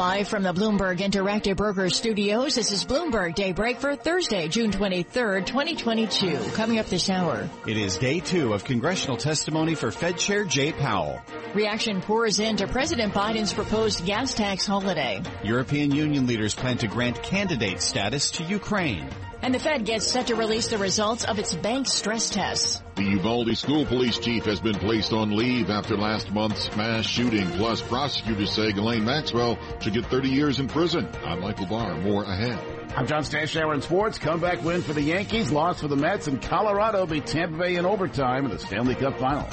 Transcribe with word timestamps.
Live 0.00 0.28
from 0.28 0.44
the 0.44 0.54
Bloomberg 0.54 1.00
Interactive 1.00 1.56
Brokers 1.56 1.94
Studios, 1.94 2.54
this 2.54 2.72
is 2.72 2.86
Bloomberg 2.86 3.34
Daybreak 3.34 3.80
for 3.80 3.96
Thursday, 3.96 4.48
June 4.48 4.70
23rd, 4.70 5.44
2022. 5.44 6.38
Coming 6.54 6.78
up 6.78 6.86
this 6.86 7.10
hour. 7.10 7.46
It 7.66 7.76
is 7.76 7.98
day 7.98 8.20
two 8.20 8.54
of 8.54 8.64
congressional 8.64 9.18
testimony 9.18 9.74
for 9.74 9.90
Fed 9.90 10.16
Chair 10.16 10.46
Jay 10.46 10.72
Powell. 10.72 11.20
Reaction 11.52 12.00
pours 12.00 12.38
into 12.40 12.66
President 12.66 13.12
Biden's 13.12 13.52
proposed 13.52 14.06
gas 14.06 14.32
tax 14.32 14.64
holiday. 14.64 15.20
European 15.44 15.94
Union 15.94 16.26
leaders 16.26 16.54
plan 16.54 16.78
to 16.78 16.86
grant 16.86 17.22
candidate 17.22 17.82
status 17.82 18.30
to 18.30 18.44
Ukraine. 18.44 19.06
And 19.42 19.54
the 19.54 19.58
Fed 19.58 19.86
gets 19.86 20.06
set 20.06 20.26
to 20.26 20.34
release 20.34 20.68
the 20.68 20.76
results 20.76 21.24
of 21.24 21.38
its 21.38 21.54
bank 21.54 21.86
stress 21.86 22.28
tests. 22.28 22.82
The 22.96 23.04
Uvalde 23.04 23.56
school 23.56 23.86
police 23.86 24.18
chief 24.18 24.44
has 24.44 24.60
been 24.60 24.74
placed 24.74 25.12
on 25.12 25.34
leave 25.34 25.70
after 25.70 25.96
last 25.96 26.30
month's 26.30 26.74
mass 26.76 27.06
shooting. 27.06 27.48
Plus, 27.52 27.80
prosecutors 27.80 28.52
say 28.52 28.72
Ghislaine 28.72 29.04
Maxwell 29.04 29.58
should 29.80 29.94
get 29.94 30.06
30 30.06 30.28
years 30.28 30.60
in 30.60 30.68
prison. 30.68 31.08
I'm 31.24 31.40
Michael 31.40 31.66
Barr. 31.66 31.94
More 31.96 32.24
ahead. 32.24 32.58
I'm 32.94 33.06
John 33.06 33.22
Stashower 33.22 33.74
in 33.74 33.80
sports. 33.80 34.18
Comeback 34.18 34.62
win 34.62 34.82
for 34.82 34.92
the 34.92 35.02
Yankees, 35.02 35.50
loss 35.50 35.80
for 35.80 35.88
the 35.88 35.96
Mets, 35.96 36.26
and 36.26 36.42
Colorado 36.42 37.06
beat 37.06 37.24
Tampa 37.24 37.56
Bay 37.56 37.76
in 37.76 37.86
overtime 37.86 38.44
in 38.44 38.50
the 38.50 38.58
Stanley 38.58 38.96
Cup 38.96 39.18
final. 39.18 39.48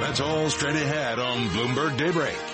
That's 0.00 0.20
all 0.20 0.48
straight 0.50 0.76
ahead 0.76 1.18
on 1.18 1.48
Bloomberg 1.48 1.96
Daybreak 1.96 2.53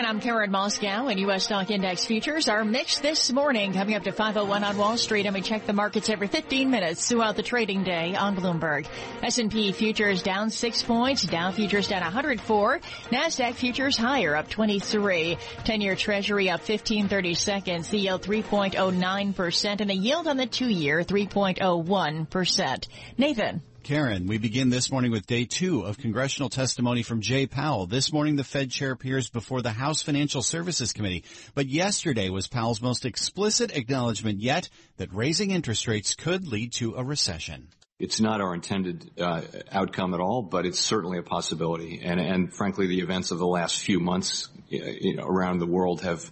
And 0.00 0.06
I'm 0.06 0.20
Karen 0.22 0.50
Moskow 0.50 1.10
and 1.10 1.20
U.S. 1.20 1.44
stock 1.44 1.70
index 1.70 2.06
futures 2.06 2.48
are 2.48 2.64
mixed 2.64 3.02
this 3.02 3.30
morning 3.30 3.74
coming 3.74 3.94
up 3.94 4.04
to 4.04 4.12
501 4.12 4.64
on 4.64 4.78
Wall 4.78 4.96
Street 4.96 5.26
and 5.26 5.34
we 5.34 5.42
check 5.42 5.66
the 5.66 5.74
markets 5.74 6.08
every 6.08 6.26
15 6.26 6.70
minutes 6.70 7.06
throughout 7.06 7.36
the 7.36 7.42
trading 7.42 7.84
day 7.84 8.16
on 8.16 8.34
Bloomberg. 8.34 8.86
S&P 9.22 9.72
futures 9.72 10.22
down 10.22 10.48
6 10.48 10.82
points, 10.84 11.24
Dow 11.24 11.50
futures 11.52 11.86
down 11.86 12.00
104, 12.00 12.80
NASDAQ 13.10 13.52
futures 13.52 13.98
higher 13.98 14.34
up 14.34 14.48
23, 14.48 15.36
10-year 15.66 15.96
treasury 15.96 16.48
up 16.48 16.60
1530 16.60 17.34
seconds, 17.34 17.90
the 17.90 17.98
yield 17.98 18.22
3.09% 18.22 19.80
and 19.82 19.90
the 19.90 19.94
yield 19.94 20.26
on 20.26 20.38
the 20.38 20.46
2-year 20.46 21.02
3.01%. 21.02 22.88
Nathan. 23.18 23.60
Karen, 23.82 24.26
we 24.26 24.38
begin 24.38 24.68
this 24.68 24.90
morning 24.90 25.10
with 25.10 25.26
day 25.26 25.44
two 25.44 25.82
of 25.82 25.96
congressional 25.96 26.48
testimony 26.48 27.02
from 27.02 27.20
Jay 27.20 27.46
Powell. 27.46 27.86
This 27.86 28.12
morning, 28.12 28.36
the 28.36 28.44
Fed 28.44 28.70
chair 28.70 28.92
appears 28.92 29.30
before 29.30 29.62
the 29.62 29.70
House 29.70 30.02
Financial 30.02 30.42
Services 30.42 30.92
Committee. 30.92 31.24
But 31.54 31.66
yesterday 31.66 32.28
was 32.28 32.46
Powell's 32.46 32.82
most 32.82 33.04
explicit 33.04 33.76
acknowledgement 33.76 34.40
yet 34.40 34.68
that 34.98 35.12
raising 35.14 35.50
interest 35.50 35.88
rates 35.88 36.14
could 36.14 36.46
lead 36.46 36.72
to 36.74 36.94
a 36.94 37.04
recession. 37.04 37.68
It's 37.98 38.20
not 38.20 38.40
our 38.40 38.54
intended 38.54 39.10
uh, 39.18 39.42
outcome 39.72 40.14
at 40.14 40.20
all, 40.20 40.42
but 40.42 40.66
it's 40.66 40.80
certainly 40.80 41.18
a 41.18 41.22
possibility. 41.22 42.00
And, 42.02 42.20
and 42.20 42.52
frankly, 42.52 42.86
the 42.86 43.00
events 43.00 43.30
of 43.30 43.38
the 43.38 43.46
last 43.46 43.80
few 43.80 43.98
months 43.98 44.48
you 44.68 45.16
know, 45.16 45.24
around 45.24 45.58
the 45.58 45.66
world 45.66 46.02
have 46.02 46.30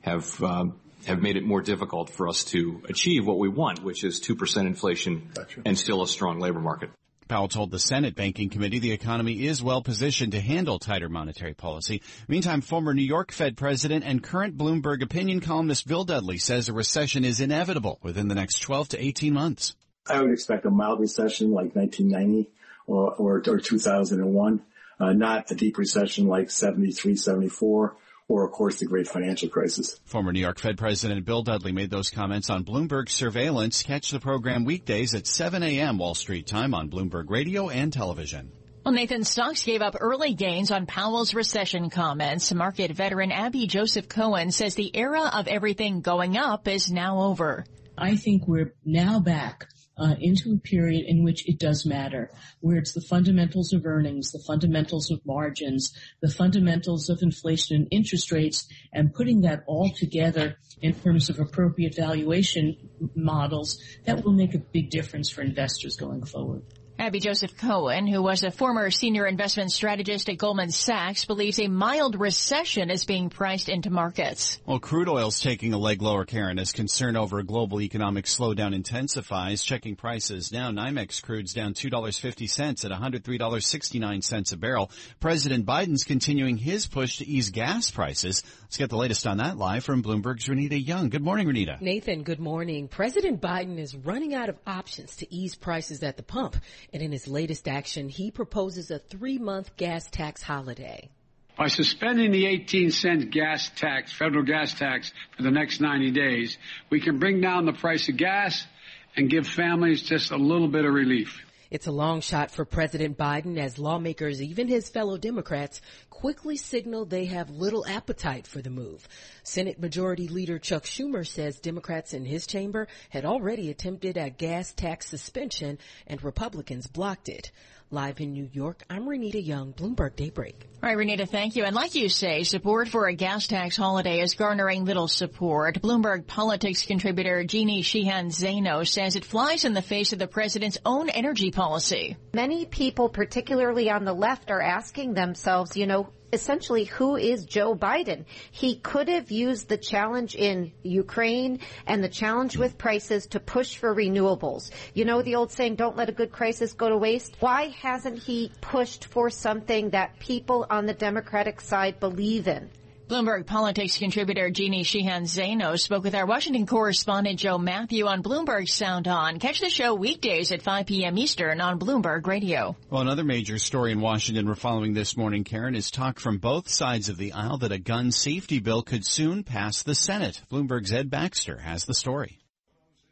have 0.00 0.42
um, 0.42 0.80
have 1.06 1.22
made 1.22 1.36
it 1.36 1.44
more 1.44 1.62
difficult 1.62 2.10
for 2.10 2.28
us 2.28 2.44
to 2.44 2.82
achieve 2.88 3.26
what 3.26 3.38
we 3.38 3.48
want, 3.48 3.82
which 3.82 4.04
is 4.04 4.20
2% 4.20 4.66
inflation 4.66 5.30
gotcha. 5.34 5.62
and 5.64 5.78
still 5.78 6.02
a 6.02 6.08
strong 6.08 6.40
labor 6.40 6.60
market. 6.60 6.90
Powell 7.28 7.48
told 7.48 7.72
the 7.72 7.78
Senate 7.78 8.14
Banking 8.14 8.50
Committee 8.50 8.78
the 8.78 8.92
economy 8.92 9.46
is 9.46 9.62
well 9.62 9.82
positioned 9.82 10.32
to 10.32 10.40
handle 10.40 10.78
tighter 10.78 11.08
monetary 11.08 11.54
policy. 11.54 12.02
Meantime, 12.28 12.60
former 12.60 12.94
New 12.94 13.02
York 13.02 13.32
Fed 13.32 13.56
president 13.56 14.04
and 14.04 14.22
current 14.22 14.56
Bloomberg 14.56 15.02
opinion 15.02 15.40
columnist 15.40 15.88
Bill 15.88 16.04
Dudley 16.04 16.38
says 16.38 16.68
a 16.68 16.72
recession 16.72 17.24
is 17.24 17.40
inevitable 17.40 17.98
within 18.02 18.28
the 18.28 18.36
next 18.36 18.60
12 18.60 18.90
to 18.90 19.04
18 19.04 19.32
months. 19.32 19.74
I 20.08 20.20
would 20.20 20.30
expect 20.30 20.66
a 20.66 20.70
mild 20.70 21.00
recession 21.00 21.50
like 21.50 21.74
1990 21.74 22.48
or, 22.86 23.12
or, 23.14 23.42
or 23.48 23.58
2001, 23.58 24.62
uh, 25.00 25.12
not 25.12 25.50
a 25.50 25.56
deep 25.56 25.78
recession 25.78 26.28
like 26.28 26.50
73, 26.50 27.16
74 27.16 27.96
or 28.28 28.44
of 28.44 28.52
course 28.52 28.78
the 28.78 28.86
great 28.86 29.08
financial 29.08 29.48
crisis. 29.48 29.98
Former 30.04 30.32
New 30.32 30.40
York 30.40 30.58
Fed 30.58 30.78
President 30.78 31.24
Bill 31.24 31.42
Dudley 31.42 31.72
made 31.72 31.90
those 31.90 32.10
comments 32.10 32.50
on 32.50 32.64
Bloomberg 32.64 33.08
Surveillance. 33.08 33.82
Catch 33.82 34.10
the 34.10 34.20
program 34.20 34.64
weekdays 34.64 35.14
at 35.14 35.26
7 35.26 35.62
a.m. 35.62 35.98
Wall 35.98 36.14
Street 36.14 36.46
time 36.46 36.74
on 36.74 36.90
Bloomberg 36.90 37.30
Radio 37.30 37.68
and 37.68 37.92
television. 37.92 38.52
Well, 38.84 38.94
Nathan, 38.94 39.24
stocks 39.24 39.64
gave 39.64 39.82
up 39.82 39.96
early 39.98 40.34
gains 40.34 40.70
on 40.70 40.86
Powell's 40.86 41.34
recession 41.34 41.90
comments. 41.90 42.54
Market 42.54 42.92
veteran 42.92 43.32
Abby 43.32 43.66
Joseph 43.66 44.08
Cohen 44.08 44.52
says 44.52 44.76
the 44.76 44.96
era 44.96 45.28
of 45.32 45.48
everything 45.48 46.02
going 46.02 46.36
up 46.36 46.68
is 46.68 46.90
now 46.90 47.22
over. 47.22 47.64
I 47.98 48.14
think 48.14 48.46
we're 48.46 48.74
now 48.84 49.18
back 49.18 49.66
uh, 49.98 50.14
into 50.20 50.52
a 50.52 50.58
period 50.58 51.04
in 51.06 51.24
which 51.24 51.48
it 51.48 51.58
does 51.58 51.86
matter, 51.86 52.30
where 52.60 52.76
it's 52.76 52.92
the 52.92 53.00
fundamentals 53.08 53.72
of 53.72 53.86
earnings, 53.86 54.32
the 54.32 54.42
fundamentals 54.46 55.10
of 55.10 55.24
margins, 55.24 55.92
the 56.20 56.30
fundamentals 56.30 57.08
of 57.08 57.22
inflation 57.22 57.76
and 57.76 57.88
interest 57.90 58.30
rates, 58.30 58.66
and 58.92 59.14
putting 59.14 59.42
that 59.42 59.64
all 59.66 59.90
together 59.96 60.56
in 60.82 60.94
terms 60.94 61.30
of 61.30 61.40
appropriate 61.40 61.94
valuation 61.96 62.76
models, 63.14 63.82
that 64.04 64.22
will 64.24 64.32
make 64.32 64.54
a 64.54 64.58
big 64.58 64.90
difference 64.90 65.30
for 65.30 65.40
investors 65.40 65.96
going 65.96 66.24
forward. 66.24 66.62
Abby 66.98 67.20
Joseph 67.20 67.56
Cohen, 67.58 68.06
who 68.06 68.22
was 68.22 68.42
a 68.42 68.50
former 68.50 68.90
senior 68.90 69.26
investment 69.26 69.70
strategist 69.70 70.30
at 70.30 70.38
Goldman 70.38 70.70
Sachs, 70.70 71.26
believes 71.26 71.60
a 71.60 71.68
mild 71.68 72.18
recession 72.18 72.90
is 72.90 73.04
being 73.04 73.28
priced 73.28 73.68
into 73.68 73.90
markets. 73.90 74.58
Well, 74.64 74.78
crude 74.78 75.08
oil's 75.08 75.40
taking 75.40 75.74
a 75.74 75.78
leg 75.78 76.00
lower, 76.00 76.24
Karen, 76.24 76.58
as 76.58 76.72
concern 76.72 77.14
over 77.14 77.38
a 77.38 77.44
global 77.44 77.82
economic 77.82 78.24
slowdown 78.24 78.74
intensifies. 78.74 79.62
Checking 79.62 79.94
prices 79.94 80.50
now, 80.50 80.70
NYMEX 80.70 81.22
crude's 81.22 81.52
down 81.52 81.74
$2.50 81.74 82.84
at 82.84 82.90
$103.69 82.90 84.52
a 84.52 84.56
barrel. 84.56 84.90
President 85.20 85.66
Biden's 85.66 86.04
continuing 86.04 86.56
his 86.56 86.86
push 86.86 87.18
to 87.18 87.26
ease 87.26 87.50
gas 87.50 87.90
prices. 87.90 88.42
Let's 88.66 88.78
get 88.78 88.90
the 88.90 88.96
latest 88.96 89.28
on 89.28 89.36
that 89.36 89.56
live 89.56 89.84
from 89.84 90.02
Bloomberg's 90.02 90.48
Renita 90.48 90.84
Young. 90.84 91.08
Good 91.08 91.22
morning, 91.22 91.46
Renita. 91.46 91.80
Nathan, 91.80 92.24
good 92.24 92.40
morning. 92.40 92.88
President 92.88 93.40
Biden 93.40 93.78
is 93.78 93.94
running 93.94 94.34
out 94.34 94.48
of 94.48 94.58
options 94.66 95.14
to 95.18 95.32
ease 95.32 95.54
prices 95.54 96.02
at 96.02 96.16
the 96.16 96.24
pump. 96.24 96.56
And 96.92 97.00
in 97.00 97.12
his 97.12 97.28
latest 97.28 97.68
action, 97.68 98.08
he 98.08 98.32
proposes 98.32 98.90
a 98.90 98.98
three 98.98 99.38
month 99.38 99.76
gas 99.76 100.10
tax 100.10 100.42
holiday. 100.42 101.10
By 101.56 101.68
suspending 101.68 102.32
the 102.32 102.44
18 102.44 102.90
cent 102.90 103.30
gas 103.30 103.70
tax, 103.76 104.12
federal 104.12 104.42
gas 104.42 104.74
tax 104.74 105.12
for 105.36 105.44
the 105.44 105.52
next 105.52 105.80
90 105.80 106.10
days, 106.10 106.58
we 106.90 107.00
can 107.00 107.20
bring 107.20 107.40
down 107.40 107.66
the 107.66 107.72
price 107.72 108.08
of 108.08 108.16
gas 108.16 108.66
and 109.14 109.30
give 109.30 109.46
families 109.46 110.02
just 110.02 110.32
a 110.32 110.36
little 110.36 110.68
bit 110.68 110.84
of 110.84 110.92
relief. 110.92 111.45
It's 111.70 111.86
a 111.86 111.92
long 111.92 112.20
shot 112.20 112.50
for 112.50 112.64
President 112.64 113.18
Biden 113.18 113.58
as 113.58 113.78
lawmakers, 113.78 114.40
even 114.40 114.68
his 114.68 114.88
fellow 114.88 115.18
Democrats, 115.18 115.80
quickly 116.10 116.56
signal 116.56 117.04
they 117.04 117.26
have 117.26 117.50
little 117.50 117.84
appetite 117.86 118.46
for 118.46 118.62
the 118.62 118.70
move. 118.70 119.06
Senate 119.42 119.80
Majority 119.80 120.28
Leader 120.28 120.58
Chuck 120.58 120.84
Schumer 120.84 121.26
says 121.26 121.58
Democrats 121.58 122.14
in 122.14 122.24
his 122.24 122.46
chamber 122.46 122.86
had 123.10 123.24
already 123.24 123.70
attempted 123.70 124.16
a 124.16 124.30
gas 124.30 124.72
tax 124.72 125.08
suspension 125.08 125.78
and 126.06 126.22
Republicans 126.22 126.86
blocked 126.86 127.28
it. 127.28 127.50
Live 127.92 128.20
in 128.20 128.32
New 128.32 128.48
York, 128.52 128.82
I'm 128.90 129.04
Renita 129.04 129.44
Young, 129.44 129.72
Bloomberg 129.72 130.16
Daybreak. 130.16 130.66
All 130.82 130.88
right, 130.92 130.98
Renita, 130.98 131.28
thank 131.28 131.54
you. 131.54 131.62
And 131.62 131.76
like 131.76 131.94
you 131.94 132.08
say, 132.08 132.42
support 132.42 132.88
for 132.88 133.06
a 133.06 133.14
gas 133.14 133.46
tax 133.46 133.76
holiday 133.76 134.18
is 134.20 134.34
garnering 134.34 134.84
little 134.84 135.06
support. 135.06 135.80
Bloomberg 135.80 136.26
politics 136.26 136.84
contributor 136.84 137.44
Jeannie 137.44 137.82
Sheehan 137.82 138.30
Zaino 138.30 138.84
says 138.84 139.14
it 139.14 139.24
flies 139.24 139.64
in 139.64 139.72
the 139.72 139.82
face 139.82 140.12
of 140.12 140.18
the 140.18 140.26
president's 140.26 140.78
own 140.84 141.08
energy 141.10 141.52
policy. 141.56 142.18
Many 142.34 142.66
people, 142.66 143.08
particularly 143.08 143.90
on 143.90 144.04
the 144.04 144.12
left, 144.12 144.50
are 144.50 144.60
asking 144.60 145.14
themselves, 145.14 145.74
you 145.76 145.86
know, 145.86 146.10
essentially 146.32 146.84
who 146.84 147.16
is 147.16 147.46
Joe 147.46 147.74
Biden. 147.74 148.26
He 148.50 148.76
could 148.76 149.08
have 149.08 149.30
used 149.30 149.68
the 149.68 149.78
challenge 149.78 150.34
in 150.34 150.72
Ukraine 150.82 151.60
and 151.86 152.04
the 152.04 152.10
challenge 152.10 152.58
with 152.58 152.76
prices 152.76 153.26
to 153.28 153.40
push 153.40 153.78
for 153.78 153.94
renewables. 153.94 154.70
You 154.92 155.06
know 155.06 155.22
the 155.22 155.36
old 155.36 155.50
saying, 155.50 155.76
don't 155.76 155.96
let 155.96 156.10
a 156.10 156.12
good 156.12 156.30
crisis 156.30 156.74
go 156.74 156.90
to 156.90 156.98
waste? 156.98 157.36
Why 157.40 157.68
hasn't 157.68 158.18
he 158.18 158.52
pushed 158.60 159.06
for 159.06 159.30
something 159.30 159.90
that 159.90 160.18
people 160.18 160.66
on 160.68 160.84
the 160.84 160.94
Democratic 160.94 161.62
side 161.62 161.98
believe 162.00 162.48
in? 162.48 162.70
Bloomberg 163.08 163.46
politics 163.46 163.98
contributor 163.98 164.50
Jeannie 164.50 164.82
Sheehan 164.82 165.24
Zaino 165.24 165.78
spoke 165.78 166.02
with 166.02 166.16
our 166.16 166.26
Washington 166.26 166.66
correspondent 166.66 167.38
Joe 167.38 167.56
Matthew 167.56 168.04
on 168.06 168.20
Bloomberg 168.20 168.68
Sound 168.68 169.06
On. 169.06 169.38
Catch 169.38 169.60
the 169.60 169.70
show 169.70 169.94
weekdays 169.94 170.50
at 170.50 170.60
5 170.60 170.86
p.m. 170.86 171.16
Eastern 171.16 171.60
on 171.60 171.78
Bloomberg 171.78 172.26
Radio. 172.26 172.76
Well, 172.90 173.02
another 173.02 173.22
major 173.22 173.58
story 173.58 173.92
in 173.92 174.00
Washington 174.00 174.48
we're 174.48 174.56
following 174.56 174.92
this 174.92 175.16
morning, 175.16 175.44
Karen, 175.44 175.76
is 175.76 175.92
talk 175.92 176.18
from 176.18 176.38
both 176.38 176.68
sides 176.68 177.08
of 177.08 177.16
the 177.16 177.32
aisle 177.32 177.58
that 177.58 177.70
a 177.70 177.78
gun 177.78 178.10
safety 178.10 178.58
bill 178.58 178.82
could 178.82 179.06
soon 179.06 179.44
pass 179.44 179.84
the 179.84 179.94
Senate. 179.94 180.42
Bloomberg's 180.50 180.92
Ed 180.92 181.08
Baxter 181.08 181.58
has 181.58 181.84
the 181.84 181.94
story. 181.94 182.40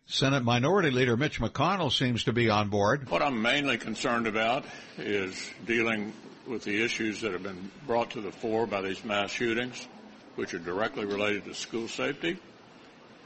Senate 0.06 0.42
Minority 0.42 0.90
Leader 0.90 1.16
Mitch 1.16 1.40
McConnell 1.40 1.92
seems 1.92 2.24
to 2.24 2.32
be 2.32 2.50
on 2.50 2.68
board. 2.68 3.08
What 3.08 3.22
I'm 3.22 3.40
mainly 3.40 3.78
concerned 3.78 4.26
about 4.26 4.64
is 4.98 5.50
dealing 5.64 6.12
with 6.46 6.64
the 6.64 6.82
issues 6.82 7.20
that 7.20 7.32
have 7.32 7.42
been 7.42 7.70
brought 7.86 8.10
to 8.10 8.20
the 8.20 8.32
fore 8.32 8.66
by 8.66 8.82
these 8.82 9.04
mass 9.04 9.30
shootings, 9.30 9.86
which 10.36 10.54
are 10.54 10.58
directly 10.58 11.04
related 11.04 11.44
to 11.44 11.54
school 11.54 11.88
safety 11.88 12.38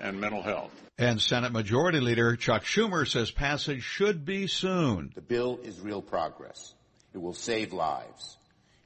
and 0.01 0.21
mental 0.21 0.43
health. 0.43 0.71
And 0.99 1.21
Senate 1.21 1.53
Majority 1.53 2.01
Leader 2.01 2.37
Chuck 2.37 2.65
Schumer 2.65 3.07
says 3.07 3.31
passage 3.31 3.83
should 3.83 4.25
be 4.25 4.47
soon. 4.47 5.13
The 5.15 5.21
bill 5.21 5.61
is 5.63 5.79
real 5.81 6.03
progress. 6.03 6.75
It 7.15 7.19
will 7.19 7.35
save 7.35 7.73
lives. 7.73 8.37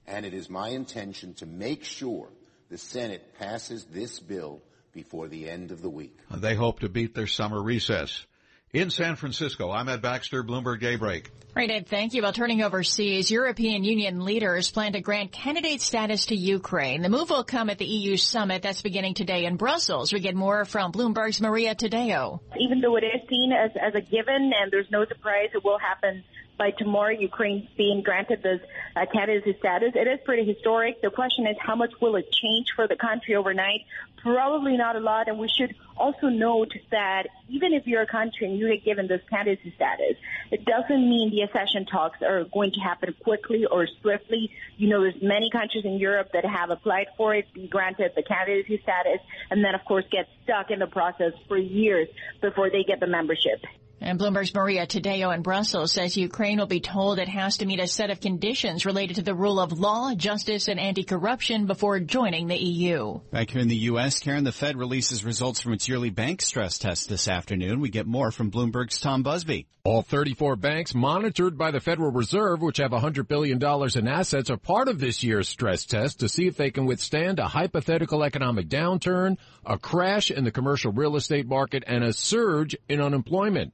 And 0.07 0.27
it 0.27 0.35
is 0.35 0.51
my 0.51 0.69
intention 0.69 1.35
to 1.35 1.47
make 1.47 1.85
sure 1.85 2.29
the 2.71 2.79
Senate 2.79 3.35
passes 3.39 3.85
this 3.85 4.21
bill 4.21 4.61
before 4.93 5.29
the 5.29 5.49
end 5.49 5.71
of 5.71 5.81
the 5.81 5.89
week. 5.89 6.19
They 6.31 6.55
hope 6.55 6.81
to 6.81 6.89
beat 6.89 7.15
their 7.15 7.27
summer 7.27 7.63
recess. 7.63 8.27
In 8.75 8.89
San 8.89 9.17
Francisco, 9.17 9.71
I'm 9.71 9.91
Ed 9.91 10.01
Baxter, 10.01 10.43
Bloomberg 10.43 10.81
Daybreak. 10.81 11.31
Right, 11.55 11.71
Ed, 11.71 11.89
thank 11.89 12.15
you. 12.15 12.23
While 12.23 12.33
turning 12.33 12.63
overseas, 12.63 13.31
European 13.31 13.85
Union 13.85 14.25
leaders 14.25 14.71
plan 14.71 14.95
to 14.95 15.03
grant 15.03 15.31
candidate 15.31 15.83
status 15.83 16.25
to 16.27 16.35
Ukraine. 16.35 17.03
The 17.03 17.11
move 17.11 17.29
will 17.29 17.45
come 17.45 17.69
at 17.69 17.77
the 17.77 17.85
EU 17.85 18.17
summit 18.17 18.63
that's 18.63 18.81
beginning 18.81 19.13
today 19.13 19.45
in 19.45 19.57
Brussels. 19.57 20.11
We 20.11 20.21
get 20.21 20.35
more 20.35 20.65
from 20.65 20.91
Bloomberg's 20.91 21.39
Maria 21.39 21.75
Tadeo. 21.75 22.41
Even 22.59 22.81
though 22.81 22.97
it 22.97 23.05
is 23.05 23.21
seen 23.29 23.53
as, 23.53 23.73
as 23.79 23.95
a 23.95 24.01
given 24.01 24.53
and 24.59 24.73
there's 24.73 24.91
no 24.91 25.05
surprise 25.05 25.51
it 25.53 25.63
will 25.63 25.79
happen 25.79 26.25
by 26.63 26.71
tomorrow, 26.71 27.11
Ukraine 27.11 27.67
being 27.77 28.03
granted 28.03 28.41
this 28.45 28.61
uh, 28.95 29.05
candidacy 29.13 29.57
status. 29.59 29.95
It 29.97 30.07
is 30.07 30.21
pretty 30.25 30.45
historic. 30.45 31.03
The 31.03 31.11
question 31.11 31.45
is 31.49 31.57
how 31.59 31.75
much 31.75 31.91
will 32.01 32.15
it 32.15 32.31
change 32.31 32.69
for 32.77 32.87
the 32.87 32.95
country 32.95 33.35
overnight? 33.35 33.81
Probably 34.23 34.77
not 34.77 34.95
a 34.95 35.01
lot. 35.01 35.27
And 35.27 35.41
we 35.41 35.49
should 35.49 35.75
also 35.97 36.29
note 36.29 36.73
that 36.93 37.25
even 37.49 37.73
if 37.73 37.89
you're 37.89 38.03
a 38.03 38.07
country 38.07 38.47
and 38.47 38.57
you 38.57 38.69
get 38.69 38.85
given 38.85 39.09
this 39.09 39.23
candidacy 39.29 39.73
status, 39.75 40.15
it 40.53 40.65
doesn't 40.65 41.11
mean 41.11 41.33
the 41.33 41.41
accession 41.41 41.85
talks 41.85 42.23
are 42.23 42.45
going 42.45 42.71
to 42.75 42.81
happen 42.81 43.13
quickly 43.25 43.67
or 43.67 43.89
swiftly. 44.01 44.53
You 44.77 44.89
know, 44.89 45.01
there's 45.01 45.21
many 45.21 45.51
countries 45.51 45.85
in 45.85 45.99
Europe 45.99 46.31
that 46.33 46.45
have 46.45 46.71
applied 46.71 47.09
for 47.17 47.35
it, 47.35 47.53
be 47.53 47.67
granted 47.67 48.13
the 48.15 48.23
candidacy 48.23 48.79
status, 48.85 49.19
and 49.51 49.65
then 49.65 49.75
of 49.75 49.85
course 49.85 50.05
get 50.13 50.29
stuck 50.45 50.71
in 50.71 50.79
the 50.79 50.87
process 50.87 51.33
for 51.49 51.59
years 51.59 52.07
before 52.41 52.71
they 52.71 52.85
get 52.85 53.01
the 53.01 53.09
membership. 53.09 53.65
And 54.05 54.19
Bloomberg's 54.19 54.53
Maria 54.53 54.85
Tadeo 54.85 55.33
in 55.33 55.43
Brussels 55.43 55.93
says 55.93 56.17
Ukraine 56.17 56.59
will 56.59 56.67
be 56.67 56.81
told 56.81 57.21
it 57.21 57.29
has 57.29 57.59
to 57.59 57.67
meet 57.67 57.79
a 57.79 57.87
set 57.87 58.11
of 58.11 58.21
conditions 58.21 58.85
related 58.85 59.17
to 59.17 59.23
the 59.23 59.35
rule 59.35 59.61
of 59.61 59.79
law, 59.79 60.13
justice, 60.13 60.67
and 60.67 60.81
anti-corruption 60.81 61.67
before 61.67 62.01
joining 62.01 62.49
the 62.49 62.57
EU. 62.57 63.21
Back 63.31 63.51
here 63.51 63.61
in 63.61 63.69
the 63.69 63.77
U.S., 63.77 64.19
Karen, 64.19 64.43
the 64.43 64.51
Fed 64.51 64.77
releases 64.77 65.25
results 65.25 65.61
from 65.61 65.73
its 65.73 65.89
yearly 65.89 66.11
bank 66.11 66.43
stress 66.43 66.79
test 66.79 67.09
this 67.09 67.29
afternoon. 67.29 67.79
We 67.79 67.91
get 67.91 68.09
more 68.09 68.33
from 68.33 68.51
Bloomberg's 68.51 68.99
Tom 68.99 69.23
Busby. 69.23 69.69
All 69.85 70.03
34 70.03 70.57
banks 70.57 70.95
monitored 70.95 71.57
by 71.57 71.71
the 71.71 71.81
Federal 71.81 72.11
Reserve, 72.11 72.61
which 72.61 72.79
have 72.79 72.91
$100 72.91 73.29
billion 73.29 73.61
in 73.63 74.09
assets, 74.09 74.51
are 74.51 74.57
part 74.57 74.89
of 74.89 74.99
this 74.99 75.23
year's 75.23 75.49
stress 75.49 75.85
test 75.87 76.21
to 76.21 76.29
see 76.29 76.49
if 76.49 76.57
they 76.57 76.71
can 76.73 76.87
withstand 76.87 77.39
a 77.39 77.47
hypothetical 77.47 78.25
economic 78.25 78.69
downturn, 78.69 79.39
a 79.65 79.79
crash 79.79 80.33
in 80.33 80.43
the 80.43 80.51
commercial 80.51 80.91
real 80.93 81.15
estate 81.15 81.47
market, 81.47 81.85
and 81.87 82.03
a 82.03 82.13
surge 82.13 82.77
in 82.89 83.01
unemployment. 83.01 83.73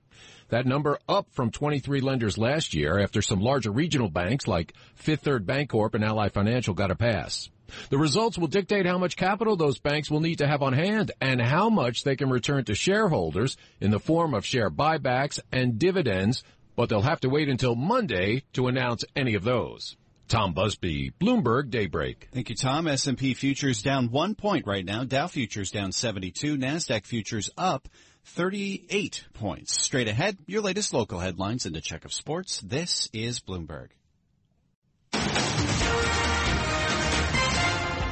That 0.48 0.66
number 0.66 0.98
up 1.08 1.28
from 1.30 1.50
23 1.50 2.00
lenders 2.00 2.38
last 2.38 2.74
year 2.74 2.98
after 2.98 3.20
some 3.20 3.40
larger 3.40 3.70
regional 3.70 4.08
banks 4.08 4.46
like 4.46 4.72
Fifth 4.94 5.22
Third 5.22 5.46
Bancorp 5.46 5.94
and 5.94 6.04
Ally 6.04 6.28
Financial 6.28 6.74
got 6.74 6.90
a 6.90 6.96
pass. 6.96 7.50
The 7.90 7.98
results 7.98 8.38
will 8.38 8.46
dictate 8.46 8.86
how 8.86 8.96
much 8.96 9.16
capital 9.16 9.56
those 9.56 9.78
banks 9.78 10.10
will 10.10 10.20
need 10.20 10.38
to 10.38 10.46
have 10.46 10.62
on 10.62 10.72
hand 10.72 11.12
and 11.20 11.40
how 11.40 11.68
much 11.68 12.02
they 12.02 12.16
can 12.16 12.30
return 12.30 12.64
to 12.64 12.74
shareholders 12.74 13.58
in 13.80 13.90
the 13.90 14.00
form 14.00 14.32
of 14.32 14.46
share 14.46 14.70
buybacks 14.70 15.38
and 15.52 15.78
dividends, 15.78 16.42
but 16.76 16.88
they'll 16.88 17.02
have 17.02 17.20
to 17.20 17.28
wait 17.28 17.50
until 17.50 17.74
Monday 17.74 18.44
to 18.54 18.68
announce 18.68 19.04
any 19.14 19.34
of 19.34 19.44
those. 19.44 19.96
Tom 20.28 20.52
Busby, 20.52 21.12
Bloomberg 21.18 21.70
Daybreak. 21.70 22.28
Thank 22.32 22.50
you, 22.50 22.54
Tom. 22.54 22.86
S&P 22.86 23.32
futures 23.32 23.82
down 23.82 24.10
one 24.10 24.34
point 24.34 24.66
right 24.66 24.84
now. 24.84 25.04
Dow 25.04 25.26
futures 25.26 25.70
down 25.70 25.90
72. 25.90 26.58
NASDAQ 26.58 27.06
futures 27.06 27.50
up 27.56 27.88
38 28.34 29.24
points. 29.34 29.80
Straight 29.82 30.08
ahead, 30.08 30.36
your 30.46 30.62
latest 30.62 30.92
local 30.92 31.18
headlines 31.18 31.66
and 31.66 31.76
a 31.76 31.80
check 31.80 32.04
of 32.04 32.12
sports. 32.12 32.60
This 32.60 33.08
is 33.12 33.40
Bloomberg. 33.40 33.88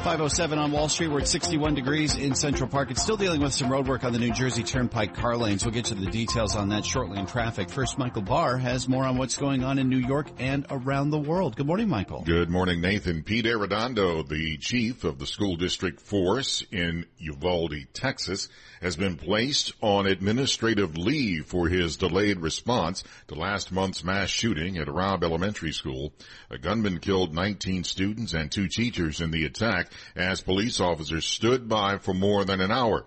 507 0.07 0.59
on 0.61 0.71
Wall 0.71 0.89
Street. 0.89 1.09
We're 1.09 1.23
at 1.23 1.27
61 1.27 1.75
degrees 1.75 2.15
in 2.15 2.37
Central 2.37 2.71
Park. 2.71 2.93
It's 2.93 3.03
still 3.03 3.17
dealing 3.17 3.41
with 3.41 3.53
some 3.53 3.69
road 3.69 3.89
work 3.89 4.05
on 4.05 4.13
the 4.13 4.21
New 4.21 4.33
Jersey 4.33 4.63
Turnpike 4.63 5.17
car 5.17 5.37
lanes. 5.37 5.65
We'll 5.65 5.75
get 5.75 5.87
to 5.87 5.97
the 5.97 6.07
details 6.07 6.55
on 6.55 6.69
that 6.69 6.85
shortly 6.85 7.19
in 7.19 7.27
traffic. 7.27 7.71
First, 7.71 7.99
Michael 7.99 8.23
Barr 8.23 8.57
has 8.57 8.89
more 8.89 9.03
on 9.03 9.19
what's 9.19 9.37
going 9.37 9.65
on 9.65 9.81
in 9.81 9.89
New 9.89 9.99
York 9.99 10.29
and 10.39 10.65
around 10.71 11.11
the 11.11 11.19
world. 11.19 11.57
Good 11.57 11.67
morning, 11.67 11.89
Michael. 11.89 12.23
Good 12.23 12.51
morning, 12.51 12.81
Nathan. 12.81 13.25
Pete 13.25 13.47
Arredondo, 13.47 14.29
the 14.29 14.59
chief 14.59 15.03
of 15.03 15.19
the 15.19 15.27
school 15.27 15.57
district 15.57 16.01
force 16.01 16.65
in 16.71 17.07
Uvalde, 17.19 17.75
Texas, 17.93 18.49
has 18.81 18.97
been 18.97 19.17
placed 19.17 19.73
on 19.81 20.07
administrative 20.07 20.97
leave 20.97 21.47
for 21.47 21.69
his 21.69 21.97
delayed 21.97 22.41
response 22.41 23.05
to 23.29 23.35
last 23.35 23.73
month's 23.73 24.05
mass 24.05 24.29
shooting 24.29 24.79
at 24.79 24.93
Robb 24.93 25.25
Elementary 25.25 25.73
School. 25.73 26.13
A 26.51 26.59
gunman 26.59 26.99
killed 26.99 27.35
19 27.35 27.85
students 27.85 28.33
and 28.33 28.51
two 28.51 28.69
teachers 28.69 29.21
in 29.21 29.31
the 29.31 29.45
attack 29.45 29.91
as 30.15 30.41
police 30.41 30.81
officers 30.81 31.25
stood 31.25 31.69
by 31.69 31.99
for 31.99 32.15
more 32.15 32.45
than 32.45 32.61
an 32.61 32.71
hour. 32.71 33.07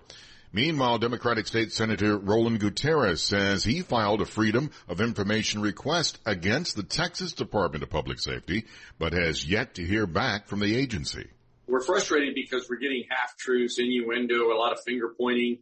Meanwhile, 0.51 0.97
Democratic 0.97 1.45
State 1.45 1.71
Senator 1.71 2.17
Roland 2.17 2.59
Gutierrez 2.59 3.21
says 3.21 3.63
he 3.63 3.81
filed 3.81 4.21
a 4.21 4.25
Freedom 4.25 4.71
of 4.87 4.99
Information 4.99 5.61
request 5.61 6.17
against 6.25 6.75
the 6.75 6.83
Texas 6.83 7.33
Department 7.33 7.83
of 7.83 7.91
Public 7.91 8.19
Safety, 8.19 8.65
but 8.97 9.13
has 9.13 9.45
yet 9.45 9.75
to 9.75 9.85
hear 9.85 10.07
back 10.07 10.47
from 10.47 10.59
the 10.59 10.75
agency. 10.75 11.27
We're 11.69 11.81
frustrated 11.81 12.33
because 12.33 12.67
we're 12.67 12.77
getting 12.77 13.03
half 13.09 13.37
truths, 13.37 13.77
innuendo, 13.77 14.51
a 14.51 14.57
lot 14.57 14.73
of 14.73 14.79
finger 14.83 15.13
pointing. 15.15 15.59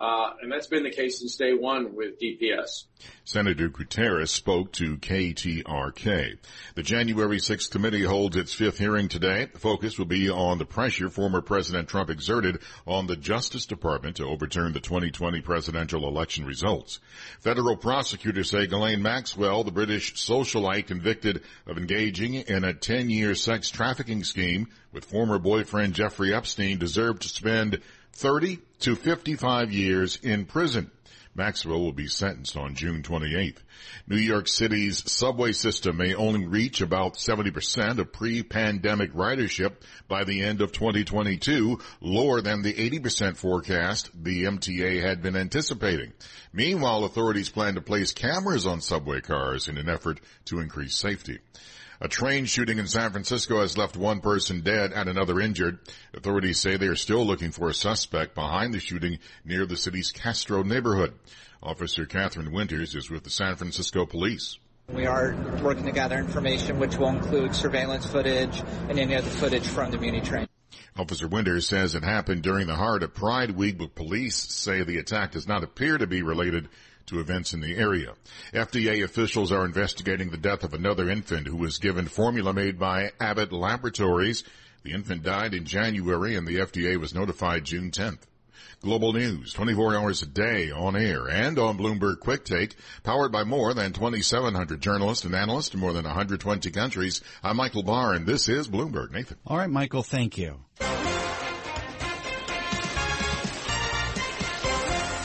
Uh, 0.00 0.30
and 0.40 0.50
that's 0.50 0.66
been 0.66 0.82
the 0.82 0.90
case 0.90 1.18
since 1.18 1.36
day 1.36 1.52
one 1.52 1.94
with 1.94 2.18
DPS. 2.18 2.84
Senator 3.24 3.68
Gutierrez 3.68 4.30
spoke 4.30 4.72
to 4.72 4.96
KTRK. 4.96 6.38
The 6.74 6.82
January 6.82 7.36
6th 7.36 7.70
committee 7.70 8.04
holds 8.04 8.34
its 8.34 8.54
fifth 8.54 8.78
hearing 8.78 9.08
today. 9.08 9.48
The 9.52 9.58
focus 9.58 9.98
will 9.98 10.06
be 10.06 10.30
on 10.30 10.56
the 10.56 10.64
pressure 10.64 11.10
former 11.10 11.42
President 11.42 11.86
Trump 11.86 12.08
exerted 12.08 12.60
on 12.86 13.08
the 13.08 13.16
Justice 13.16 13.66
Department 13.66 14.16
to 14.16 14.24
overturn 14.24 14.72
the 14.72 14.80
2020 14.80 15.42
presidential 15.42 16.08
election 16.08 16.46
results. 16.46 16.98
Federal 17.40 17.76
prosecutors 17.76 18.50
say 18.50 18.66
Ghislaine 18.66 19.02
Maxwell, 19.02 19.64
the 19.64 19.70
British 19.70 20.14
socialite 20.14 20.86
convicted 20.86 21.42
of 21.66 21.76
engaging 21.76 22.34
in 22.34 22.64
a 22.64 22.72
10-year 22.72 23.34
sex 23.34 23.68
trafficking 23.68 24.24
scheme 24.24 24.68
with 24.92 25.04
former 25.04 25.38
boyfriend 25.38 25.92
Jeffrey 25.92 26.34
Epstein, 26.34 26.78
deserved 26.78 27.20
to 27.22 27.28
spend 27.28 27.80
30 28.12 28.60
to 28.80 28.96
55 28.96 29.72
years 29.72 30.18
in 30.22 30.44
prison. 30.46 30.90
Maxwell 31.34 31.80
will 31.80 31.92
be 31.92 32.08
sentenced 32.08 32.56
on 32.56 32.74
June 32.74 33.02
28th. 33.02 33.58
New 34.08 34.16
York 34.16 34.48
City's 34.48 35.08
subway 35.10 35.52
system 35.52 35.96
may 35.96 36.12
only 36.14 36.44
reach 36.44 36.80
about 36.80 37.14
70% 37.14 37.98
of 37.98 38.12
pre-pandemic 38.12 39.12
ridership 39.12 39.74
by 40.08 40.24
the 40.24 40.42
end 40.42 40.60
of 40.60 40.72
2022, 40.72 41.78
lower 42.00 42.40
than 42.40 42.62
the 42.62 42.74
80% 42.74 43.36
forecast 43.36 44.10
the 44.20 44.44
MTA 44.44 45.00
had 45.00 45.22
been 45.22 45.36
anticipating. 45.36 46.12
Meanwhile, 46.52 47.04
authorities 47.04 47.48
plan 47.48 47.76
to 47.76 47.80
place 47.80 48.12
cameras 48.12 48.66
on 48.66 48.80
subway 48.80 49.20
cars 49.20 49.68
in 49.68 49.78
an 49.78 49.88
effort 49.88 50.20
to 50.46 50.58
increase 50.58 50.96
safety. 50.96 51.38
A 52.02 52.08
train 52.08 52.46
shooting 52.46 52.78
in 52.78 52.86
San 52.86 53.10
Francisco 53.10 53.60
has 53.60 53.76
left 53.76 53.94
one 53.94 54.20
person 54.20 54.62
dead 54.62 54.92
and 54.94 55.06
another 55.06 55.38
injured. 55.38 55.80
Authorities 56.14 56.58
say 56.58 56.78
they 56.78 56.86
are 56.86 56.96
still 56.96 57.26
looking 57.26 57.50
for 57.50 57.68
a 57.68 57.74
suspect 57.74 58.34
behind 58.34 58.72
the 58.72 58.80
shooting 58.80 59.18
near 59.44 59.66
the 59.66 59.76
city's 59.76 60.10
Castro 60.10 60.62
neighborhood. 60.62 61.12
Officer 61.62 62.06
Catherine 62.06 62.52
Winters 62.52 62.94
is 62.94 63.10
with 63.10 63.24
the 63.24 63.30
San 63.30 63.56
Francisco 63.56 64.06
police. 64.06 64.58
We 64.88 65.04
are 65.04 65.36
working 65.62 65.84
to 65.84 65.92
gather 65.92 66.16
information, 66.16 66.78
which 66.80 66.96
will 66.96 67.10
include 67.10 67.54
surveillance 67.54 68.06
footage 68.06 68.62
and 68.88 68.98
any 68.98 69.14
other 69.14 69.28
footage 69.28 69.66
from 69.66 69.90
the 69.90 69.98
Muni 69.98 70.22
train. 70.22 70.48
Officer 70.96 71.28
Winters 71.28 71.68
says 71.68 71.94
it 71.94 72.02
happened 72.02 72.42
during 72.42 72.66
the 72.66 72.76
heart 72.76 73.02
of 73.02 73.12
Pride 73.12 73.50
Week, 73.50 73.76
but 73.76 73.94
police 73.94 74.36
say 74.36 74.82
the 74.82 74.98
attack 74.98 75.32
does 75.32 75.46
not 75.46 75.64
appear 75.64 75.98
to 75.98 76.06
be 76.06 76.22
related 76.22 76.70
to 77.10 77.20
events 77.20 77.52
in 77.52 77.60
the 77.60 77.76
area. 77.76 78.14
FDA 78.52 79.04
officials 79.04 79.52
are 79.52 79.64
investigating 79.64 80.30
the 80.30 80.36
death 80.36 80.64
of 80.64 80.74
another 80.74 81.10
infant 81.10 81.46
who 81.46 81.56
was 81.56 81.78
given 81.78 82.06
formula 82.06 82.52
made 82.52 82.78
by 82.78 83.10
Abbott 83.20 83.52
Laboratories. 83.52 84.42
The 84.82 84.92
infant 84.92 85.22
died 85.22 85.52
in 85.52 85.64
January 85.64 86.36
and 86.36 86.46
the 86.46 86.56
FDA 86.56 86.98
was 86.98 87.14
notified 87.14 87.64
June 87.64 87.90
10th. 87.90 88.22
Global 88.82 89.12
news, 89.12 89.52
24 89.52 89.94
hours 89.94 90.22
a 90.22 90.26
day 90.26 90.70
on 90.70 90.96
air 90.96 91.28
and 91.28 91.58
on 91.58 91.76
Bloomberg 91.76 92.20
Quick 92.20 92.46
Take, 92.46 92.76
powered 93.02 93.30
by 93.30 93.44
more 93.44 93.74
than 93.74 93.92
2,700 93.92 94.80
journalists 94.80 95.26
and 95.26 95.34
analysts 95.34 95.74
in 95.74 95.80
more 95.80 95.92
than 95.92 96.04
120 96.04 96.70
countries. 96.70 97.20
I'm 97.42 97.58
Michael 97.58 97.82
Barr 97.82 98.14
and 98.14 98.26
this 98.26 98.48
is 98.48 98.68
Bloomberg. 98.68 99.12
Nathan. 99.12 99.36
All 99.46 99.58
right, 99.58 99.68
Michael, 99.68 100.02
thank 100.02 100.38
you. 100.38 100.60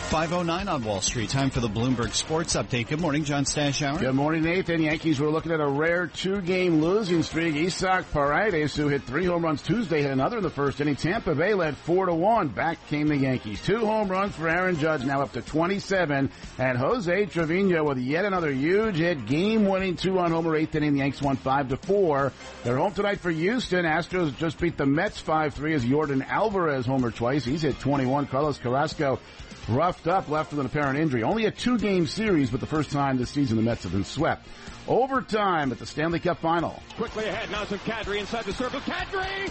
509 0.05 0.67
on 0.67 0.83
Wall 0.83 1.01
Street. 1.01 1.29
Time 1.29 1.49
for 1.49 1.59
the 1.59 1.67
Bloomberg 1.67 2.13
Sports 2.13 2.55
Update. 2.55 2.87
Good 2.89 3.01
morning, 3.01 3.23
John 3.23 3.43
Stashower. 3.43 3.99
Good 3.99 4.13
morning, 4.13 4.43
Nathan. 4.43 4.81
Yankees 4.81 5.19
were 5.19 5.29
looking 5.29 5.51
at 5.51 5.59
a 5.59 5.67
rare 5.67 6.07
two-game 6.07 6.79
losing 6.79 7.23
streak. 7.23 7.55
Isaac 7.55 8.05
Paredes, 8.11 8.75
who 8.75 8.87
hit 8.87 9.01
three 9.03 9.25
home 9.25 9.43
runs 9.43 9.63
Tuesday, 9.63 10.03
hit 10.03 10.11
another 10.11 10.37
in 10.37 10.43
the 10.43 10.49
first 10.51 10.79
inning. 10.79 10.95
Tampa 10.95 11.33
Bay 11.33 11.55
led 11.55 11.75
four 11.75 12.05
to 12.05 12.13
one. 12.13 12.49
Back 12.49 12.77
came 12.87 13.07
the 13.07 13.17
Yankees. 13.17 13.61
Two 13.63 13.79
home 13.79 14.07
runs 14.07 14.35
for 14.35 14.47
Aaron 14.47 14.77
Judge, 14.77 15.03
now 15.03 15.21
up 15.21 15.33
to 15.33 15.41
27. 15.41 16.29
And 16.59 16.77
Jose 16.77 17.25
Trevino 17.25 17.83
with 17.83 17.97
yet 17.97 18.25
another 18.25 18.51
huge 18.51 18.97
hit, 18.97 19.25
game-winning 19.25 19.95
two-run 19.95 20.31
homer, 20.31 20.55
eighth 20.55 20.75
inning. 20.75 20.93
The 20.93 20.99
Yankees 20.99 21.23
won 21.23 21.35
five 21.35 21.69
to 21.69 21.77
four. 21.77 22.31
They're 22.63 22.77
home 22.77 22.93
tonight 22.93 23.21
for 23.21 23.31
Houston. 23.31 23.85
Astros 23.85 24.37
just 24.37 24.59
beat 24.59 24.77
the 24.77 24.85
Mets 24.85 25.19
5-3 25.21 25.73
as 25.73 25.83
Yordan 25.83 26.25
Alvarez 26.27 26.85
homer 26.85 27.09
twice. 27.11 27.43
He's 27.43 27.63
hit 27.63 27.79
21. 27.79 28.27
Carlos 28.27 28.59
Carrasco 28.59 29.19
roughed 29.67 30.07
up, 30.07 30.29
left 30.29 30.51
with 30.51 30.59
an 30.59 30.65
apparent 30.65 30.99
injury. 30.99 31.23
Only 31.23 31.45
a 31.45 31.51
two-game 31.51 32.07
series, 32.07 32.49
but 32.49 32.59
the 32.59 32.65
first 32.65 32.91
time 32.91 33.17
this 33.17 33.29
season 33.29 33.57
the 33.57 33.63
Mets 33.63 33.83
have 33.83 33.91
been 33.91 34.03
swept. 34.03 34.47
Overtime 34.87 35.71
at 35.71 35.79
the 35.79 35.85
Stanley 35.85 36.19
Cup 36.19 36.39
Final. 36.39 36.81
Quickly 36.97 37.25
ahead, 37.25 37.49
now 37.49 37.63
some 37.65 37.79
Kadri 37.79 38.19
inside 38.19 38.45
the 38.45 38.53
circle. 38.53 38.79
Kadri! 38.81 39.49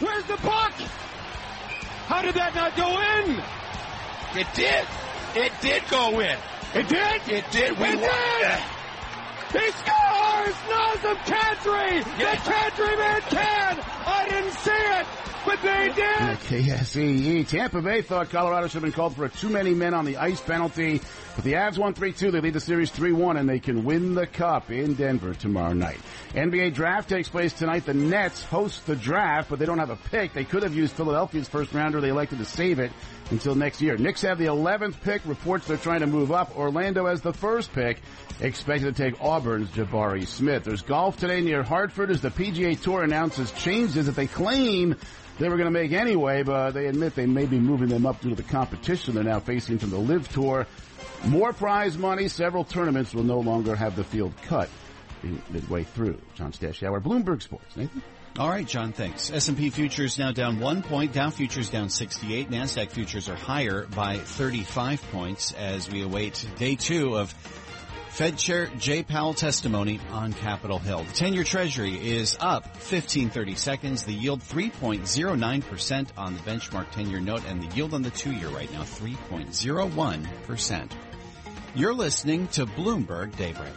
Where's 0.00 0.24
the 0.24 0.36
puck? 0.38 0.72
How 2.06 2.22
did 2.22 2.34
that 2.34 2.54
not 2.54 2.76
go 2.76 2.88
in? 2.90 3.42
It 4.40 4.46
did. 4.54 4.86
It 5.34 5.52
did 5.60 5.82
go 5.90 6.20
in. 6.20 6.36
It 6.74 6.88
did? 6.88 7.28
It 7.28 7.44
did. 7.52 7.78
We 7.78 7.86
it 7.86 8.00
did! 8.00 9.62
He 9.62 9.70
scores! 10.42 10.54
Nazem 10.68 11.16
Kadri! 11.24 12.04
The 12.18 12.50
Kadri 12.50 12.98
man 12.98 13.20
can! 13.22 13.80
I 14.06 14.26
didn't 14.28 14.52
see 14.52 14.70
it! 14.70 15.06
but 15.44 15.60
they 15.62 15.88
did. 15.94 16.38
KSEE. 16.46 17.48
Tampa 17.48 17.82
Bay 17.82 18.02
thought 18.02 18.30
Colorado 18.30 18.66
should 18.66 18.74
have 18.74 18.82
been 18.82 18.92
called 18.92 19.16
for 19.16 19.24
a 19.24 19.28
too 19.28 19.48
many 19.48 19.74
men 19.74 19.94
on 19.94 20.04
the 20.04 20.16
ice 20.16 20.40
penalty, 20.40 21.00
but 21.34 21.44
the 21.44 21.54
Avs 21.54 21.78
won 21.78 21.94
3-2. 21.94 22.32
They 22.32 22.40
lead 22.40 22.52
the 22.52 22.60
series 22.60 22.90
3-1 22.90 23.38
and 23.38 23.48
they 23.48 23.58
can 23.58 23.84
win 23.84 24.14
the 24.14 24.26
cup 24.26 24.70
in 24.70 24.94
Denver 24.94 25.34
tomorrow 25.34 25.72
night. 25.72 25.98
NBA 26.34 26.74
draft 26.74 27.08
takes 27.08 27.28
place 27.28 27.52
tonight. 27.52 27.84
The 27.84 27.94
Nets 27.94 28.44
host 28.44 28.86
the 28.86 28.96
draft, 28.96 29.50
but 29.50 29.58
they 29.58 29.66
don't 29.66 29.78
have 29.78 29.90
a 29.90 29.96
pick. 29.96 30.32
They 30.32 30.44
could 30.44 30.62
have 30.62 30.74
used 30.74 30.94
Philadelphia's 30.94 31.48
first 31.48 31.72
rounder. 31.72 32.00
They 32.00 32.10
elected 32.10 32.38
to 32.38 32.44
save 32.44 32.78
it 32.78 32.92
until 33.32 33.54
next 33.54 33.80
year. 33.80 33.96
Knicks 33.96 34.22
have 34.22 34.38
the 34.38 34.46
11th 34.46 35.00
pick. 35.00 35.22
Reports 35.24 35.66
they're 35.66 35.76
trying 35.76 36.00
to 36.00 36.06
move 36.06 36.30
up. 36.30 36.56
Orlando 36.56 37.06
has 37.06 37.22
the 37.22 37.32
first 37.32 37.72
pick. 37.72 38.00
Expected 38.40 38.94
to 38.94 39.02
take 39.02 39.20
Auburn's 39.20 39.70
Jabari 39.70 40.26
Smith. 40.26 40.64
There's 40.64 40.82
golf 40.82 41.16
today 41.16 41.40
near 41.40 41.62
Hartford 41.62 42.10
as 42.10 42.20
the 42.20 42.30
PGA 42.30 42.80
Tour 42.80 43.02
announces 43.02 43.50
changes 43.52 44.06
that 44.06 44.14
they 44.14 44.26
claim 44.26 44.96
they 45.38 45.48
were 45.48 45.56
going 45.56 45.66
to 45.66 45.70
make 45.72 45.92
anyway, 45.92 46.42
but 46.42 46.72
they 46.72 46.86
admit 46.86 47.14
they 47.14 47.26
may 47.26 47.46
be 47.46 47.58
moving 47.58 47.88
them 47.88 48.06
up 48.06 48.20
due 48.20 48.30
to 48.30 48.36
the 48.36 48.42
competition 48.42 49.14
they're 49.14 49.24
now 49.24 49.40
facing 49.40 49.78
from 49.78 49.90
the 49.90 49.98
LIV 49.98 50.28
Tour. 50.28 50.66
More 51.24 51.52
prize 51.52 51.96
money. 51.96 52.28
Several 52.28 52.64
tournaments 52.64 53.14
will 53.14 53.24
no 53.24 53.40
longer 53.40 53.74
have 53.74 53.96
the 53.96 54.04
field 54.04 54.34
cut 54.42 54.68
midway 55.50 55.84
through. 55.84 56.20
John 56.34 56.52
Stashower, 56.52 57.00
Bloomberg 57.00 57.42
Sports. 57.42 57.76
Nathan? 57.76 58.02
All 58.38 58.48
right, 58.48 58.66
John, 58.66 58.92
thanks. 58.92 59.30
S&P 59.30 59.68
futures 59.68 60.18
now 60.18 60.32
down 60.32 60.58
one 60.58 60.82
point. 60.82 61.12
Dow 61.12 61.28
futures 61.28 61.68
down 61.68 61.90
68. 61.90 62.50
NASDAQ 62.50 62.90
futures 62.90 63.28
are 63.28 63.36
higher 63.36 63.86
by 63.94 64.16
35 64.16 65.02
points 65.12 65.52
as 65.52 65.90
we 65.90 66.02
await 66.02 66.48
day 66.56 66.74
two 66.74 67.18
of 67.18 67.30
Fed 68.08 68.38
Chair 68.38 68.68
Jay 68.78 69.02
Powell 69.02 69.34
testimony 69.34 70.00
on 70.10 70.32
Capitol 70.32 70.78
Hill. 70.78 71.04
The 71.04 71.12
10-year 71.12 71.44
Treasury 71.44 71.94
is 71.94 72.38
up 72.40 72.64
1530 72.66 73.54
seconds. 73.54 74.04
The 74.04 74.14
yield 74.14 74.40
3.09% 74.40 76.08
on 76.16 76.34
the 76.34 76.40
benchmark 76.40 76.90
10-year 76.92 77.20
note 77.20 77.44
and 77.46 77.62
the 77.62 77.76
yield 77.76 77.92
on 77.92 78.00
the 78.00 78.10
2-year 78.10 78.48
right 78.48 78.72
now 78.72 78.82
3.01%. 78.82 80.90
You're 81.74 81.94
listening 81.94 82.48
to 82.48 82.64
Bloomberg 82.64 83.36
Daybreak. 83.36 83.74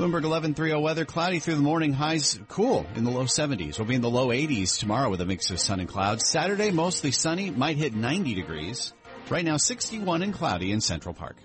Bloomberg 0.00 0.24
1130 0.24 0.80
weather, 0.80 1.04
cloudy 1.04 1.40
through 1.40 1.56
the 1.56 1.60
morning, 1.60 1.92
highs 1.92 2.40
cool 2.48 2.86
in 2.94 3.04
the 3.04 3.10
low 3.10 3.24
70s. 3.24 3.78
We'll 3.78 3.86
be 3.86 3.94
in 3.94 4.00
the 4.00 4.08
low 4.08 4.28
80s 4.28 4.78
tomorrow 4.78 5.10
with 5.10 5.20
a 5.20 5.26
mix 5.26 5.50
of 5.50 5.60
sun 5.60 5.78
and 5.78 5.86
clouds. 5.86 6.26
Saturday, 6.26 6.70
mostly 6.70 7.10
sunny, 7.10 7.50
might 7.50 7.76
hit 7.76 7.94
90 7.94 8.32
degrees. 8.32 8.94
Right 9.28 9.44
now, 9.44 9.58
61 9.58 10.22
and 10.22 10.32
cloudy 10.32 10.72
in 10.72 10.80
Central 10.80 11.14
Park. 11.14 11.36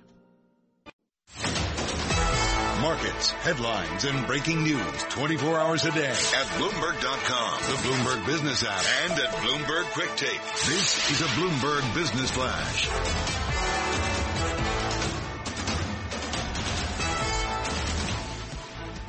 Markets, 2.79 3.31
headlines, 3.31 4.05
and 4.05 4.25
breaking 4.25 4.63
news 4.63 5.03
24 5.09 5.59
hours 5.59 5.83
a 5.83 5.91
day 5.91 6.07
at 6.07 6.47
Bloomberg.com, 6.55 7.59
the 7.59 7.77
Bloomberg 7.83 8.25
Business 8.25 8.63
app, 8.63 8.85
and 9.03 9.19
at 9.19 9.35
Bloomberg 9.35 9.83
Quick 9.91 10.15
Take. 10.15 10.41
This 10.65 11.11
is 11.11 11.19
a 11.19 11.27
Bloomberg 11.35 11.93
Business 11.93 12.31
Flash. 12.31 13.44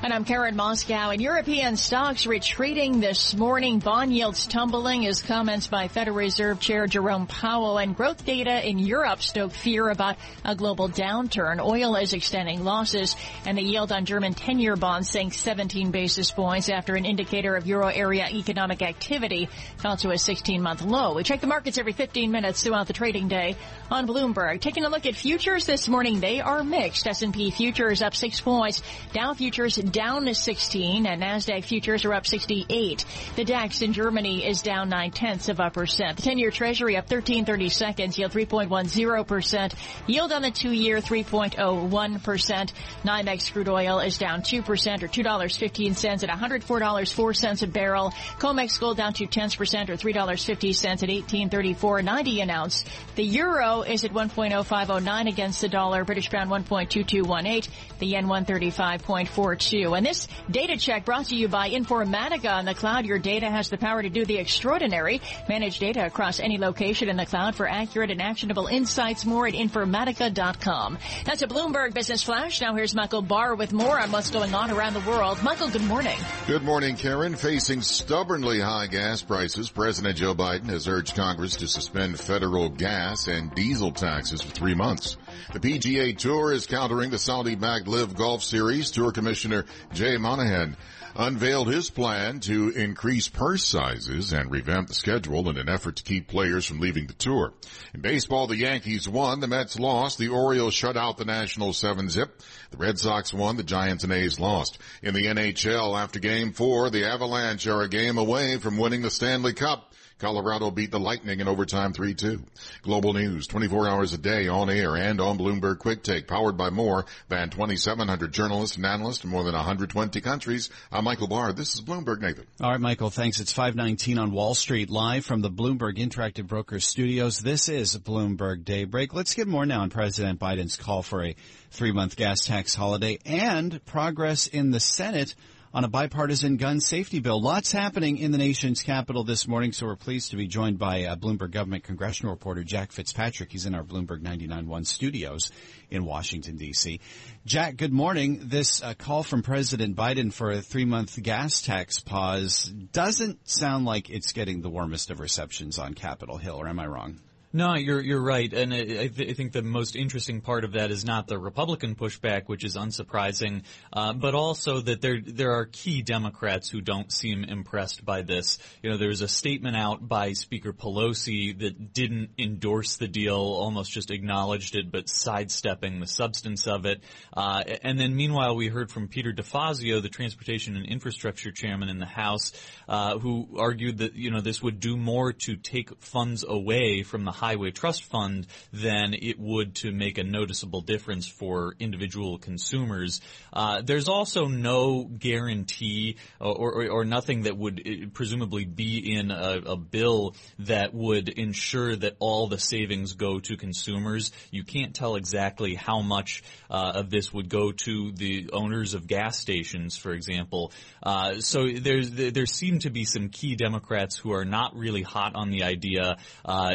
And 0.07 0.15
I'm 0.15 0.25
Karen 0.25 0.55
Moskow. 0.55 1.13
And 1.13 1.21
European 1.21 1.77
stocks 1.77 2.29
retreating 2.29 3.01
this 3.01 3.35
morning. 3.35 3.81
Bond 3.81 4.15
yields 4.15 4.47
tumbling 4.47 5.05
as 5.05 5.21
comments 5.21 5.67
by 5.67 5.89
Federal 5.89 6.17
Reserve 6.19 6.61
Chair 6.61 6.87
Jerome 6.87 7.27
Powell 7.27 7.79
and 7.79 7.97
growth 7.97 8.25
data 8.25 8.65
in 8.65 8.79
Europe 8.79 9.21
stoke 9.21 9.51
fear 9.51 9.89
about 9.89 10.15
a 10.45 10.55
global 10.55 10.89
downturn. 10.89 11.61
Oil 11.61 11.97
is 11.97 12.13
extending 12.13 12.63
losses 12.63 13.17
and 13.47 13.59
the 13.59 13.63
yield 13.63 13.91
on 13.91 14.05
German 14.05 14.35
10-year 14.35 14.77
bonds 14.77 15.11
sank 15.11 15.35
17 15.35 15.91
basis 15.91 16.31
points 16.31 16.69
after 16.69 16.95
an 16.95 17.05
indicator 17.05 17.57
of 17.57 17.67
euro 17.67 17.89
area 17.89 18.29
economic 18.31 18.83
activity 18.83 19.49
fell 19.79 19.97
to 19.97 20.11
a 20.11 20.15
16-month 20.15 20.83
low. 20.83 21.17
We 21.17 21.25
check 21.25 21.41
the 21.41 21.49
markets 21.49 21.79
every 21.79 21.95
15 21.95 22.31
minutes 22.31 22.63
throughout 22.63 22.87
the 22.87 22.93
trading 22.93 23.27
day 23.27 23.57
on 23.91 24.07
Bloomberg. 24.07 24.61
Taking 24.61 24.85
a 24.85 24.89
look 24.89 25.05
at 25.05 25.17
futures 25.17 25.67
this 25.67 25.89
morning, 25.89 26.21
they 26.21 26.41
are 26.41 26.63
mixed. 26.63 27.09
S&P 27.09 27.51
futures 27.51 28.03
up 28.03 28.15
6 28.15 28.41
points. 28.43 28.85
Dow 29.13 29.35
futures 29.35 29.79
down 29.97 30.26
to 30.26 30.35
16 30.35 31.07
and 31.07 31.23
NASDAQ 31.23 31.65
futures 31.65 32.05
are 32.05 32.12
up 32.12 32.26
68. 32.26 33.07
The 33.35 33.45
DAX 33.45 33.81
in 33.81 33.95
Germany 33.95 34.47
is 34.47 34.61
down 34.61 34.91
9 34.91 35.11
tenths 35.11 35.49
of 35.49 35.59
a 35.59 35.71
percent. 35.71 36.19
The 36.19 36.23
10 36.23 36.37
year 36.37 36.50
treasury 36.50 36.99
up 36.99 37.05
1330 37.05 37.71
seconds, 37.71 38.19
yield 38.19 38.31
3.10%. 38.31 39.73
Yield 40.07 40.33
on 40.33 40.43
the 40.43 40.50
two 40.50 40.71
year 40.71 40.99
3.01%. 40.99 42.73
NYMEX 43.05 43.53
crude 43.53 43.71
oil 43.71 44.00
is 44.00 44.19
down 44.19 44.43
2% 44.43 44.59
or 44.61 45.09
$2.15 45.09 46.23
at 46.23 46.29
$104.04 46.29 47.62
a 47.62 47.67
barrel. 47.67 48.11
COMEX 48.38 48.79
gold 48.79 48.99
down 48.99 49.15
2 49.15 49.26
tenths 49.26 49.57
percent 49.57 49.88
or 49.88 49.97
$3.50 49.97 50.85
at 50.85 51.09
1834.90 51.09 52.43
an 52.43 52.50
ounce. 52.50 52.85
The 53.15 53.25
euro 53.25 53.81
is 53.81 54.05
at 54.05 54.12
1.0509 54.12 55.29
against 55.29 55.62
the 55.62 55.71
dollar. 55.71 56.05
British 56.05 56.29
pound 56.29 56.50
1.2218. 56.50 57.71
The 57.99 58.07
yen 58.07 58.26
135.42. 58.26 59.86
And 59.95 60.07
this 60.07 60.28
data 60.50 60.76
check 60.76 61.05
brought 61.05 61.26
to 61.26 61.37
you 61.37 61.49
by 61.49 61.71
Informatica 61.71 62.50
on 62.50 62.64
the 62.64 62.75
cloud. 62.75 63.07
Your 63.07 63.19
data 63.19 63.50
has 63.50 63.71
the 63.71 63.78
power 63.78 64.02
to 64.02 64.09
do 64.09 64.25
the 64.25 64.38
extraordinary. 64.38 65.21
Manage 65.49 65.78
data 65.78 66.05
across 66.05 66.40
any 66.40 66.59
location 66.59 67.09
in 67.09 67.16
the 67.16 67.26
cloud 67.26 67.55
for 67.55 67.69
accurate 67.69 68.11
and 68.11 68.21
actionable 68.21 68.66
insights. 68.66 69.25
More 69.25 69.47
at 69.47 69.55
Informatica.com. 69.55 70.99
That's 71.25 71.43
a 71.43 71.47
Bloomberg 71.47 71.95
Business 71.95 72.23
Flash. 72.23 72.61
Now 72.61 72.75
here's 72.75 72.95
Michael 72.95 73.23
Barr 73.23 73.55
with 73.55 73.73
more 73.73 73.99
on 74.00 74.12
what's 74.12 74.31
going 74.31 74.55
on 74.55 74.71
around 74.71 74.95
the 74.95 75.09
world. 75.09 75.43
Michael, 75.43 75.69
good 75.69 75.85
morning. 75.85 76.19
Good 76.47 76.62
morning, 76.62 76.97
Karen. 76.97 77.37
Facing 77.37 77.83
stubbornly 77.83 78.61
high 78.61 78.87
gas 78.87 79.23
prices, 79.23 79.71
President 79.71 80.16
Joe 80.16 80.35
Biden 80.35 80.69
has 80.69 80.88
urged 80.88 81.14
Congress 81.14 81.57
to 81.57 81.69
suspend 81.69 82.19
federal 82.19 82.69
gas 82.69 83.28
and 83.28 83.55
diesel 83.55 83.93
taxes 83.93 84.43
for 84.43 84.50
three 84.50 84.75
months. 84.75 85.16
The 85.52 85.61
PGA 85.61 86.16
Tour 86.16 86.52
is 86.52 86.66
countering 86.66 87.11
the 87.11 87.19
Saudi-backed 87.19 87.87
LIV 87.87 88.14
Golf 88.16 88.43
Series. 88.43 88.90
Tour 88.90 89.12
Commissioner 89.12 89.64
Jay 89.93 90.16
Monahan 90.16 90.76
unveiled 91.19 91.69
his 91.69 91.88
plan 91.88 92.40
to 92.40 92.71
increase 92.71 93.28
purse 93.28 93.64
sizes 93.64 94.33
and 94.33 94.50
revamp 94.50 94.88
the 94.88 94.95
schedule 94.95 95.49
in 95.49 95.57
an 95.57 95.69
effort 95.69 95.97
to 95.97 96.02
keep 96.02 96.28
players 96.28 96.66
from 96.66 96.78
leaving 96.78 97.07
the 97.07 97.14
tour. 97.14 97.55
In 97.95 98.00
baseball, 98.00 98.47
the 98.47 98.57
Yankees 98.57 99.09
won, 99.09 99.40
the 99.40 99.47
Mets 99.47 99.78
lost, 99.78 100.19
the 100.19 100.28
Orioles 100.28 100.75
shut 100.75 100.97
out 100.97 101.16
the 101.16 101.25
Nationals 101.25 101.81
7-zip, 101.81 102.43
the 102.71 102.76
Red 102.76 102.99
Sox 102.99 103.33
won, 103.33 103.57
the 103.57 103.62
Giants 103.62 104.05
and 104.05 104.12
A's 104.12 104.38
lost. 104.38 104.78
In 105.02 105.14
the 105.14 105.26
NHL, 105.26 105.99
after 105.99 106.21
game 106.21 106.52
four, 106.52 106.90
the 106.90 107.07
Avalanche 107.07 107.66
are 107.66 107.83
a 107.83 107.88
game 107.88 108.19
away 108.19 108.59
from 108.59 108.76
winning 108.76 109.02
the 109.02 109.11
Stanley 109.11 109.55
Cup. 109.55 109.95
Colorado 110.18 110.70
beat 110.70 110.90
the 110.90 110.99
Lightning 110.99 111.40
in 111.40 111.49
overtime 111.49 111.92
3-2. 111.92 112.42
Global 112.80 113.12
news 113.12 113.46
24 113.46 113.87
hours 113.87 114.14
a 114.14 114.18
day 114.18 114.49
on 114.49 114.70
air 114.70 114.96
and 114.96 115.20
on 115.20 115.37
Bloomberg 115.37 115.78
Quick 115.78 116.02
Take 116.02 116.26
powered 116.26 116.56
by 116.56 116.70
more 116.70 117.04
than 117.28 117.50
2,700 117.50 118.32
journalists 118.32 118.76
and 118.76 118.87
analysts 118.87 119.25
in 119.25 119.30
more 119.30 119.44
than 119.44 119.52
120 119.52 120.20
countries. 120.23 120.70
I'm 120.90 121.04
Michael 121.04 121.28
Barr. 121.28 121.52
This 121.52 121.75
is 121.75 121.82
Bloomberg 121.82 122.23
Nathan. 122.23 122.46
All 122.62 122.70
right, 122.70 122.80
Michael, 122.80 123.11
thanks. 123.11 123.40
It's 123.40 123.52
519 123.52 124.18
on 124.18 124.32
Wall 124.32 124.54
Street 124.54 124.88
live 124.88 125.26
from 125.26 125.42
the 125.42 125.50
Bloomberg 125.50 125.99
Interactive 125.99 126.46
Brokers 126.46 126.87
studios. 126.87 127.40
This 127.40 127.68
is 127.68 127.94
Bloomberg 127.99 128.64
Daybreak. 128.64 129.12
Let's 129.12 129.35
get 129.35 129.46
more 129.46 129.66
now 129.66 129.82
on 129.82 129.90
President 129.90 130.40
Biden's 130.40 130.76
call 130.76 131.02
for 131.02 131.25
a 131.25 131.37
three 131.70 131.92
month 131.92 132.16
gas 132.16 132.46
tax 132.46 132.75
holiday 132.75 133.18
and 133.26 133.85
progress 133.85 134.46
in 134.46 134.70
the 134.70 134.80
Senate 134.80 135.35
on 135.76 135.85
a 135.85 135.88
bipartisan 135.88 136.56
gun 136.56 136.80
safety 136.80 137.21
bill. 137.21 137.38
Lots 137.38 137.71
happening 137.71 138.16
in 138.16 138.30
the 138.30 138.38
nation's 138.38 138.80
capital 138.80 139.25
this 139.25 139.47
morning, 139.47 139.73
so 139.73 139.85
we're 139.85 139.95
pleased 139.95 140.30
to 140.30 140.37
be 140.38 140.47
joined 140.47 140.78
by 140.78 141.04
uh, 141.04 141.16
Bloomberg 141.16 141.50
government 141.50 141.85
congressional 141.85 142.33
reporter 142.33 142.64
Jack 142.64 142.92
Fitzpatrick. 142.92 143.52
He's 143.52 143.66
in 143.66 143.75
our 143.75 143.85
Bloomberg 143.85 144.23
99.1 144.23 144.87
studios 144.87 145.50
in 145.90 146.06
Washington, 146.06 146.56
D.C. 146.56 146.99
Jack, 147.45 147.76
good 147.76 147.92
morning. 147.92 148.40
This 148.45 148.83
uh, 148.83 148.95
call 148.95 149.23
from 149.23 149.42
President 149.42 149.95
Biden 149.95 150.33
for 150.33 150.50
a 150.50 150.62
three-month 150.62 151.23
gas 151.23 151.61
tax 151.61 152.00
pause 152.00 152.64
doesn't 152.64 153.47
sound 153.47 153.85
like 153.85 154.09
it's 154.09 154.33
getting 154.33 154.62
the 154.62 154.71
warmest 154.71 155.11
of 155.11 155.21
receptions 155.21 155.78
on 155.78 155.92
Capitol 155.92 156.38
Hill, 156.38 156.56
or 156.56 156.68
am 156.68 156.80
I 156.80 156.87
wrong? 156.87 157.21
No, 157.57 157.75
you're 157.75 158.03
you're 158.03 158.21
right, 158.21 158.53
and 158.53 158.75
I, 158.75 158.77
I, 158.77 159.09
think 159.09 159.53
the 159.53 159.63
most 159.63 159.97
interesting 159.97 160.43
part 160.43 160.65
of 160.65 160.73
that 160.73 160.91
is 160.91 161.07
not 161.07 161.27
the 161.27 161.39
Republican 161.39 161.95
pushback, 161.95 162.49
which 162.49 162.65
is 162.65 162.77
unsurprising, 162.77 163.63
uh, 163.95 164.13
but 164.13 164.35
also 164.35 164.83
that 164.83 165.01
there 165.01 165.23
there 165.23 165.53
are 165.53 165.65
key 165.65 166.03
Democrats 166.03 166.69
who 166.69 166.83
don't 166.83 167.11
seem 167.11 167.45
impressed 167.45 168.05
by 168.05 168.21
this. 168.21 168.59
You 168.83 168.91
know, 168.91 168.99
there 168.99 169.09
was 169.09 169.23
a 169.23 169.29
statement 169.29 169.75
out 169.75 170.07
by 170.07 170.35
Speaker 170.35 170.75
Pelosi 170.75 171.59
that 171.61 171.95
didn't 171.95 172.33
endorse 172.37 172.99
the 172.99 173.09
deal, 173.09 173.37
almost 173.37 173.91
just 173.91 174.11
acknowledged 174.11 174.77
it, 174.77 174.93
but 174.93 175.09
sidestepping 175.09 175.99
the 175.99 176.07
substance 176.07 176.67
of 176.67 176.85
it. 176.85 177.01
Uh, 177.35 177.65
and 177.83 177.99
then 177.99 178.15
meanwhile, 178.15 178.55
we 178.55 178.69
heard 178.69 178.91
from 178.91 179.09
Peter 179.09 179.33
DeFazio, 179.33 180.03
the 180.03 180.11
Transportation 180.11 180.77
and 180.77 180.85
Infrastructure 180.85 181.53
Chairman 181.53 181.89
in 181.89 182.01
the 182.01 182.05
House, 182.05 182.53
uh, 182.87 183.19
who 183.19 183.49
argued 183.59 183.97
that 183.99 184.15
you 184.15 184.31
know 184.31 184.43
this 184.43 184.63
would 184.63 184.79
do 184.79 184.99
more 184.99 185.33
to 185.33 185.57
take 185.57 186.03
funds 186.03 186.45
away 186.47 187.03
from 187.03 187.25
the 187.25 187.46
highway 187.47 187.71
trust 187.71 188.03
fund 188.03 188.45
than 188.73 189.15
it 189.15 189.38
would 189.38 189.76
to 189.76 189.93
make 189.93 190.19
a 190.19 190.25
noticeable 190.25 190.81
difference 190.81 191.29
for 191.29 191.76
individual 191.79 192.38
consumers. 192.38 193.21
Uh, 193.53 193.83
there's 193.83 194.09
also 194.09 194.47
no 194.47 195.05
guarantee 195.05 196.17
or, 196.41 196.73
or, 196.73 196.88
or, 196.88 197.05
nothing 197.05 197.43
that 197.43 197.57
would 197.57 197.81
uh, 197.87 198.07
presumably 198.12 198.65
be 198.65 199.15
in 199.15 199.31
a, 199.31 199.61
a, 199.65 199.76
bill 199.76 200.35
that 200.59 200.93
would 200.93 201.29
ensure 201.29 201.95
that 201.95 202.17
all 202.19 202.49
the 202.49 202.59
savings 202.59 203.12
go 203.12 203.38
to 203.38 203.57
consumers. 203.57 204.33
You 204.50 204.65
can't 204.65 204.93
tell 204.93 205.15
exactly 205.15 205.75
how 205.76 206.00
much 206.00 206.43
uh, 206.69 206.93
of 206.97 207.11
this 207.11 207.33
would 207.33 207.49
go 207.49 207.71
to 207.71 208.11
the 208.11 208.50
owners 208.53 208.95
of 208.95 209.07
gas 209.07 209.38
stations, 209.38 209.97
for 209.97 210.12
example. 210.12 210.73
Uh, 211.00 211.41
so 211.41 211.69
there's 211.69 212.11
there 212.11 212.47
seem 212.47 212.81
to 212.81 212.91
be 212.91 213.05
some 213.05 213.29
key 213.29 213.55
Democrats 213.55 214.17
who 214.17 214.33
are 214.33 214.45
not 214.45 214.75
really 214.75 215.03
hot 215.03 215.37
on 215.37 215.50
the 215.50 215.62
idea. 215.62 216.17
Uh, 216.45 216.75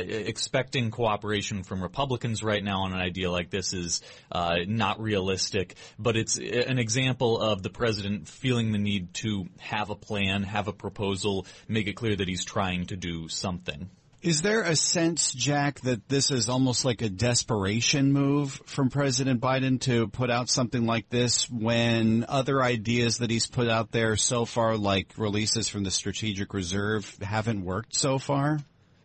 expecting 0.61 0.91
cooperation 0.91 1.63
from 1.63 1.81
Republicans 1.81 2.43
right 2.43 2.63
now 2.63 2.81
on 2.81 2.93
an 2.93 2.99
idea 2.99 3.31
like 3.31 3.49
this 3.49 3.73
is 3.73 4.03
uh, 4.31 4.57
not 4.67 5.01
realistic, 5.01 5.73
but 5.97 6.15
it's 6.15 6.37
an 6.37 6.77
example 6.77 7.41
of 7.41 7.63
the 7.63 7.71
president 7.71 8.27
feeling 8.27 8.71
the 8.71 8.77
need 8.77 9.11
to 9.11 9.47
have 9.57 9.89
a 9.89 9.95
plan, 9.95 10.43
have 10.43 10.67
a 10.67 10.71
proposal, 10.73 11.47
make 11.67 11.87
it 11.87 11.93
clear 11.93 12.15
that 12.15 12.27
he's 12.27 12.45
trying 12.45 12.85
to 12.85 12.95
do 12.95 13.27
something. 13.27 13.89
Is 14.21 14.43
there 14.43 14.61
a 14.61 14.75
sense, 14.75 15.33
Jack, 15.33 15.79
that 15.79 16.07
this 16.07 16.29
is 16.29 16.47
almost 16.47 16.85
like 16.85 17.01
a 17.01 17.09
desperation 17.09 18.13
move 18.13 18.61
from 18.67 18.91
President 18.91 19.41
Biden 19.41 19.81
to 19.81 20.09
put 20.09 20.29
out 20.29 20.47
something 20.47 20.85
like 20.85 21.09
this 21.09 21.49
when 21.49 22.25
other 22.29 22.61
ideas 22.61 23.17
that 23.17 23.31
he's 23.31 23.47
put 23.47 23.67
out 23.67 23.91
there 23.91 24.15
so 24.15 24.45
far, 24.45 24.77
like 24.77 25.07
releases 25.17 25.69
from 25.69 25.83
the 25.83 25.89
Strategic 25.89 26.53
Reserve, 26.53 27.17
haven't 27.19 27.65
worked 27.65 27.95
so 27.95 28.19
far? 28.19 28.59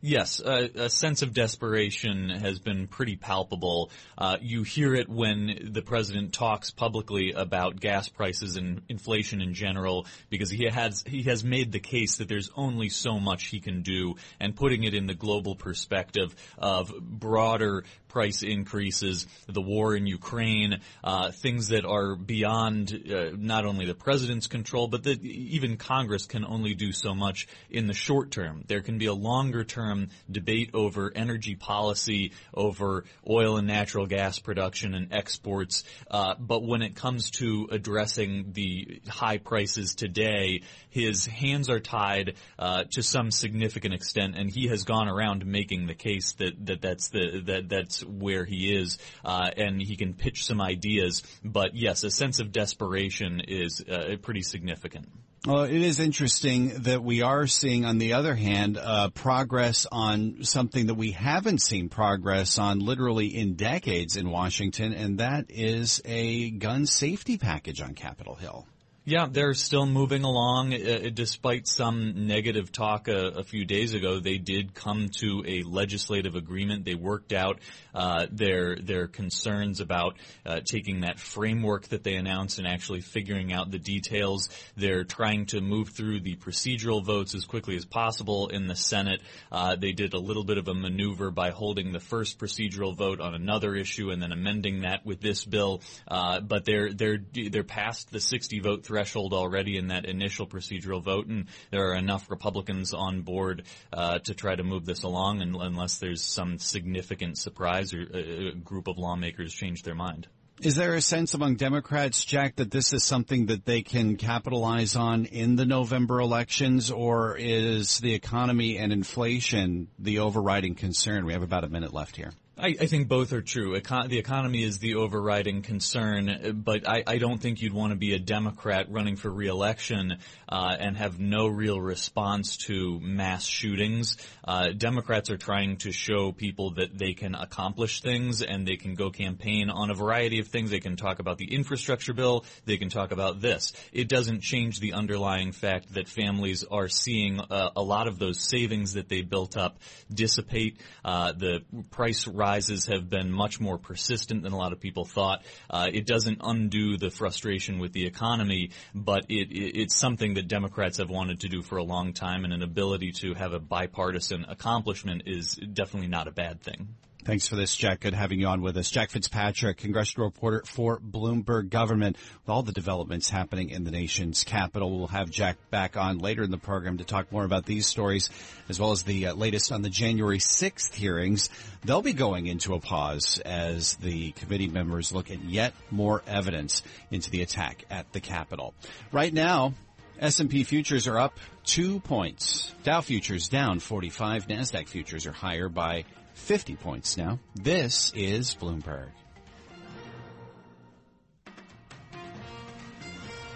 Yes, 0.07 0.41
uh, 0.41 0.69
a 0.77 0.89
sense 0.89 1.23
of 1.23 1.35
desperation 1.35 2.31
has 2.31 2.61
been 2.61 2.87
pretty 2.87 3.17
palpable. 3.17 3.91
Uh, 4.17 4.37
you 4.41 4.63
hear 4.63 4.95
it 4.95 5.09
when 5.09 5.71
the 5.73 5.83
president 5.83 6.33
talks 6.33 6.71
publicly 6.71 7.33
about 7.33 7.81
gas 7.81 8.09
prices 8.09 8.55
and 8.55 8.83
inflation 8.89 9.43
in 9.43 9.53
general, 9.53 10.07
because 10.31 10.49
he 10.49 10.67
has 10.67 11.03
he 11.05 11.25
has 11.25 11.43
made 11.43 11.73
the 11.73 11.81
case 11.81 12.19
that 12.19 12.29
there's 12.29 12.51
only 12.55 12.89
so 12.89 13.19
much 13.19 13.47
he 13.47 13.59
can 13.59 13.83
do, 13.83 14.15
and 14.39 14.55
putting 14.55 14.85
it 14.85 14.95
in 14.95 15.09
the 15.09 15.15
global 15.15 15.57
perspective 15.57 16.37
of 16.57 16.95
broader 17.01 17.83
price 18.17 18.43
increases, 18.43 19.27
the 19.47 19.61
war 19.61 19.95
in 19.95 20.07
Ukraine, 20.07 20.81
uh, 21.05 21.31
things 21.33 21.69
that 21.69 21.85
are 21.85 22.17
beyond 22.17 22.91
uh, 22.91 23.37
not 23.37 23.67
only 23.67 23.85
the 23.85 23.95
president's 23.95 24.47
control, 24.47 24.89
but 24.89 25.03
that 25.03 25.23
even 25.23 25.77
Congress 25.77 26.25
can 26.25 26.43
only 26.43 26.73
do 26.73 26.93
so 26.93 27.15
much 27.15 27.47
in 27.69 27.87
the 27.87 27.93
short 27.93 28.31
term. 28.31 28.65
There 28.69 28.81
can 28.81 28.97
be 28.97 29.05
a 29.05 29.13
longer 29.13 29.65
term 29.65 30.09
debate 30.31 30.71
over 30.73 31.13
energy 31.15 31.57
policy, 31.57 32.33
over 32.55 33.05
oil 33.29 33.59
and 33.59 33.67
natural 33.67 34.07
gas 34.07 34.39
production 34.39 34.95
and 34.95 35.13
exports, 35.13 35.85
uh, 36.11 36.37
but 36.39 36.63
when 36.63 36.81
it 36.81 36.97
comes 36.97 37.31
to 37.33 37.69
addressing 37.71 38.53
the 38.53 39.03
high 39.09 39.37
prices 39.37 39.95
today, 39.95 40.63
his 40.89 41.27
hands 41.27 41.69
are 41.69 41.81
tied 41.81 42.37
uh, 42.59 42.85
to 42.93 43.03
some 43.03 43.31
significant 43.31 43.93
extent, 43.93 44.37
and 44.39 44.49
he 44.49 44.69
has 44.69 44.85
gone 44.85 45.07
around 45.07 45.45
making 45.45 45.87
the 45.87 45.95
case 45.95 46.33
that, 46.39 46.55
that 46.65 46.81
that's 46.81 47.09
the 47.09 47.43
that 47.45 47.69
that's 47.69 48.06
where 48.09 48.45
he 48.45 48.75
is, 48.75 48.99
uh, 49.25 49.51
and 49.57 49.81
he 49.81 49.97
can 49.97 50.15
pitch 50.15 50.45
some 50.45 50.61
ideas. 50.61 51.23
But 51.45 51.75
yes, 51.75 52.05
a 52.05 52.11
sense 52.11 52.41
of 52.41 52.53
desperation 52.53 53.41
is 53.41 53.81
uh, 53.81 54.17
pretty 54.23 54.43
significant. 54.43 55.09
Well, 55.47 55.63
it 55.63 55.81
is 55.81 56.01
interesting 56.01 56.71
that 56.83 57.05
we 57.05 57.23
are 57.23 57.47
seeing, 57.47 57.85
on 57.85 57.99
the 57.99 58.15
other 58.15 58.35
hand, 58.35 58.77
uh, 58.77 59.11
progress 59.11 59.87
on 59.93 60.43
something 60.43 60.87
that 60.87 60.95
we 60.95 61.13
haven't 61.13 61.63
seen 61.63 61.89
progress 61.89 62.59
on 62.59 62.81
literally 62.81 63.29
in 63.29 63.55
decades 63.55 64.17
in 64.17 64.29
Washington, 64.29 64.93
and 64.93 65.19
that 65.19 65.47
is 65.51 66.03
a 66.05 66.51
gun 66.51 66.85
safety 66.85 67.39
package 67.39 67.81
on 67.81 67.95
Capitol 67.95 68.35
Hill. 68.35 68.67
Yeah, 69.09 69.29
they're 69.31 69.55
still 69.55 69.87
moving 69.87 70.25
along 70.25 70.75
uh, 70.75 71.11
despite 71.15 71.69
some 71.69 72.27
negative 72.27 72.73
talk 72.73 73.07
a, 73.07 73.29
a, 73.37 73.45
few 73.45 73.65
days 73.65 73.95
ago. 73.95 74.19
They 74.19 74.39
did 74.39 74.75
come 74.75 75.11
to 75.21 75.45
a 75.47 75.63
legislative 75.63 76.35
agreement. 76.35 76.85
They 76.85 76.97
worked 76.97 77.33
out 77.33 77.61
uh, 77.95 78.27
their 78.33 78.75
their 78.75 79.07
concerns 79.07 79.79
about 79.79 80.17
uh, 80.45 80.59
taking 80.65 81.03
that 81.03 81.21
framework 81.21 81.87
that 81.91 82.03
they 82.03 82.17
announced 82.17 82.59
and 82.59 82.67
actually 82.67 83.01
figuring 83.01 83.53
out 83.53 83.71
the 83.71 83.79
details. 83.79 84.49
They're 84.77 85.05
trying 85.05 85.47
to 85.47 85.61
move 85.61 85.91
through 85.91 86.23
the 86.23 86.35
procedural 86.35 87.05
votes 87.05 87.37
as 87.37 87.45
quickly 87.45 87.77
as 87.77 87.85
possible 87.85 88.49
in 88.49 88.67
the 88.67 88.75
Senate. 88.75 89.21
Uh, 89.53 89.77
they 89.77 89.93
did 89.93 90.15
a 90.15 90.21
little 90.21 90.43
bit 90.43 90.59
of 90.59 90.67
a 90.67 90.75
maneuver 90.75 91.31
by 91.31 91.51
holding 91.51 91.93
the 91.93 92.01
first 92.01 92.41
procedural 92.41 92.97
vote 92.97 93.21
on 93.21 93.37
another 93.37 93.77
issue 93.77 94.11
and 94.11 94.21
then 94.21 94.33
amending 94.33 94.81
that 94.81 95.07
with 95.07 95.21
this 95.21 95.45
bill. 95.45 95.81
Uh, 96.09 96.41
but 96.41 96.65
they're 96.65 96.93
they're 96.93 97.21
they're 97.33 97.63
past 97.63 98.11
the 98.11 98.19
60 98.19 98.59
vote 98.59 98.85
threshold 98.85 98.96
threshold 98.97 99.35
already 99.35 99.77
in 99.77 99.89
that 99.89 100.07
initial 100.07 100.47
procedural 100.47 101.03
vote, 101.03 101.27
and 101.27 101.49
there 101.71 101.91
are 101.91 101.97
enough 101.97 102.31
Republicans 102.31 102.95
on 102.95 103.21
board 103.21 103.65
uh, 103.93 104.19
to 104.21 104.33
try 104.33 104.57
to 104.57 104.63
move 104.63 104.87
this 104.87 105.03
along, 105.03 105.43
and, 105.43 105.55
unless 105.55 105.99
there's 105.99 106.23
some 106.23 106.59
significant 106.59 107.37
surprise 107.37 107.93
or 107.93 108.01
a, 108.01 108.49
a 108.49 108.55
group 108.55 108.89
of 108.89 108.97
lawmakers 108.97 109.53
change 109.53 109.83
their 109.83 109.95
mind. 109.95 110.27
Is 110.63 110.77
there 110.77 110.95
a 110.95 111.03
sense 111.03 111.35
among 111.35 111.57
Democrats, 111.57 112.25
Jack, 112.25 112.57
that 112.57 112.71
this 112.71 112.95
is 112.95 113.05
something 113.05 113.47
that 113.47 113.67
they 113.67 113.83
can 113.83 114.17
capitalize 114.17 114.97
on 114.97 115.27
in 115.27 115.57
the 115.57 115.67
November 115.67 116.19
elections, 116.19 116.91
or 116.91 117.37
is 117.37 117.99
the 117.99 118.15
economy 118.15 118.79
and 118.79 118.95
inflation 118.95 119.89
the 119.99 120.21
overriding 120.21 120.75
concern? 120.75 121.27
We 121.27 121.35
have 121.35 121.43
about 121.43 121.65
a 121.65 121.69
minute 121.69 121.93
left 121.93 122.17
here. 122.17 122.33
I, 122.59 122.69
I, 122.69 122.87
think 122.87 123.09
both 123.09 123.35
are 123.35 123.43
true. 123.43 123.79
Econ- 123.79 124.09
the 124.09 124.19
economy 124.19 124.63
is 124.63 124.79
the 124.79 124.95
overriding 124.95 125.61
concern, 125.61 126.63
but 126.65 126.89
I, 126.89 127.03
I 127.07 127.19
don't 127.19 127.37
think 127.37 127.61
you'd 127.61 127.75
want 127.75 127.91
to 127.91 127.99
be 127.99 128.15
a 128.15 128.19
Democrat 128.19 128.91
running 128.91 129.17
for 129.17 129.31
reelection 129.31 130.17
uh, 130.49 130.75
and 130.79 130.97
have 130.97 131.21
no 131.21 131.49
real 131.49 131.79
response 131.79 132.57
to 132.69 132.99
mass 133.01 133.45
shootings. 133.45 134.17
Uh, 134.43 134.69
Democrats 134.69 135.29
are 135.29 135.37
trying 135.37 135.77
to 135.79 135.93
show 135.93 136.33
people 136.33 136.71
that 136.77 136.97
they 136.97 137.13
can 137.13 137.35
accomplish 137.35 138.01
things 138.01 138.41
and 138.41 138.67
they 138.67 138.77
can 138.77 138.95
go 138.95 139.11
campaign 139.11 139.69
on 139.69 139.91
a 139.91 139.95
variety 139.95 140.39
of 140.39 140.49
things. 140.49 140.71
They 140.71 140.81
can 140.81 140.97
talk 140.97 141.19
about 141.19 141.37
the 141.37 141.55
infrastructure 141.55 142.15
bill. 142.15 142.47
They 142.65 142.79
can 142.79 142.89
talk 142.89 143.13
about 143.13 143.43
this. 143.43 143.75
It 143.93 144.09
doesn't 144.09 144.41
change 144.41 144.81
the 144.81 144.95
underlying 144.95 145.53
fact 145.53 145.93
that 145.93 146.09
families 146.09 146.65
are 146.65 146.89
seeing 146.89 147.39
uh, 147.39 147.73
a 147.77 147.83
lot 147.83 148.09
of 148.09 148.19
those 148.19 148.41
savings 148.41 148.95
that 148.95 149.11
they 149.11 149.21
built 149.21 149.59
up 149.59 149.79
dissipate. 150.11 150.81
Uh, 151.05 151.33
the 151.33 151.61
price 151.91 152.27
rises 152.47 152.87
have 152.87 153.11
been 153.11 153.33
much 153.33 153.61
more 153.61 153.77
persistent 153.77 154.45
than 154.45 154.53
a 154.53 154.57
lot 154.57 154.73
of 154.73 154.79
people 154.79 155.05
thought. 155.05 155.43
Uh, 155.69 155.89
it 155.93 156.07
doesn't 156.07 156.39
undo 156.53 156.97
the 156.97 157.11
frustration 157.11 157.81
with 157.81 157.93
the 157.93 158.07
economy, 158.07 158.71
but 158.95 159.25
it, 159.29 159.51
it, 159.51 159.81
it's 159.83 159.97
something 159.99 160.35
that 160.35 160.47
Democrats 160.47 160.99
have 160.99 161.11
wanted 161.11 161.41
to 161.41 161.49
do 161.49 161.61
for 161.61 161.77
a 161.79 161.83
long 161.83 162.13
time, 162.13 162.45
and 162.45 162.53
an 162.53 162.63
ability 162.63 163.11
to 163.11 163.35
have 163.35 163.53
a 163.53 163.59
bipartisan 163.59 164.45
accomplishment 164.49 165.23
is 165.27 165.57
definitely 165.57 166.09
not 166.09 166.29
a 166.29 166.31
bad 166.31 166.61
thing. 166.61 166.95
Thanks 167.27 167.49
for 167.49 167.57
this, 167.57 167.75
Jack. 167.75 167.99
Good 167.99 168.15
having 168.15 168.39
you 168.39 168.47
on 168.47 168.63
with 168.63 168.77
us. 168.77 168.89
Jack 168.89 169.11
Fitzpatrick, 169.11 169.79
congressional 169.79 170.29
reporter 170.29 170.63
for 170.65 171.01
Bloomberg 171.01 171.71
Government. 171.71 172.17
With 172.17 172.49
all 172.49 172.63
the 172.63 172.71
developments 172.71 173.29
happening 173.29 173.71
in 173.71 173.83
the 173.83 173.91
nation's 173.91 174.45
capital, 174.45 174.97
we'll 174.97 175.09
have 175.09 175.29
Jack 175.29 175.57
back 175.69 175.97
on 175.97 176.19
later 176.19 176.45
in 176.45 176.53
the 176.53 176.57
program 176.57 176.99
to 176.99 177.05
talk 177.05 177.33
more 177.33 177.45
about 177.45 177.67
these 177.67 177.89
stories, 177.89 178.31
as 178.69 178.79
well 178.79 178.93
as 178.93 179.03
the 179.03 179.27
uh, 179.27 179.35
latest 179.35 179.73
on 179.73 179.83
the 179.83 179.91
January 179.91 180.39
6th 180.39 180.95
hearings. 180.95 181.51
They'll 181.85 182.01
be 182.01 182.13
going 182.13 182.47
into 182.47 182.75
a 182.75 182.79
pause 182.79 183.43
as 183.45 183.97
the 183.97 184.31
committee 184.31 184.69
members 184.69 185.11
look 185.11 185.29
at 185.33 185.43
yet 185.43 185.75
more 185.91 186.23
evidence 186.29 186.85
into 187.11 187.33
the 187.33 187.43
attack 187.43 187.87
at 187.91 188.13
the 188.13 188.21
Capitol. 188.21 188.73
Right 189.11 189.35
now, 189.35 189.75
S&P 190.21 190.63
futures 190.63 191.09
are 191.09 191.19
up 191.19 191.41
two 191.65 191.99
points. 191.99 192.73
Dow 192.85 193.01
futures 193.01 193.49
down 193.49 193.81
45. 193.81 194.47
NASDAQ 194.47 194.87
futures 194.87 195.27
are 195.27 195.33
higher 195.33 195.69
by 195.69 196.05
50 196.37 196.77
points 196.77 197.17
now. 197.17 197.41
This 197.55 198.13
is 198.15 198.55
Bloomberg. 198.55 199.09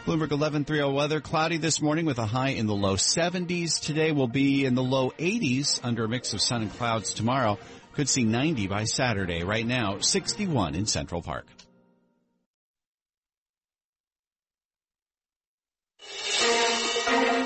Bloomberg 0.06 0.32
1130 0.32 0.92
weather 0.92 1.20
cloudy 1.20 1.58
this 1.58 1.80
morning 1.80 2.04
with 2.04 2.18
a 2.18 2.26
high 2.26 2.48
in 2.48 2.66
the 2.66 2.74
low 2.74 2.96
70s. 2.96 3.80
Today 3.80 4.12
will 4.12 4.26
be 4.26 4.64
in 4.64 4.74
the 4.74 4.82
low 4.82 5.10
80s 5.10 5.78
under 5.84 6.04
a 6.04 6.08
mix 6.08 6.32
of 6.32 6.40
sun 6.40 6.62
and 6.62 6.72
clouds 6.72 7.14
tomorrow. 7.14 7.58
Could 7.92 8.08
see 8.08 8.24
90 8.24 8.66
by 8.66 8.84
Saturday. 8.84 9.44
Right 9.44 9.66
now, 9.66 9.98
61 9.98 10.74
in 10.74 10.86
Central 10.86 11.22
Park. 11.22 11.46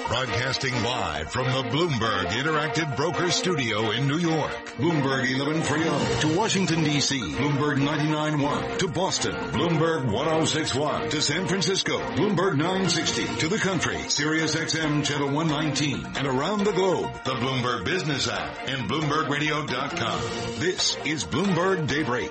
Broadcasting 0.08 0.74
live 0.82 1.32
from 1.32 1.46
the 1.46 1.62
Bloomberg 1.70 2.26
Interactive 2.26 2.94
Broker 2.94 3.30
Studio 3.30 3.90
in 3.90 4.06
New 4.06 4.18
York. 4.18 4.52
Bloomberg 4.76 5.24
1130 5.38 6.20
to 6.20 6.38
Washington, 6.38 6.84
D.C. 6.84 7.18
Bloomberg 7.18 7.78
99.1 7.78 8.78
to 8.78 8.88
Boston. 8.88 9.32
Bloomberg 9.32 10.04
1061 10.04 11.08
to 11.08 11.22
San 11.22 11.48
Francisco. 11.48 11.98
Bloomberg 12.16 12.56
960 12.56 13.24
to 13.36 13.48
the 13.48 13.58
country. 13.58 13.98
Sirius 14.08 14.54
XM 14.54 15.04
Channel 15.04 15.32
119 15.32 16.06
and 16.16 16.26
around 16.26 16.64
the 16.64 16.72
globe. 16.72 17.10
The 17.24 17.34
Bloomberg 17.34 17.84
Business 17.84 18.28
app 18.28 18.68
and 18.68 18.88
BloombergRadio.com. 18.90 20.60
This 20.60 20.96
is 21.06 21.24
Bloomberg 21.24 21.88
Daybreak. 21.88 22.30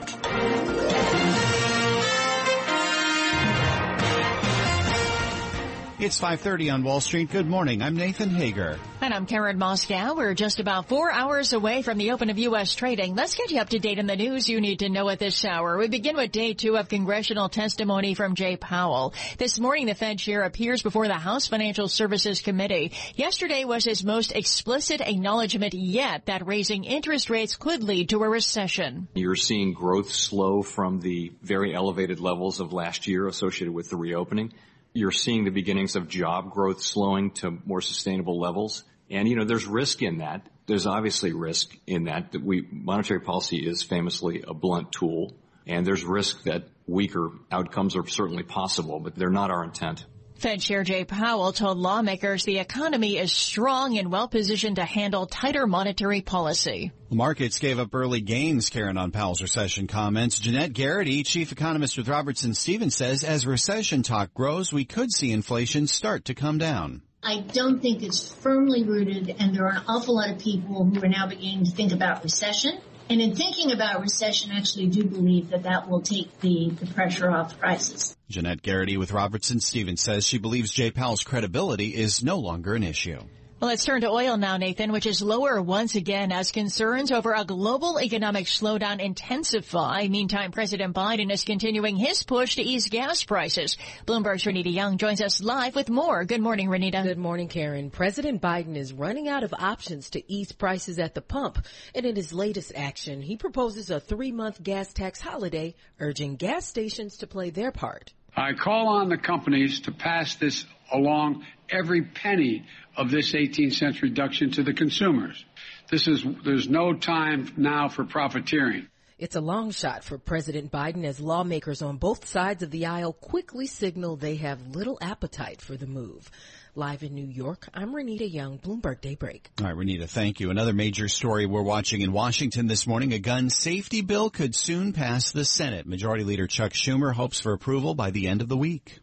It's 6.03 6.19
5:30 6.19 6.69
on 6.69 6.83
Wall 6.83 6.99
Street. 6.99 7.31
Good 7.31 7.47
morning. 7.47 7.81
I'm 7.81 7.95
Nathan 7.95 8.29
Hager. 8.29 8.77
And 8.99 9.13
I'm 9.13 9.25
Karen 9.25 9.57
Moskow. 9.57 10.17
We're 10.17 10.33
just 10.33 10.59
about 10.59 10.89
4 10.89 11.09
hours 11.09 11.53
away 11.53 11.81
from 11.81 11.97
the 11.97 12.11
open 12.11 12.29
of 12.29 12.37
US 12.39 12.75
trading. 12.75 13.15
Let's 13.15 13.35
get 13.35 13.51
you 13.51 13.61
up 13.61 13.69
to 13.69 13.79
date 13.79 13.99
on 13.99 14.05
the 14.05 14.17
news 14.17 14.49
you 14.49 14.59
need 14.59 14.79
to 14.79 14.89
know 14.89 15.07
at 15.07 15.19
this 15.19 15.45
hour. 15.45 15.77
We 15.77 15.87
begin 15.87 16.17
with 16.17 16.33
day 16.33 16.55
2 16.55 16.75
of 16.75 16.89
congressional 16.89 17.47
testimony 17.47 18.15
from 18.15 18.35
Jay 18.35 18.57
Powell. 18.57 19.13
This 19.37 19.61
morning 19.61 19.85
the 19.85 19.95
Fed 19.95 20.19
chair 20.19 20.43
appears 20.43 20.83
before 20.83 21.07
the 21.07 21.13
House 21.13 21.47
Financial 21.47 21.87
Services 21.87 22.41
Committee. 22.41 22.91
Yesterday 23.15 23.63
was 23.63 23.85
his 23.85 24.03
most 24.03 24.33
explicit 24.33 24.99
acknowledgement 24.99 25.73
yet 25.73 26.25
that 26.25 26.45
raising 26.45 26.83
interest 26.83 27.29
rates 27.29 27.55
could 27.55 27.81
lead 27.81 28.09
to 28.09 28.23
a 28.23 28.27
recession. 28.27 29.07
You're 29.13 29.37
seeing 29.37 29.71
growth 29.71 30.11
slow 30.11 30.63
from 30.63 30.99
the 30.99 31.31
very 31.41 31.73
elevated 31.73 32.19
levels 32.19 32.59
of 32.59 32.73
last 32.73 33.07
year 33.07 33.25
associated 33.25 33.73
with 33.73 33.89
the 33.89 33.95
reopening 33.95 34.51
you're 34.93 35.11
seeing 35.11 35.43
the 35.43 35.51
beginnings 35.51 35.95
of 35.95 36.07
job 36.07 36.51
growth 36.51 36.81
slowing 36.81 37.31
to 37.31 37.57
more 37.65 37.81
sustainable 37.81 38.39
levels. 38.39 38.83
And, 39.09 39.27
you 39.27 39.35
know, 39.35 39.45
there's 39.45 39.65
risk 39.65 40.01
in 40.01 40.19
that. 40.19 40.47
There's 40.65 40.85
obviously 40.85 41.33
risk 41.33 41.75
in 41.87 42.05
that. 42.05 42.31
That 42.31 42.43
we, 42.43 42.67
monetary 42.71 43.19
policy 43.19 43.57
is 43.57 43.83
famously 43.83 44.43
a 44.47 44.53
blunt 44.53 44.91
tool. 44.91 45.35
And 45.67 45.85
there's 45.85 46.03
risk 46.03 46.43
that 46.43 46.67
weaker 46.87 47.31
outcomes 47.51 47.95
are 47.95 48.05
certainly 48.07 48.43
possible, 48.43 48.99
but 48.99 49.15
they're 49.15 49.29
not 49.29 49.51
our 49.51 49.63
intent. 49.63 50.05
Fed 50.43 50.59
Chair 50.59 50.83
Jay 50.83 51.05
Powell 51.05 51.53
told 51.53 51.77
lawmakers 51.77 52.43
the 52.43 52.59
economy 52.59 53.17
is 53.17 53.31
strong 53.31 53.97
and 53.97 54.11
well 54.11 54.27
positioned 54.27 54.75
to 54.75 54.83
handle 54.83 55.25
tighter 55.25 55.65
monetary 55.65 56.19
policy. 56.19 56.91
Markets 57.09 57.59
gave 57.59 57.79
up 57.79 57.95
early 57.95 58.19
gains, 58.19 58.69
Karen, 58.69 58.97
on 58.97 59.11
Powell's 59.11 59.41
recession 59.41 59.87
comments. 59.87 60.39
Jeanette 60.39 60.73
Garretty, 60.73 61.25
chief 61.25 61.53
economist 61.53 61.97
with 61.97 62.09
Robertson 62.09 62.53
Stephens, 62.53 62.93
says 62.93 63.23
as 63.23 63.47
recession 63.47 64.03
talk 64.03 64.33
grows, 64.33 64.73
we 64.73 64.83
could 64.83 65.13
see 65.13 65.31
inflation 65.31 65.87
start 65.87 66.25
to 66.25 66.33
come 66.33 66.57
down. 66.57 67.03
I 67.23 67.39
don't 67.39 67.79
think 67.79 68.03
it's 68.03 68.27
firmly 68.33 68.83
rooted, 68.83 69.33
and 69.39 69.55
there 69.55 69.65
are 69.67 69.77
an 69.77 69.83
awful 69.87 70.15
lot 70.15 70.29
of 70.29 70.39
people 70.39 70.83
who 70.83 71.01
are 71.01 71.07
now 71.07 71.25
beginning 71.25 71.63
to 71.63 71.71
think 71.71 71.93
about 71.93 72.21
recession. 72.21 72.81
And 73.09 73.21
in 73.21 73.35
thinking 73.35 73.71
about 73.71 74.01
recession, 74.01 74.51
I 74.51 74.57
actually 74.57 74.87
do 74.87 75.03
believe 75.03 75.49
that 75.49 75.63
that 75.63 75.89
will 75.89 76.01
take 76.01 76.39
the, 76.39 76.71
the 76.79 76.87
pressure 76.87 77.29
off 77.29 77.59
prices. 77.59 78.15
Jeanette 78.29 78.61
Garretty 78.61 78.97
with 78.97 79.11
Robertson 79.11 79.59
Stephens 79.59 80.01
says 80.01 80.25
she 80.25 80.37
believes 80.37 80.71
Jay 80.71 80.89
Powell's 80.89 81.23
credibility 81.23 81.89
is 81.89 82.23
no 82.23 82.39
longer 82.39 82.73
an 82.73 82.83
issue. 82.83 83.19
Well, 83.63 83.69
let's 83.69 83.85
turn 83.85 84.01
to 84.01 84.09
oil 84.09 84.35
now, 84.35 84.57
Nathan, 84.57 84.91
which 84.91 85.05
is 85.05 85.21
lower 85.21 85.61
once 85.61 85.95
again 85.95 86.33
as 86.33 86.51
concerns 86.51 87.13
over 87.13 87.31
a 87.31 87.45
global 87.45 87.97
economic 87.97 88.47
slowdown 88.47 88.99
intensify. 88.99 90.05
Meantime, 90.09 90.51
President 90.51 90.93
Biden 90.93 91.31
is 91.31 91.45
continuing 91.45 91.95
his 91.95 92.23
push 92.23 92.55
to 92.55 92.61
ease 92.61 92.89
gas 92.89 93.23
prices. 93.23 93.77
Bloomberg's 94.05 94.43
Renita 94.43 94.73
Young 94.73 94.97
joins 94.97 95.21
us 95.21 95.41
live 95.41 95.75
with 95.75 95.89
more. 95.89 96.25
Good 96.25 96.41
morning, 96.41 96.67
Renita. 96.67 97.03
Good 97.03 97.17
morning, 97.17 97.47
Karen. 97.47 97.89
President 97.89 98.41
Biden 98.41 98.75
is 98.75 98.91
running 98.91 99.29
out 99.29 99.43
of 99.43 99.53
options 99.57 100.09
to 100.09 100.29
ease 100.29 100.51
prices 100.51 100.99
at 100.99 101.15
the 101.15 101.21
pump. 101.21 101.65
And 101.95 102.05
in 102.05 102.17
his 102.17 102.33
latest 102.33 102.73
action, 102.75 103.21
he 103.21 103.37
proposes 103.37 103.89
a 103.89 104.01
three-month 104.01 104.61
gas 104.61 104.91
tax 104.91 105.21
holiday, 105.21 105.73
urging 106.01 106.35
gas 106.35 106.67
stations 106.67 107.15
to 107.19 107.27
play 107.27 107.49
their 107.49 107.71
part. 107.71 108.11
I 108.35 108.55
call 108.55 108.89
on 108.89 109.07
the 109.07 109.17
companies 109.17 109.79
to 109.81 109.93
pass 109.93 110.35
this 110.35 110.65
along 110.91 111.45
every 111.69 112.01
penny 112.01 112.65
of 112.95 113.11
this 113.11 113.33
18 113.33 113.71
cents 113.71 114.01
reduction 114.01 114.51
to 114.51 114.63
the 114.63 114.73
consumers. 114.73 115.43
This 115.89 116.07
is, 116.07 116.25
there's 116.43 116.69
no 116.69 116.93
time 116.93 117.51
now 117.57 117.89
for 117.89 118.03
profiteering. 118.03 118.87
It's 119.19 119.35
a 119.35 119.41
long 119.41 119.71
shot 119.71 120.03
for 120.03 120.17
President 120.17 120.71
Biden 120.71 121.05
as 121.05 121.19
lawmakers 121.19 121.81
on 121.81 121.97
both 121.97 122.27
sides 122.27 122.63
of 122.63 122.71
the 122.71 122.87
aisle 122.87 123.13
quickly 123.13 123.67
signal 123.67 124.15
they 124.15 124.35
have 124.37 124.75
little 124.75 124.97
appetite 125.01 125.61
for 125.61 125.77
the 125.77 125.87
move. 125.87 126.29
Live 126.75 127.03
in 127.03 127.13
New 127.13 127.27
York, 127.27 127.69
I'm 127.73 127.93
Renita 127.93 128.29
Young, 128.29 128.57
Bloomberg 128.57 128.99
Daybreak. 128.99 129.51
All 129.61 129.67
right, 129.67 129.75
Renita, 129.75 130.09
thank 130.09 130.39
you. 130.39 130.49
Another 130.49 130.73
major 130.73 131.07
story 131.07 131.45
we're 131.45 131.61
watching 131.61 132.01
in 132.01 132.11
Washington 132.11 132.65
this 132.65 132.87
morning. 132.87 133.13
A 133.13 133.19
gun 133.19 133.51
safety 133.51 134.01
bill 134.01 134.31
could 134.31 134.55
soon 134.55 134.91
pass 134.91 135.31
the 135.31 135.45
Senate. 135.45 135.85
Majority 135.85 136.23
Leader 136.23 136.47
Chuck 136.47 136.73
Schumer 136.73 137.13
hopes 137.13 137.39
for 137.39 137.53
approval 137.53 137.93
by 137.93 138.09
the 138.09 138.27
end 138.27 138.41
of 138.41 138.49
the 138.49 138.57
week. 138.57 138.99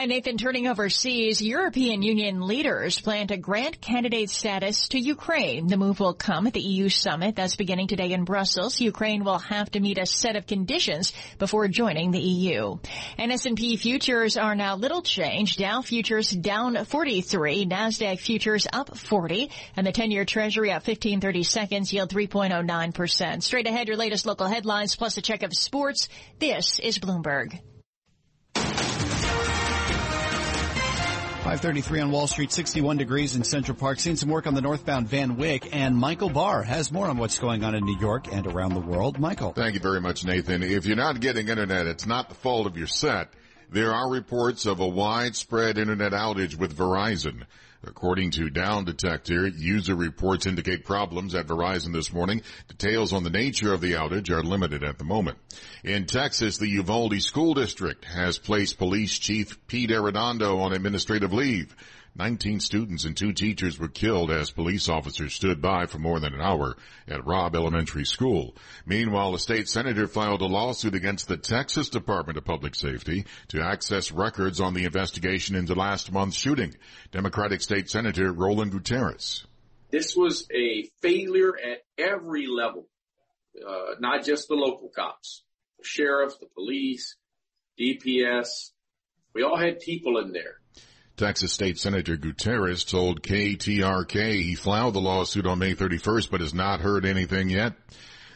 And 0.00 0.08
Nathan, 0.08 0.38
turning 0.38 0.66
overseas, 0.66 1.42
European 1.42 2.00
Union 2.00 2.40
leaders 2.40 2.98
plan 2.98 3.26
to 3.26 3.36
grant 3.36 3.82
candidate 3.82 4.30
status 4.30 4.88
to 4.88 4.98
Ukraine. 4.98 5.66
The 5.66 5.76
move 5.76 6.00
will 6.00 6.14
come 6.14 6.46
at 6.46 6.54
the 6.54 6.60
EU 6.62 6.88
summit 6.88 7.36
that's 7.36 7.54
beginning 7.54 7.88
today 7.88 8.12
in 8.12 8.24
Brussels. 8.24 8.80
Ukraine 8.80 9.24
will 9.24 9.40
have 9.40 9.70
to 9.72 9.80
meet 9.80 9.98
a 9.98 10.06
set 10.06 10.36
of 10.36 10.46
conditions 10.46 11.12
before 11.38 11.68
joining 11.68 12.12
the 12.12 12.18
EU. 12.18 12.78
And 13.18 13.30
S&P 13.30 13.76
futures 13.76 14.38
are 14.38 14.54
now 14.54 14.74
little 14.74 15.02
changed. 15.02 15.58
Dow 15.58 15.82
futures 15.82 16.30
down 16.30 16.82
43, 16.82 17.66
Nasdaq 17.66 18.20
futures 18.20 18.66
up 18.72 18.96
40, 18.96 19.50
and 19.76 19.86
the 19.86 19.92
10-year 19.92 20.24
Treasury 20.24 20.70
at 20.70 20.76
1530 20.76 21.42
seconds 21.42 21.92
yield 21.92 22.08
3.09%. 22.08 23.42
Straight 23.42 23.66
ahead, 23.66 23.88
your 23.88 23.98
latest 23.98 24.24
local 24.24 24.46
headlines 24.46 24.96
plus 24.96 25.18
a 25.18 25.20
check 25.20 25.42
of 25.42 25.52
sports. 25.52 26.08
This 26.38 26.78
is 26.78 26.98
Bloomberg. 26.98 27.60
533 31.40 32.00
on 32.00 32.10
Wall 32.10 32.26
Street, 32.26 32.52
61 32.52 32.98
degrees 32.98 33.34
in 33.34 33.44
Central 33.44 33.74
Park. 33.74 33.98
Seen 33.98 34.14
some 34.14 34.28
work 34.28 34.46
on 34.46 34.52
the 34.52 34.60
northbound 34.60 35.08
Van 35.08 35.38
Wyck, 35.38 35.74
and 35.74 35.96
Michael 35.96 36.28
Barr 36.28 36.62
has 36.62 36.92
more 36.92 37.06
on 37.06 37.16
what's 37.16 37.38
going 37.38 37.64
on 37.64 37.74
in 37.74 37.82
New 37.82 37.98
York 37.98 38.30
and 38.30 38.46
around 38.46 38.74
the 38.74 38.80
world. 38.80 39.18
Michael. 39.18 39.54
Thank 39.54 39.72
you 39.72 39.80
very 39.80 40.02
much, 40.02 40.22
Nathan. 40.22 40.62
If 40.62 40.84
you're 40.84 40.96
not 40.96 41.18
getting 41.18 41.48
internet, 41.48 41.86
it's 41.86 42.04
not 42.04 42.28
the 42.28 42.34
fault 42.34 42.66
of 42.66 42.76
your 42.76 42.86
set. 42.86 43.32
There 43.70 43.90
are 43.90 44.10
reports 44.10 44.66
of 44.66 44.80
a 44.80 44.86
widespread 44.86 45.78
internet 45.78 46.12
outage 46.12 46.56
with 46.58 46.76
Verizon. 46.76 47.44
According 47.82 48.32
to 48.32 48.50
Down 48.50 48.84
Detector, 48.84 49.48
user 49.48 49.94
reports 49.94 50.44
indicate 50.44 50.84
problems 50.84 51.34
at 51.34 51.46
Verizon 51.46 51.94
this 51.94 52.12
morning. 52.12 52.42
Details 52.68 53.14
on 53.14 53.24
the 53.24 53.30
nature 53.30 53.72
of 53.72 53.80
the 53.80 53.92
outage 53.94 54.28
are 54.28 54.42
limited 54.42 54.84
at 54.84 54.98
the 54.98 55.04
moment. 55.04 55.38
In 55.82 56.04
Texas, 56.04 56.58
the 56.58 56.68
Uvalde 56.68 57.22
School 57.22 57.54
District 57.54 58.04
has 58.04 58.36
placed 58.36 58.76
Police 58.76 59.18
Chief 59.18 59.66
Pete 59.66 59.90
Arredondo 59.90 60.60
on 60.60 60.74
administrative 60.74 61.32
leave. 61.32 61.74
19 62.16 62.60
students 62.60 63.04
and 63.04 63.16
two 63.16 63.32
teachers 63.32 63.78
were 63.78 63.88
killed 63.88 64.30
as 64.30 64.50
police 64.50 64.88
officers 64.88 65.32
stood 65.32 65.62
by 65.62 65.86
for 65.86 65.98
more 65.98 66.18
than 66.20 66.34
an 66.34 66.40
hour 66.40 66.76
at 67.08 67.24
Robb 67.24 67.54
Elementary 67.54 68.04
School. 68.04 68.56
Meanwhile, 68.84 69.34
a 69.34 69.38
state 69.38 69.68
senator 69.68 70.06
filed 70.06 70.40
a 70.40 70.46
lawsuit 70.46 70.94
against 70.94 71.28
the 71.28 71.36
Texas 71.36 71.88
Department 71.88 72.36
of 72.36 72.44
Public 72.44 72.74
Safety 72.74 73.26
to 73.48 73.62
access 73.62 74.12
records 74.12 74.60
on 74.60 74.74
the 74.74 74.84
investigation 74.84 75.54
into 75.54 75.74
last 75.74 76.12
month's 76.12 76.36
shooting. 76.36 76.74
Democratic 77.12 77.60
State 77.60 77.88
Senator 77.88 78.32
Roland 78.32 78.72
Gutierrez. 78.72 79.46
This 79.90 80.16
was 80.16 80.46
a 80.52 80.88
failure 81.00 81.56
at 81.56 81.82
every 81.98 82.46
level, 82.46 82.86
uh, 83.66 83.94
not 83.98 84.24
just 84.24 84.48
the 84.48 84.54
local 84.54 84.88
cops, 84.88 85.42
the 85.78 85.84
sheriff, 85.84 86.38
the 86.38 86.46
police, 86.46 87.16
DPS. 87.78 88.70
We 89.32 89.42
all 89.42 89.56
had 89.56 89.80
people 89.80 90.18
in 90.18 90.32
there 90.32 90.59
Texas 91.20 91.52
State 91.52 91.78
Senator 91.78 92.16
Gutierrez 92.16 92.82
told 92.82 93.22
KTRK 93.22 94.42
he 94.42 94.54
filed 94.54 94.94
the 94.94 95.02
lawsuit 95.02 95.46
on 95.46 95.58
May 95.58 95.74
31st 95.74 96.30
but 96.30 96.40
has 96.40 96.54
not 96.54 96.80
heard 96.80 97.04
anything 97.04 97.50
yet. 97.50 97.74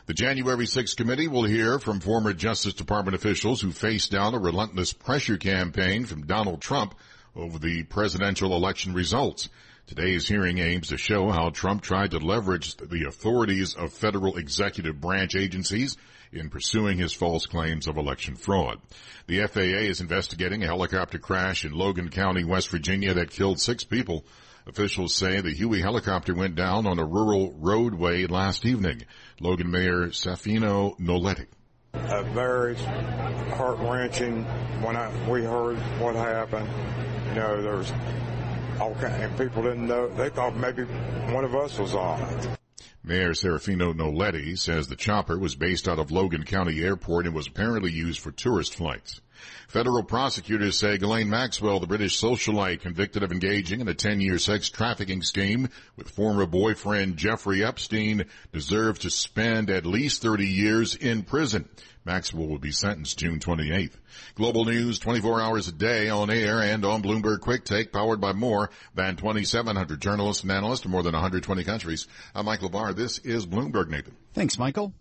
The 0.04 0.12
January 0.12 0.66
6th 0.66 0.94
committee 0.94 1.26
will 1.26 1.44
hear 1.44 1.78
from 1.78 2.00
former 2.00 2.34
Justice 2.34 2.74
Department 2.74 3.14
officials 3.14 3.62
who 3.62 3.72
faced 3.72 4.12
down 4.12 4.34
a 4.34 4.38
relentless 4.38 4.92
pressure 4.92 5.38
campaign 5.38 6.04
from 6.04 6.26
Donald 6.26 6.60
Trump 6.60 6.94
over 7.34 7.58
the 7.58 7.84
presidential 7.84 8.54
election 8.54 8.92
results. 8.92 9.48
Today's 9.86 10.28
hearing 10.28 10.58
aims 10.58 10.88
to 10.88 10.98
show 10.98 11.30
how 11.30 11.48
Trump 11.48 11.80
tried 11.80 12.10
to 12.10 12.18
leverage 12.18 12.76
the 12.76 13.06
authorities 13.08 13.72
of 13.72 13.94
federal 13.94 14.36
executive 14.36 15.00
branch 15.00 15.34
agencies 15.34 15.96
in 16.34 16.50
pursuing 16.50 16.98
his 16.98 17.12
false 17.12 17.46
claims 17.46 17.86
of 17.86 17.96
election 17.96 18.36
fraud. 18.36 18.80
The 19.26 19.46
FAA 19.46 19.88
is 19.88 20.00
investigating 20.00 20.62
a 20.62 20.66
helicopter 20.66 21.18
crash 21.18 21.64
in 21.64 21.72
Logan 21.72 22.10
County, 22.10 22.44
West 22.44 22.68
Virginia 22.68 23.14
that 23.14 23.30
killed 23.30 23.60
six 23.60 23.84
people. 23.84 24.24
Officials 24.66 25.14
say 25.14 25.40
the 25.40 25.52
Huey 25.52 25.80
helicopter 25.80 26.34
went 26.34 26.54
down 26.54 26.86
on 26.86 26.98
a 26.98 27.04
rural 27.04 27.52
roadway 27.58 28.26
last 28.26 28.64
evening. 28.64 29.02
Logan 29.40 29.70
Mayor 29.70 30.08
Safino 30.08 30.98
Nolletti. 30.98 31.46
Very 32.32 32.74
heart 33.54 33.78
wrenching 33.78 34.44
when 34.82 34.96
I, 34.96 35.30
we 35.30 35.44
heard 35.44 35.76
what 36.00 36.14
happened. 36.14 36.68
You 37.28 37.34
know, 37.34 37.62
there 37.62 37.76
was 37.76 37.92
all 38.80 38.94
kind, 38.94 39.22
and 39.22 39.38
people 39.38 39.62
didn't 39.62 39.86
know. 39.86 40.08
They 40.08 40.30
thought 40.30 40.56
maybe 40.56 40.84
one 41.32 41.44
of 41.44 41.54
us 41.54 41.78
was 41.78 41.94
on 41.94 42.20
it. 42.22 42.48
Mayor 43.06 43.32
Serafino 43.32 43.92
Nolletti 43.92 44.58
says 44.58 44.88
the 44.88 44.96
chopper 44.96 45.38
was 45.38 45.54
based 45.54 45.86
out 45.86 45.98
of 45.98 46.10
Logan 46.10 46.44
County 46.44 46.82
Airport 46.82 47.26
and 47.26 47.34
was 47.34 47.46
apparently 47.46 47.92
used 47.92 48.18
for 48.18 48.32
tourist 48.32 48.76
flights. 48.76 49.20
Federal 49.68 50.02
prosecutors 50.02 50.78
say 50.78 50.96
Ghislaine 50.96 51.28
Maxwell, 51.28 51.80
the 51.80 51.86
British 51.86 52.18
socialite 52.18 52.80
convicted 52.80 53.22
of 53.22 53.30
engaging 53.30 53.80
in 53.82 53.88
a 53.88 53.94
10-year 53.94 54.38
sex 54.38 54.70
trafficking 54.70 55.20
scheme 55.20 55.68
with 55.96 56.08
former 56.08 56.46
boyfriend 56.46 57.18
Jeffrey 57.18 57.62
Epstein, 57.62 58.24
deserves 58.52 59.00
to 59.00 59.10
spend 59.10 59.68
at 59.68 59.84
least 59.84 60.22
30 60.22 60.46
years 60.46 60.94
in 60.94 61.24
prison. 61.24 61.68
Maxwell 62.04 62.46
will 62.46 62.58
be 62.58 62.70
sentenced 62.70 63.18
June 63.18 63.38
28th. 63.38 63.96
Global 64.34 64.64
news 64.66 64.98
24 64.98 65.40
hours 65.40 65.68
a 65.68 65.72
day 65.72 66.10
on 66.10 66.30
air 66.30 66.60
and 66.60 66.84
on 66.84 67.02
Bloomberg 67.02 67.40
Quick 67.40 67.64
Take 67.64 67.92
powered 67.92 68.20
by 68.20 68.32
more 68.32 68.70
than 68.94 69.16
2,700 69.16 70.00
journalists 70.00 70.42
and 70.42 70.52
analysts 70.52 70.84
in 70.84 70.90
more 70.90 71.02
than 71.02 71.14
120 71.14 71.64
countries. 71.64 72.06
I'm 72.34 72.44
Michael 72.44 72.68
Barr. 72.68 72.92
This 72.92 73.18
is 73.18 73.46
Bloomberg, 73.46 73.88
Nathan. 73.88 74.14
Thanks, 74.34 74.58
Michael. 74.58 74.92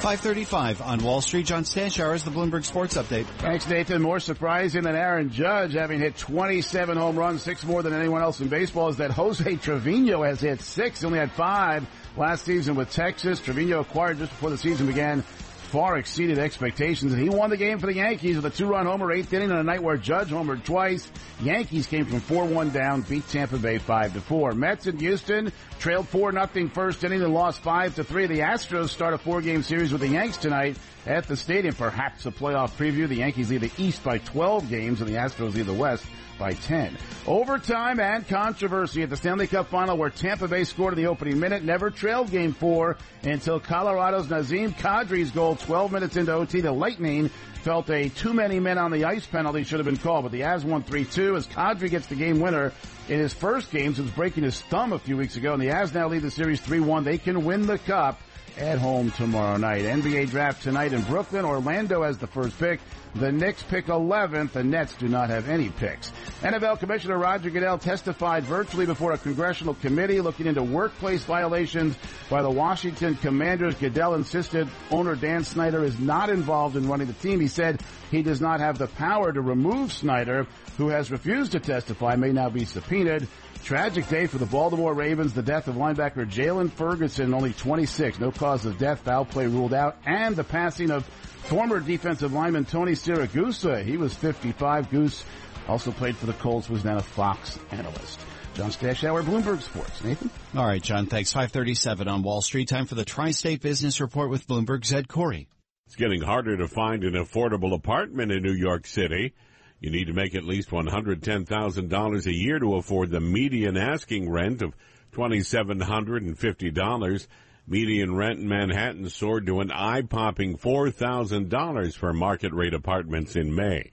535 0.00 0.80
on 0.80 1.04
Wall 1.04 1.20
Street. 1.20 1.44
John 1.44 1.64
Stashower 1.64 2.14
is 2.14 2.24
the 2.24 2.30
Bloomberg 2.30 2.64
Sports 2.64 2.96
Update. 2.96 3.26
Thanks, 3.40 3.68
Nathan. 3.68 4.00
More 4.00 4.18
surprising 4.18 4.84
than 4.84 4.96
Aaron 4.96 5.28
Judge 5.28 5.74
having 5.74 5.98
hit 5.98 6.16
27 6.16 6.96
home 6.96 7.16
runs, 7.16 7.42
six 7.42 7.66
more 7.66 7.82
than 7.82 7.92
anyone 7.92 8.22
else 8.22 8.40
in 8.40 8.48
baseball, 8.48 8.88
is 8.88 8.96
that 8.96 9.10
Jose 9.10 9.56
Trevino 9.56 10.22
has 10.22 10.40
hit 10.40 10.62
six. 10.62 11.00
He 11.00 11.06
only 11.06 11.18
had 11.18 11.30
five 11.32 11.86
last 12.16 12.44
season 12.44 12.74
with 12.74 12.90
Texas. 12.90 13.40
Trevino 13.40 13.80
acquired 13.80 14.18
just 14.18 14.30
before 14.30 14.50
the 14.50 14.58
season 14.58 14.86
began 14.86 15.22
far 15.70 15.98
exceeded 15.98 16.36
expectations, 16.36 17.12
and 17.12 17.22
he 17.22 17.28
won 17.28 17.48
the 17.48 17.56
game 17.56 17.78
for 17.78 17.86
the 17.86 17.94
Yankees 17.94 18.34
with 18.34 18.44
a 18.44 18.50
two-run 18.50 18.86
homer, 18.86 19.12
eighth 19.12 19.32
inning 19.32 19.52
on 19.52 19.58
a 19.58 19.62
night 19.62 19.80
where 19.80 19.96
Judge 19.96 20.28
homered 20.28 20.64
twice. 20.64 21.08
Yankees 21.40 21.86
came 21.86 22.04
from 22.04 22.20
4-1 22.20 22.72
down, 22.72 23.02
beat 23.02 23.26
Tampa 23.28 23.56
Bay 23.56 23.78
5-4. 23.78 24.56
Mets 24.56 24.88
in 24.88 24.98
Houston 24.98 25.52
trailed 25.78 26.10
4-0 26.10 26.72
first 26.72 27.04
inning 27.04 27.22
and 27.22 27.32
lost 27.32 27.62
5-3. 27.62 28.28
The 28.28 28.40
Astros 28.40 28.88
start 28.88 29.14
a 29.14 29.18
four-game 29.18 29.62
series 29.62 29.92
with 29.92 30.00
the 30.00 30.08
Yanks 30.08 30.38
tonight 30.38 30.76
at 31.06 31.28
the 31.28 31.36
stadium. 31.36 31.74
Perhaps 31.74 32.26
a 32.26 32.32
playoff 32.32 32.72
preview. 32.72 33.08
The 33.08 33.16
Yankees 33.16 33.50
lead 33.50 33.60
the 33.60 33.72
East 33.78 34.02
by 34.02 34.18
12 34.18 34.68
games, 34.68 35.00
and 35.00 35.08
the 35.08 35.14
Astros 35.14 35.54
lead 35.54 35.66
the 35.66 35.72
West 35.72 36.04
by 36.40 36.54
10. 36.54 36.96
Overtime 37.26 38.00
and 38.00 38.26
controversy 38.26 39.02
at 39.02 39.10
the 39.10 39.16
Stanley 39.16 39.46
Cup 39.46 39.68
final 39.68 39.96
where 39.96 40.10
Tampa 40.10 40.48
Bay 40.48 40.64
scored 40.64 40.94
in 40.94 41.04
the 41.04 41.08
opening 41.08 41.38
minute, 41.38 41.62
never 41.62 41.90
trailed 41.90 42.30
game 42.30 42.52
four 42.52 42.96
until 43.22 43.60
Colorado's 43.60 44.26
Nazem 44.26 44.72
Kadri's 44.72 45.30
goal 45.30 45.54
12 45.54 45.92
minutes 45.92 46.16
into 46.16 46.32
OT. 46.32 46.62
The 46.62 46.72
Lightning 46.72 47.30
felt 47.60 47.90
a 47.90 48.08
too 48.08 48.32
many 48.32 48.58
men 48.60 48.78
on 48.78 48.90
the 48.90 49.04
ice 49.04 49.26
penalty 49.26 49.64
should 49.64 49.78
have 49.78 49.86
been 49.86 49.96
called, 49.96 50.24
but 50.24 50.32
the 50.32 50.40
Avs 50.40 50.64
won 50.64 50.82
3-2 50.82 51.36
as 51.36 51.46
Kadri 51.46 51.90
gets 51.90 52.06
the 52.06 52.14
game 52.14 52.40
winner 52.40 52.72
in 53.08 53.18
his 53.18 53.32
first 53.32 53.70
game 53.70 53.94
since 53.94 54.10
breaking 54.10 54.44
his 54.44 54.60
thumb 54.62 54.92
a 54.92 54.98
few 54.98 55.16
weeks 55.16 55.36
ago, 55.36 55.52
and 55.52 55.62
the 55.62 55.68
Avs 55.68 55.94
now 55.94 56.08
lead 56.08 56.22
the 56.22 56.30
series 56.30 56.60
3-1. 56.60 57.04
They 57.04 57.18
can 57.18 57.44
win 57.44 57.66
the 57.66 57.78
cup 57.78 58.20
at 58.58 58.78
home 58.78 59.10
tomorrow 59.12 59.56
night. 59.56 59.84
NBA 59.84 60.30
draft 60.30 60.62
tonight 60.62 60.92
in 60.92 61.02
Brooklyn. 61.02 61.44
Orlando 61.44 62.02
has 62.02 62.18
the 62.18 62.26
first 62.26 62.58
pick. 62.58 62.80
The 63.14 63.32
Knicks 63.32 63.62
pick 63.64 63.86
11th. 63.86 64.52
The 64.52 64.62
Nets 64.62 64.94
do 64.94 65.08
not 65.08 65.30
have 65.30 65.48
any 65.48 65.68
picks. 65.68 66.12
NFL 66.42 66.78
Commissioner 66.78 67.18
Roger 67.18 67.50
Goodell 67.50 67.78
testified 67.78 68.44
virtually 68.44 68.86
before 68.86 69.12
a 69.12 69.18
congressional 69.18 69.74
committee 69.74 70.20
looking 70.20 70.46
into 70.46 70.62
workplace 70.62 71.24
violations 71.24 71.96
by 72.28 72.42
the 72.42 72.50
Washington 72.50 73.16
Commanders. 73.16 73.74
Goodell 73.74 74.14
insisted 74.14 74.68
owner 74.90 75.16
Dan 75.16 75.42
Snyder 75.42 75.82
is 75.82 75.98
not 75.98 76.30
involved 76.30 76.76
in 76.76 76.88
running 76.88 77.08
the 77.08 77.12
team. 77.14 77.40
He 77.40 77.48
said 77.50 77.82
he 78.10 78.22
does 78.22 78.40
not 78.40 78.60
have 78.60 78.78
the 78.78 78.86
power 78.86 79.32
to 79.32 79.40
remove 79.40 79.92
Snyder, 79.92 80.46
who 80.78 80.88
has 80.88 81.10
refused 81.10 81.52
to 81.52 81.60
testify, 81.60 82.16
may 82.16 82.32
now 82.32 82.48
be 82.48 82.64
subpoenaed. 82.64 83.28
Tragic 83.62 84.08
day 84.08 84.26
for 84.26 84.38
the 84.38 84.46
Baltimore 84.46 84.94
Ravens. 84.94 85.34
The 85.34 85.42
death 85.42 85.68
of 85.68 85.74
linebacker 85.74 86.26
Jaylon 86.26 86.72
Ferguson, 86.72 87.34
only 87.34 87.52
26. 87.52 88.18
No 88.18 88.30
cause 88.30 88.64
of 88.64 88.78
death. 88.78 89.00
Foul 89.00 89.26
play 89.26 89.46
ruled 89.46 89.74
out. 89.74 89.98
And 90.06 90.34
the 90.34 90.44
passing 90.44 90.90
of 90.90 91.04
former 91.04 91.80
defensive 91.80 92.32
lineman 92.32 92.64
Tony 92.64 92.92
Siragusa. 92.92 93.84
He 93.84 93.98
was 93.98 94.14
55. 94.14 94.90
Goose 94.90 95.24
also 95.68 95.92
played 95.92 96.16
for 96.16 96.26
the 96.26 96.32
Colts, 96.32 96.70
was 96.70 96.84
now 96.84 96.96
a 96.96 97.02
Fox 97.02 97.58
analyst. 97.70 98.18
John 98.54 98.70
Stashower, 98.70 99.22
Bloomberg 99.22 99.60
Sports. 99.62 100.02
Nathan? 100.02 100.30
All 100.56 100.66
right, 100.66 100.82
John, 100.82 101.06
thanks. 101.06 101.32
537 101.32 102.08
on 102.08 102.22
Wall 102.22 102.42
Street. 102.42 102.68
Time 102.68 102.86
for 102.86 102.94
the 102.94 103.04
Tri-State 103.04 103.62
Business 103.62 104.00
Report 104.00 104.30
with 104.30 104.48
Bloomberg's 104.48 104.92
Ed 104.92 105.06
Corey. 105.06 105.48
It's 105.90 105.96
getting 105.96 106.22
harder 106.22 106.56
to 106.56 106.68
find 106.68 107.02
an 107.02 107.14
affordable 107.14 107.74
apartment 107.74 108.30
in 108.30 108.44
New 108.44 108.52
York 108.52 108.86
City. 108.86 109.34
You 109.80 109.90
need 109.90 110.04
to 110.04 110.12
make 110.12 110.36
at 110.36 110.44
least 110.44 110.70
$110,000 110.70 112.26
a 112.26 112.32
year 112.32 112.60
to 112.60 112.76
afford 112.76 113.10
the 113.10 113.18
median 113.18 113.76
asking 113.76 114.30
rent 114.30 114.62
of 114.62 114.76
$2,750. 115.10 117.26
Median 117.66 118.14
rent 118.14 118.38
in 118.38 118.46
Manhattan 118.46 119.10
soared 119.10 119.46
to 119.46 119.58
an 119.58 119.72
eye-popping 119.72 120.58
$4,000 120.58 121.96
for 121.96 122.12
market 122.12 122.52
rate 122.52 122.74
apartments 122.74 123.34
in 123.34 123.52
May. 123.52 123.90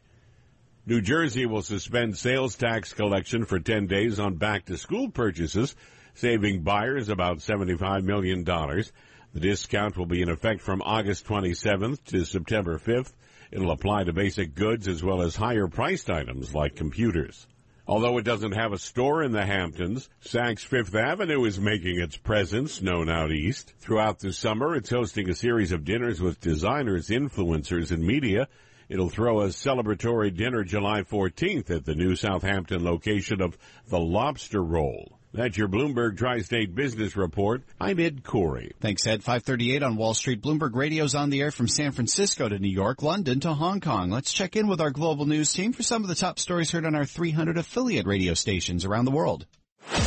New 0.86 1.01
Jersey 1.01 1.47
will 1.47 1.63
suspend 1.63 2.15
sales 2.15 2.55
tax 2.55 2.93
collection 2.93 3.43
for 3.43 3.60
10 3.60 3.88
days 3.88 4.19
on 4.19 4.36
back 4.36 4.65
to 4.65 4.77
school 4.77 5.10
purchases, 5.10 5.75
saving 6.17 6.62
buyers 6.62 7.10
about 7.10 7.38
$75 7.38 8.03
million. 8.03 8.43
The 8.43 9.39
discount 9.39 9.97
will 9.97 10.06
be 10.06 10.21
in 10.21 10.30
effect 10.30 10.62
from 10.62 10.82
August 10.82 11.25
27th 11.25 12.03
to 12.06 12.25
September 12.25 12.77
5th. 12.77 13.13
It'll 13.51 13.71
apply 13.71 14.03
to 14.03 14.13
basic 14.13 14.56
goods 14.56 14.88
as 14.88 15.03
well 15.03 15.21
as 15.21 15.36
higher 15.36 15.67
priced 15.67 16.10
items 16.10 16.53
like 16.53 16.75
computers. 16.75 17.47
Although 17.88 18.17
it 18.17 18.25
doesn't 18.25 18.56
have 18.56 18.73
a 18.73 18.77
store 18.77 19.23
in 19.23 19.32
the 19.32 19.45
Hamptons, 19.45 20.10
Saks 20.25 20.65
Fifth 20.65 20.93
Avenue 20.93 21.45
is 21.45 21.60
making 21.60 21.99
its 21.99 22.17
presence 22.17 22.82
known 22.82 23.10
out 23.10 23.32
east. 23.32 23.73
Throughout 23.80 24.19
the 24.19 24.34
summer, 24.34 24.75
it's 24.75 24.89
hosting 24.89 25.30
a 25.30 25.36
series 25.36 25.71
of 25.71 25.86
dinners 25.86 26.19
with 26.19 26.41
designers, 26.41 27.08
influencers, 27.08 27.91
and 27.91 28.03
media, 28.03 28.47
It'll 28.89 29.10
throw 29.10 29.41
a 29.41 29.47
celebratory 29.47 30.34
dinner 30.34 30.63
July 30.63 31.01
14th 31.01 31.69
at 31.69 31.84
the 31.84 31.93
new 31.93 32.15
Southampton 32.15 32.86
location 32.86 33.41
of 33.41 33.58
the 33.88 33.99
Lobster 33.99 34.63
Roll. 34.63 35.16
That's 35.33 35.57
your 35.57 35.67
Bloomberg 35.67 36.17
Tri-State 36.17 36.73
Business 36.73 37.17
Report. 37.17 37.61
I'm 37.79 37.99
Ed 37.99 38.23
Corey. 38.23 38.71
Thanks, 38.79 39.05
Ed. 39.05 39.23
538 39.23 39.83
on 39.83 39.97
Wall 39.97 40.13
Street. 40.13 40.41
Bloomberg 40.41 40.73
Radio's 40.73 41.15
on 41.15 41.29
the 41.29 41.41
air 41.41 41.51
from 41.51 41.67
San 41.67 41.91
Francisco 41.91 42.47
to 42.47 42.57
New 42.57 42.69
York, 42.69 43.03
London 43.03 43.41
to 43.41 43.53
Hong 43.53 43.81
Kong. 43.81 44.09
Let's 44.09 44.31
check 44.31 44.55
in 44.55 44.67
with 44.67 44.81
our 44.81 44.89
global 44.89 45.25
news 45.25 45.51
team 45.51 45.73
for 45.73 45.83
some 45.83 46.01
of 46.01 46.07
the 46.07 46.15
top 46.15 46.39
stories 46.39 46.71
heard 46.71 46.85
on 46.85 46.95
our 46.95 47.05
300 47.05 47.57
affiliate 47.57 48.07
radio 48.07 48.33
stations 48.33 48.85
around 48.85 49.05
the 49.05 49.11
world. 49.11 49.45
I'm 49.91 49.97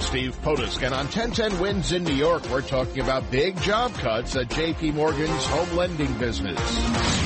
Steve 0.00 0.40
Potusk, 0.42 0.82
and 0.82 0.94
on 0.94 1.06
1010 1.06 1.60
Wins 1.60 1.92
in 1.92 2.04
New 2.04 2.14
York, 2.14 2.48
we're 2.50 2.62
talking 2.62 3.00
about 3.00 3.30
big 3.30 3.58
job 3.62 3.94
cuts 3.94 4.36
at 4.36 4.48
JP 4.48 4.94
Morgan's 4.94 5.46
home 5.46 5.76
lending 5.76 6.12
business. 6.18 7.23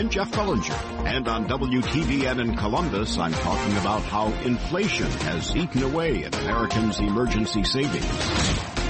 I'm 0.00 0.08
Jeff 0.08 0.32
Bellinger, 0.32 0.72
and 1.04 1.28
on 1.28 1.46
WTVN 1.46 2.40
in 2.40 2.56
Columbus, 2.56 3.18
I'm 3.18 3.34
talking 3.34 3.76
about 3.76 4.00
how 4.00 4.28
inflation 4.44 5.10
has 5.10 5.54
eaten 5.54 5.82
away 5.82 6.24
at 6.24 6.34
Americans' 6.40 6.98
emergency 7.00 7.62
savings. 7.64 8.06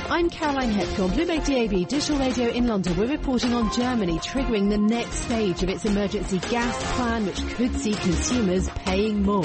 I'm 0.08 0.30
Caroline 0.30 0.70
Hepker 0.70 1.02
on 1.02 1.10
Bloomberg 1.10 1.44
DAB 1.44 1.88
Digital 1.88 2.16
Radio 2.16 2.50
in 2.50 2.68
London. 2.68 2.96
We're 2.96 3.08
reporting 3.08 3.54
on 3.54 3.72
Germany 3.72 4.20
triggering 4.20 4.70
the 4.70 4.78
next 4.78 5.24
stage 5.24 5.64
of 5.64 5.68
its 5.68 5.84
emergency 5.84 6.38
gas 6.48 6.80
plan, 6.94 7.26
which 7.26 7.44
could 7.56 7.74
see 7.74 7.94
consumers 7.94 8.68
paying 8.68 9.24
more. 9.24 9.42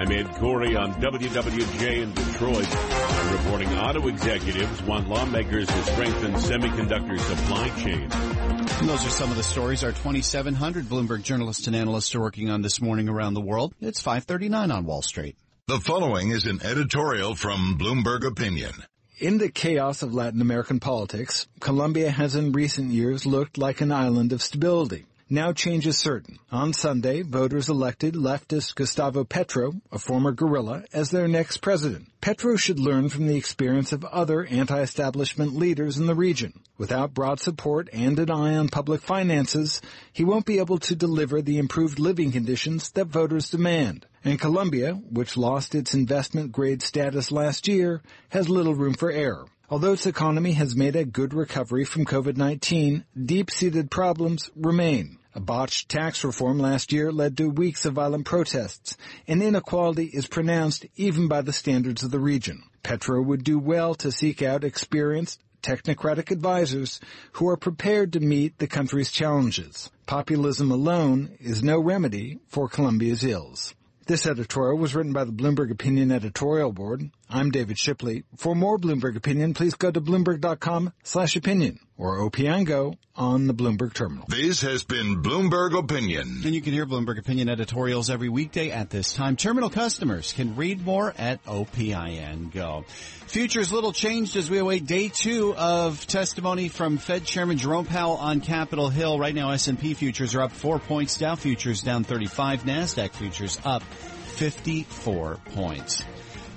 I'm 0.00 0.10
Ed 0.12 0.34
Corey 0.36 0.76
on 0.76 0.94
WWJ 0.94 2.02
in 2.02 2.14
Detroit. 2.14 2.66
I'm 2.74 3.32
reporting 3.36 3.68
auto 3.76 4.08
executives 4.08 4.82
want 4.84 5.10
lawmakers 5.10 5.66
to 5.66 5.82
strengthen 5.82 6.32
semiconductor 6.36 7.18
supply 7.20 7.68
chain. 7.76 8.08
And 8.10 8.88
those 8.88 9.04
are 9.06 9.10
some 9.10 9.30
of 9.30 9.36
the 9.36 9.42
stories 9.42 9.84
our 9.84 9.92
2,700 9.92 10.86
Bloomberg 10.86 11.22
journalists 11.22 11.66
and 11.66 11.76
analysts 11.76 12.14
are 12.14 12.20
working 12.20 12.48
on 12.48 12.62
this 12.62 12.80
morning 12.80 13.10
around 13.10 13.34
the 13.34 13.42
world. 13.42 13.74
It's 13.78 14.00
539 14.00 14.70
on 14.70 14.86
Wall 14.86 15.02
Street. 15.02 15.36
The 15.66 15.80
following 15.80 16.30
is 16.30 16.46
an 16.46 16.60
editorial 16.64 17.34
from 17.34 17.76
Bloomberg 17.78 18.26
Opinion. 18.26 18.72
In 19.18 19.36
the 19.36 19.50
chaos 19.50 20.00
of 20.00 20.14
Latin 20.14 20.40
American 20.40 20.80
politics, 20.80 21.46
Colombia 21.60 22.10
has 22.10 22.36
in 22.36 22.52
recent 22.52 22.90
years 22.90 23.26
looked 23.26 23.58
like 23.58 23.82
an 23.82 23.92
island 23.92 24.32
of 24.32 24.40
stability. 24.40 25.04
Now 25.32 25.52
change 25.52 25.86
is 25.86 25.96
certain. 25.96 26.40
On 26.50 26.72
Sunday, 26.72 27.22
voters 27.22 27.68
elected 27.68 28.14
leftist 28.14 28.74
Gustavo 28.74 29.22
Petro, 29.22 29.74
a 29.92 29.98
former 30.00 30.32
guerrilla, 30.32 30.82
as 30.92 31.12
their 31.12 31.28
next 31.28 31.58
president. 31.58 32.08
Petro 32.20 32.56
should 32.56 32.80
learn 32.80 33.08
from 33.08 33.28
the 33.28 33.36
experience 33.36 33.92
of 33.92 34.04
other 34.04 34.44
anti-establishment 34.44 35.54
leaders 35.54 35.98
in 35.98 36.06
the 36.06 36.16
region. 36.16 36.52
Without 36.78 37.14
broad 37.14 37.38
support 37.38 37.88
and 37.92 38.18
an 38.18 38.28
eye 38.28 38.56
on 38.56 38.70
public 38.70 39.02
finances, 39.02 39.80
he 40.12 40.24
won't 40.24 40.46
be 40.46 40.58
able 40.58 40.78
to 40.78 40.96
deliver 40.96 41.40
the 41.40 41.58
improved 41.58 42.00
living 42.00 42.32
conditions 42.32 42.90
that 42.90 43.04
voters 43.04 43.50
demand. 43.50 44.06
And 44.24 44.40
Colombia, 44.40 44.94
which 44.94 45.36
lost 45.36 45.76
its 45.76 45.94
investment 45.94 46.50
grade 46.50 46.82
status 46.82 47.30
last 47.30 47.68
year, 47.68 48.02
has 48.30 48.48
little 48.48 48.74
room 48.74 48.94
for 48.94 49.12
error. 49.12 49.46
Although 49.68 49.92
its 49.92 50.06
economy 50.06 50.54
has 50.54 50.74
made 50.74 50.96
a 50.96 51.04
good 51.04 51.32
recovery 51.32 51.84
from 51.84 52.04
COVID-19, 52.04 53.04
deep-seated 53.24 53.92
problems 53.92 54.50
remain. 54.56 55.18
A 55.32 55.40
botched 55.40 55.88
tax 55.88 56.24
reform 56.24 56.58
last 56.58 56.92
year 56.92 57.12
led 57.12 57.36
to 57.36 57.48
weeks 57.48 57.84
of 57.84 57.94
violent 57.94 58.24
protests, 58.24 58.96
and 59.28 59.40
inequality 59.40 60.06
is 60.06 60.26
pronounced 60.26 60.86
even 60.96 61.28
by 61.28 61.42
the 61.42 61.52
standards 61.52 62.02
of 62.02 62.10
the 62.10 62.18
region. 62.18 62.64
Petro 62.82 63.22
would 63.22 63.44
do 63.44 63.56
well 63.56 63.94
to 63.94 64.10
seek 64.10 64.42
out 64.42 64.64
experienced, 64.64 65.40
technocratic 65.62 66.32
advisors 66.32 66.98
who 67.32 67.48
are 67.48 67.56
prepared 67.56 68.14
to 68.14 68.20
meet 68.20 68.58
the 68.58 68.66
country's 68.66 69.12
challenges. 69.12 69.90
Populism 70.06 70.72
alone 70.72 71.36
is 71.38 71.62
no 71.62 71.78
remedy 71.78 72.40
for 72.48 72.68
Colombia's 72.68 73.22
ills. 73.22 73.74
This 74.06 74.26
editorial 74.26 74.78
was 74.78 74.96
written 74.96 75.12
by 75.12 75.22
the 75.22 75.32
Bloomberg 75.32 75.70
Opinion 75.70 76.10
editorial 76.10 76.72
board. 76.72 77.08
I'm 77.32 77.50
David 77.52 77.78
Shipley. 77.78 78.24
For 78.36 78.56
more 78.56 78.76
Bloomberg 78.76 79.16
Opinion, 79.16 79.54
please 79.54 79.74
go 79.74 79.90
to 79.90 80.00
bloomberg.com 80.00 80.92
slash 81.04 81.36
opinion 81.36 81.78
or 81.96 82.18
OPN 82.18 82.96
on 83.14 83.46
the 83.46 83.54
Bloomberg 83.54 83.94
terminal. 83.94 84.24
This 84.28 84.62
has 84.62 84.82
been 84.82 85.22
Bloomberg 85.22 85.78
Opinion. 85.78 86.40
And 86.44 86.54
you 86.54 86.60
can 86.60 86.72
hear 86.72 86.86
Bloomberg 86.86 87.18
Opinion 87.18 87.48
editorials 87.48 88.10
every 88.10 88.28
weekday 88.28 88.70
at 88.70 88.90
this 88.90 89.12
time. 89.12 89.36
Terminal 89.36 89.70
customers 89.70 90.32
can 90.32 90.56
read 90.56 90.84
more 90.84 91.14
at 91.16 91.40
OPIN 91.46 92.50
Go. 92.52 92.84
Futures 93.26 93.72
little 93.72 93.92
changed 93.92 94.36
as 94.36 94.50
we 94.50 94.58
await 94.58 94.86
day 94.86 95.08
two 95.08 95.54
of 95.54 96.04
testimony 96.08 96.68
from 96.68 96.98
Fed 96.98 97.24
Chairman 97.24 97.58
Jerome 97.58 97.86
Powell 97.86 98.16
on 98.16 98.40
Capitol 98.40 98.88
Hill. 98.88 99.20
Right 99.20 99.34
now 99.34 99.50
S&P 99.52 99.94
futures 99.94 100.34
are 100.34 100.42
up 100.42 100.52
four 100.52 100.80
points, 100.80 101.16
Dow 101.16 101.36
futures 101.36 101.82
down 101.82 102.02
35, 102.02 102.64
NASDAQ 102.64 103.12
futures 103.12 103.60
up 103.64 103.82
54 103.82 105.38
points. 105.54 106.02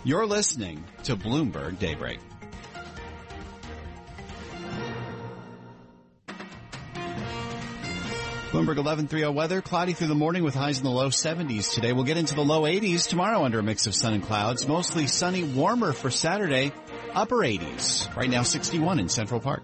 You're 0.06 0.26
listening 0.26 0.84
to 1.04 1.16
Bloomberg 1.16 1.80
Daybreak. 1.80 2.20
Bloomberg 8.52 8.76
1130 8.76 9.28
weather, 9.28 9.62
cloudy 9.62 9.94
through 9.94 10.08
the 10.08 10.16
morning 10.16 10.44
with 10.44 10.56
highs 10.56 10.78
in 10.78 10.84
the 10.84 10.92
low 10.92 11.08
70s 11.08 11.74
today. 11.74 11.94
We'll 11.94 12.04
get 12.04 12.18
into 12.18 12.36
the 12.36 12.44
low 12.44 12.64
80s 12.64 13.08
tomorrow 13.08 13.46
under 13.46 13.60
a 13.60 13.64
mix 13.64 13.88
of 13.88 13.96
sun 13.96 14.14
and 14.14 14.24
clouds. 14.24 14.68
Mostly 14.68 15.08
sunny, 15.08 15.44
warmer 15.44 15.94
for 15.94 16.12
Saturday, 16.12 16.74
upper 17.14 17.38
80s. 17.38 18.14
Right 18.14 18.30
now 18.30 18.44
61 18.44 19.00
in 19.00 19.08
Central 19.08 19.40
Park. 19.40 19.64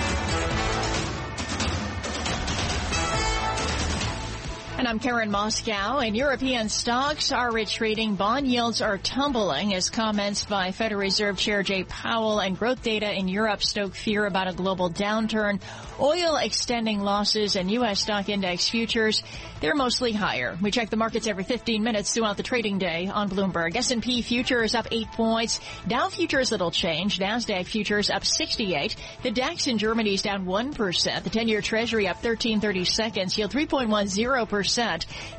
And 4.81 4.87
I'm 4.87 4.97
Karen 4.97 5.29
Moskow, 5.29 6.03
and 6.03 6.17
European 6.17 6.67
stocks 6.67 7.31
are 7.31 7.51
retreating. 7.51 8.15
Bond 8.15 8.47
yields 8.47 8.81
are 8.81 8.97
tumbling 8.97 9.75
as 9.75 9.91
comments 9.91 10.43
by 10.43 10.71
Federal 10.71 11.01
Reserve 11.01 11.37
Chair 11.37 11.61
Jay 11.61 11.83
Powell 11.83 12.39
and 12.39 12.57
growth 12.57 12.81
data 12.81 13.13
in 13.13 13.27
Europe 13.27 13.61
stoke 13.61 13.93
fear 13.93 14.25
about 14.25 14.47
a 14.47 14.53
global 14.53 14.89
downturn. 14.89 15.61
Oil 15.99 16.35
extending 16.37 17.01
losses 17.01 17.55
and 17.55 17.69
U.S. 17.69 18.01
stock 18.01 18.27
index 18.27 18.67
futures, 18.67 19.21
they're 19.59 19.75
mostly 19.75 20.13
higher. 20.13 20.57
We 20.59 20.71
check 20.71 20.89
the 20.89 20.97
markets 20.97 21.27
every 21.27 21.43
15 21.43 21.83
minutes 21.83 22.11
throughout 22.15 22.37
the 22.37 22.41
trading 22.41 22.79
day 22.79 23.05
on 23.05 23.29
Bloomberg. 23.29 23.75
S&P 23.75 24.23
futures 24.23 24.73
up 24.73 24.87
8 24.89 25.11
points. 25.11 25.59
Dow 25.87 26.09
futures 26.09 26.51
little 26.51 26.71
change. 26.71 27.19
NASDAQ 27.19 27.67
futures 27.67 28.09
up 28.09 28.25
68. 28.25 28.95
The 29.21 29.29
DAX 29.29 29.67
in 29.67 29.77
Germany 29.77 30.15
is 30.15 30.23
down 30.23 30.47
1%. 30.47 31.23
The 31.23 31.29
10-year 31.29 31.61
treasury 31.61 32.07
up 32.07 32.15
1330 32.15 32.85
seconds. 32.85 33.37
Yield 33.37 33.51
3.10%. 33.51 34.70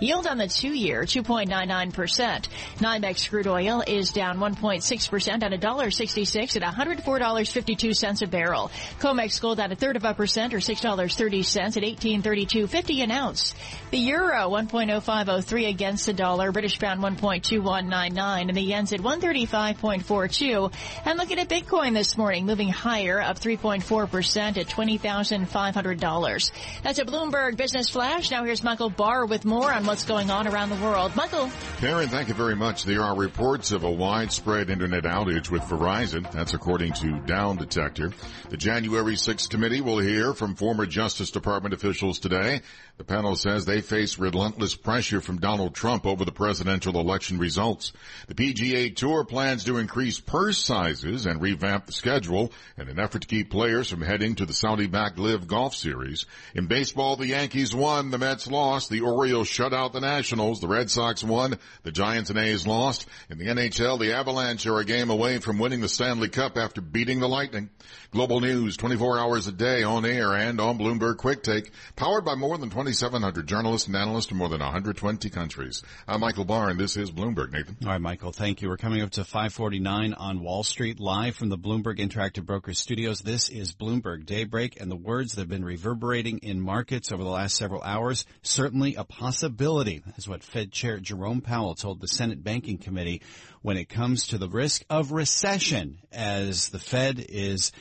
Yield 0.01 0.27
on 0.27 0.38
the 0.38 0.49
two-year 0.49 1.03
2.99%. 1.03 2.49
NYMEX 2.79 3.29
crude 3.29 3.47
oil 3.47 3.83
is 3.87 4.12
down 4.12 4.38
1.6% 4.38 5.42
at 5.42 5.53
$1.66 5.61 6.57
at 6.57 6.75
$104.52 6.75 8.23
a 8.23 8.27
barrel. 8.27 8.71
COMEX 8.99 9.40
gold 9.40 9.61
at 9.61 9.73
a 9.73 9.77
third 9.77 9.97
of 9.97 10.05
a 10.05 10.14
percent 10.14 10.55
or 10.55 10.59
$6.30 10.59 11.77
at 11.77 11.83
1832.50 11.83 13.03
an 13.03 13.11
ounce. 13.11 13.55
The 13.90 13.99
euro 13.99 14.49
1.0503 14.51 15.68
against 15.68 16.07
the 16.07 16.12
dollar, 16.12 16.53
British 16.53 16.79
pound 16.79 17.01
1.2199, 17.01 18.49
and 18.49 18.57
the 18.57 18.61
yen's 18.61 18.92
at 18.92 19.01
135.42. 19.01 20.73
And 21.05 21.18
looking 21.18 21.38
at 21.38 21.49
Bitcoin 21.49 21.95
this 21.95 22.16
morning, 22.16 22.47
moving 22.47 22.68
higher, 22.68 23.21
up 23.21 23.38
3.4% 23.38 24.57
at 24.57 24.66
$20,500. 24.66 26.53
That's 26.83 26.99
a 26.99 27.05
Bloomberg 27.05 27.57
Business 27.57 27.88
Flash. 27.90 28.31
Now 28.31 28.45
here's 28.45 28.62
Michael 28.62 28.90
Barr 28.90 29.21
with 29.26 29.44
more 29.44 29.72
on 29.72 29.87
what's 29.87 30.04
going 30.04 30.30
on 30.30 30.46
around 30.46 30.70
the 30.70 30.76
world. 30.76 31.14
Michael. 31.16 31.50
Karen, 31.78 32.08
thank 32.08 32.28
you 32.28 32.35
very 32.35 32.56
much. 32.56 32.85
There 32.85 33.02
are 33.02 33.16
reports 33.16 33.72
of 33.72 33.85
a 33.85 33.90
widespread 33.90 34.70
internet 34.70 35.04
outage 35.04 35.50
with 35.50 35.62
Verizon. 35.62 36.30
That's 36.32 36.54
according 36.54 36.92
to 36.94 37.20
Down 37.20 37.56
Detector. 37.56 38.12
The 38.50 38.56
January 38.56 39.14
6th 39.14 39.48
committee 39.48 39.80
will 39.80 39.98
hear 39.98 40.35
from 40.35 40.54
former 40.54 40.87
Justice 40.87 41.30
Department 41.30 41.74
officials 41.74 42.18
today. 42.18 42.61
The 42.98 43.04
panel 43.04 43.37
says 43.37 43.64
they 43.64 43.80
face 43.80 44.18
relentless 44.18 44.76
pressure 44.76 45.20
from 45.20 45.38
Donald 45.38 45.74
Trump 45.74 46.06
over 46.06 46.24
the 46.24 46.32
presidential 46.32 47.00
election 47.00 47.38
results. 47.38 47.92
The 48.28 48.35
PGA 48.35 48.94
Tour 48.94 49.24
plans 49.24 49.64
to 49.64 49.78
increase 49.78 50.20
purse 50.20 50.58
sizes 50.58 51.26
and 51.26 51.40
revamp 51.40 51.87
the 51.87 51.92
schedule 51.92 52.52
in 52.76 52.88
an 52.88 52.98
effort 52.98 53.22
to 53.22 53.28
keep 53.28 53.50
players 53.50 53.88
from 53.88 54.02
heading 54.02 54.35
to 54.37 54.46
the 54.46 54.52
Saudi-backed 54.52 55.18
LIV 55.18 55.46
Golf 55.46 55.74
Series. 55.74 56.26
In 56.54 56.66
baseball, 56.66 57.16
the 57.16 57.28
Yankees 57.28 57.74
won, 57.74 58.11
the 58.11 58.18
Mets 58.18 58.46
lost. 58.46 58.90
The 58.90 59.00
Orioles 59.12 59.48
shut 59.48 59.72
out 59.72 59.92
the 59.92 60.01
Nationals. 60.01 60.61
The 60.61 60.68
Red 60.68 60.90
Sox 60.90 61.22
won. 61.22 61.59
The 61.83 61.92
Giants 61.92 62.31
and 62.31 62.38
A's 62.38 62.66
lost. 62.66 63.07
In 63.31 63.38
the 63.38 63.46
NHL, 63.46 63.98
the 63.98 64.14
Avalanche 64.14 64.66
are 64.66 64.79
a 64.79 64.85
game 64.85 65.11
away 65.11 65.38
from 65.38 65.59
winning 65.59 65.81
the 65.81 65.88
Stanley 65.88 66.29
Cup 66.29 66.57
after 66.57 66.81
beating 66.81 67.20
the 67.20 67.29
Lightning. 67.29 67.70
Global 68.11 68.40
news 68.40 68.77
24 68.77 69.18
hours 69.18 69.46
a 69.46 69.53
day 69.53 69.83
on 69.83 70.05
air 70.05 70.33
and 70.35 70.61
on 70.61 70.79
Bloomberg 70.79 71.16
Quick 71.16 71.42
Take, 71.42 71.70
powered 71.96 72.25
by 72.25 72.35
more 72.35 72.59
than 72.59 72.68
2,700 72.68 73.46
journalists 73.46 73.87
and 73.87 73.96
analysts 73.96 74.31
in 74.31 74.37
more 74.37 74.49
than 74.49 74.61
120 74.61 75.30
countries. 75.30 75.82
I'm 76.07 76.20
Michael 76.20 76.45
Barr, 76.45 76.70
and 76.70 76.78
this 76.78 76.97
is 76.97 77.11
Bloomberg. 77.11 77.53
Nathan. 77.53 77.76
All 77.84 77.91
right, 77.91 78.01
Michael, 78.01 78.32
thank 78.32 78.62
you. 78.62 78.68
We're 78.68 78.76
coming 78.76 79.03
up 79.03 79.11
to 79.12 79.24
549 79.24 80.14
on 80.14 80.41
Wall 80.41 80.62
Street, 80.62 81.01
live 81.01 81.36
from 81.36 81.49
the 81.49 81.59
Bloomberg 81.59 81.99
Interactive 81.99 82.45
Brokers 82.45 82.78
studios. 82.78 83.20
This 83.20 83.49
is 83.49 83.72
Bloomberg 83.72 84.26
Daybreak, 84.26 84.80
and 84.80 84.91
the 84.91 84.97
words 84.97 85.34
that 85.34 85.43
have 85.43 85.49
been 85.49 85.64
reverberating 85.64 86.39
in 86.39 86.61
markets 86.61 87.12
over 87.12 87.22
the 87.22 87.30
last 87.30 87.57
several 87.57 87.82
hours, 87.82 88.24
certainly 88.43 88.91
a 88.95 89.05
possibility, 89.05 90.03
is 90.16 90.28
what 90.28 90.43
Fed 90.43 90.72
Chair 90.72 90.99
Jerome 90.99 91.40
Powell 91.40 91.74
told 91.74 92.01
the 92.01 92.09
Senate 92.09 92.43
Banking 92.43 92.78
Committee 92.78 93.22
when 93.62 93.76
it 93.76 93.88
comes 93.88 94.28
to 94.28 94.38
the 94.38 94.49
risk 94.49 94.84
of 94.90 95.12
recession 95.12 95.99
as 96.11 96.68
the 96.68 96.78
Fed 96.78 97.24
is 97.28 97.72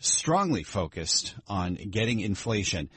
strongly 0.00 0.62
focused 0.62 1.34
on 1.48 1.74
getting 1.74 2.20
inflation 2.20 2.90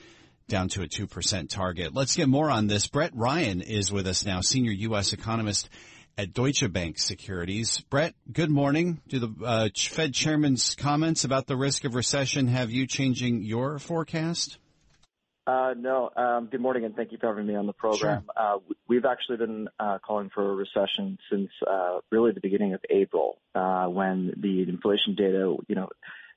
down 0.47 0.69
to 0.69 0.81
a 0.81 0.87
2% 0.87 1.49
target. 1.49 1.93
Let's 1.93 2.15
get 2.15 2.29
more 2.29 2.49
on 2.49 2.67
this. 2.67 2.87
Brett 2.87 3.11
Ryan 3.13 3.61
is 3.61 3.91
with 3.91 4.07
us 4.07 4.25
now, 4.25 4.41
senior 4.41 4.71
U.S. 4.71 5.13
economist 5.13 5.69
at 6.17 6.33
Deutsche 6.33 6.71
Bank 6.71 6.97
Securities. 6.97 7.81
Brett, 7.89 8.15
good 8.31 8.49
morning. 8.49 9.01
Do 9.07 9.19
the 9.19 9.45
uh, 9.45 9.69
Fed 9.75 10.13
chairman's 10.13 10.73
comments 10.75 11.23
about 11.25 11.47
the 11.47 11.55
risk 11.55 11.83
of 11.83 11.95
recession 11.95 12.47
have 12.47 12.71
you 12.71 12.87
changing 12.87 13.43
your 13.43 13.77
forecast? 13.77 14.57
Uh, 15.47 15.73
no. 15.77 16.09
Um, 16.13 16.49
good 16.51 16.59
morning, 16.59 16.83
and 16.83 16.93
thank 16.93 17.13
you 17.13 17.17
for 17.17 17.27
having 17.27 17.47
me 17.47 17.55
on 17.55 17.67
the 17.67 17.73
program. 17.73 18.25
Sure. 18.25 18.55
Uh, 18.55 18.57
we've 18.89 19.05
actually 19.05 19.37
been 19.37 19.69
uh, 19.79 19.97
calling 20.05 20.29
for 20.29 20.51
a 20.51 20.53
recession 20.53 21.17
since 21.31 21.49
uh, 21.65 21.99
really 22.11 22.33
the 22.33 22.41
beginning 22.41 22.73
of 22.73 22.81
April, 22.89 23.39
uh, 23.55 23.85
when 23.85 24.33
the 24.35 24.63
inflation 24.63 25.15
data, 25.15 25.55
you 25.69 25.75
know, 25.75 25.87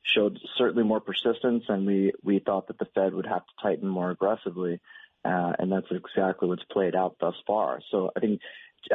showed 0.04 0.38
certainly 0.56 0.84
more 0.84 1.00
persistence, 1.00 1.64
and 1.68 1.86
we 1.86 2.12
we 2.22 2.38
thought 2.38 2.68
that 2.68 2.78
the 2.78 2.86
Fed 2.94 3.12
would 3.12 3.26
have 3.26 3.44
to 3.44 3.52
tighten 3.60 3.88
more 3.88 4.12
aggressively, 4.12 4.78
uh, 5.24 5.52
and 5.58 5.72
that's 5.72 5.90
exactly 5.90 6.48
what's 6.48 6.62
played 6.70 6.94
out 6.94 7.16
thus 7.20 7.34
far. 7.48 7.80
So 7.90 8.12
I 8.16 8.20
think 8.20 8.40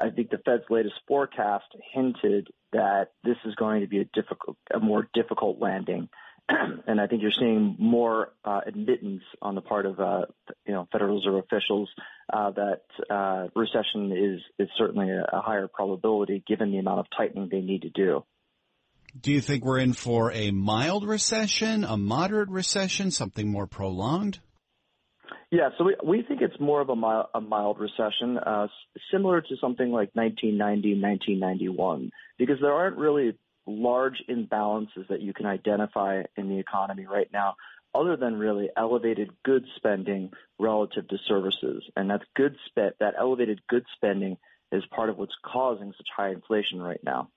I 0.02 0.12
think 0.12 0.30
the 0.30 0.38
Fed's 0.38 0.64
latest 0.70 0.96
forecast 1.10 1.66
hinted 1.94 2.48
that 2.72 3.10
this 3.26 3.38
is 3.46 3.54
going 3.56 3.82
to 3.82 3.88
be 3.88 4.00
a 4.00 4.06
difficult, 4.06 4.56
a 4.74 4.80
more 4.80 5.10
difficult 5.14 5.60
landing, 5.60 6.08
and 6.88 7.02
I 7.02 7.08
think 7.08 7.22
you're 7.22 7.32
seeing 7.32 7.76
more 7.80 8.34
uh, 8.44 8.62
admittance 8.66 9.24
on 9.42 9.56
the 9.56 9.62
part 9.62 9.86
of 9.86 10.00
uh, 10.00 10.26
you 10.66 10.74
know 10.74 10.88
Federal 10.92 11.16
Reserve 11.18 11.44
officials 11.44 11.90
uh, 12.32 12.52
that 12.52 12.82
uh, 13.10 13.48
recession 13.56 14.12
is 14.12 14.42
is 14.60 14.70
certainly 14.78 15.10
a, 15.10 15.26
a 15.32 15.42
higher 15.42 15.68
probability 15.68 16.44
given 16.48 16.72
the 16.72 16.78
amount 16.78 17.00
of 17.00 17.06
tightening 17.16 17.50
they 17.52 17.62
need 17.62 17.82
to 17.82 17.90
do. 17.90 18.24
Do 19.20 19.32
you 19.32 19.42
think 19.42 19.64
we're 19.64 19.80
in 19.80 19.94
for 19.94 20.32
a 20.34 20.52
mild 20.52 21.08
recession, 21.08 21.84
a 21.84 21.98
moderate 21.98 22.50
recession, 22.50 23.12
something 23.12 23.50
more 23.50 23.66
prolonged? 23.66 24.40
Yeah, 25.52 25.70
so 25.78 25.86
we 25.86 25.96
we 26.06 26.24
think 26.28 26.42
it's 26.42 26.60
more 26.60 26.82
of 26.82 26.90
a 26.90 26.96
mild, 26.96 27.28
a 27.34 27.42
mild 27.42 27.80
recession, 27.80 28.38
uh, 28.38 28.68
similar 29.12 29.42
to 29.42 29.56
something 29.62 29.90
like 29.90 30.10
1990, 30.14 31.02
1991, 31.02 32.12
because 32.38 32.58
there 32.62 32.74
aren't 32.74 32.98
really 32.98 33.38
large 33.68 34.24
imbalances 34.30 35.08
that 35.10 35.22
you 35.22 35.34
can 35.34 35.46
identify 35.46 36.24
in 36.38 36.50
the 36.50 36.60
economy 36.60 37.06
right 37.06 37.30
now, 37.32 37.56
other 37.94 38.18
than 38.18 38.38
really 38.38 38.70
elevated 38.76 39.30
goods 39.44 39.66
spending 39.78 40.32
relative 40.60 41.08
to 41.08 41.18
services, 41.28 41.84
and 41.96 42.10
that's 42.10 42.26
good 42.36 42.56
spent. 42.68 42.96
That 43.00 43.14
elevated 43.18 43.62
goods 43.68 43.86
spending 43.96 44.38
is 44.72 44.84
part 44.88 45.10
of 45.10 45.18
what's 45.18 45.36
causing 45.46 45.94
such 45.98 46.08
high 46.16 46.32
inflation 46.32 46.82
right 46.82 47.00
now. 47.04 47.30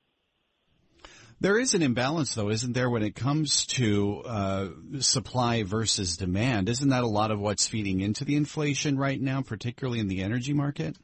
There 1.41 1.59
is 1.59 1.75
an 1.75 1.83
imbalance, 1.83 2.35
though, 2.35 2.51
isn't 2.51 2.73
there, 2.73 2.91
when 2.91 3.05
it 3.05 3.15
comes 3.15 3.65
to 3.67 4.23
uh, 4.27 4.69
supply 4.99 5.63
versus 5.63 6.17
demand? 6.17 6.69
Isn't 6.69 6.89
that 6.89 7.05
a 7.05 7.09
lot 7.09 7.31
of 7.31 7.39
what's 7.39 7.69
feeding 7.69 8.01
into 8.01 8.25
the 8.25 8.35
inflation 8.35 8.99
right 8.99 9.21
now, 9.21 9.43
particularly 9.43 10.01
in 10.01 10.09
the 10.09 10.23
energy 10.23 10.53
market? 10.53 10.97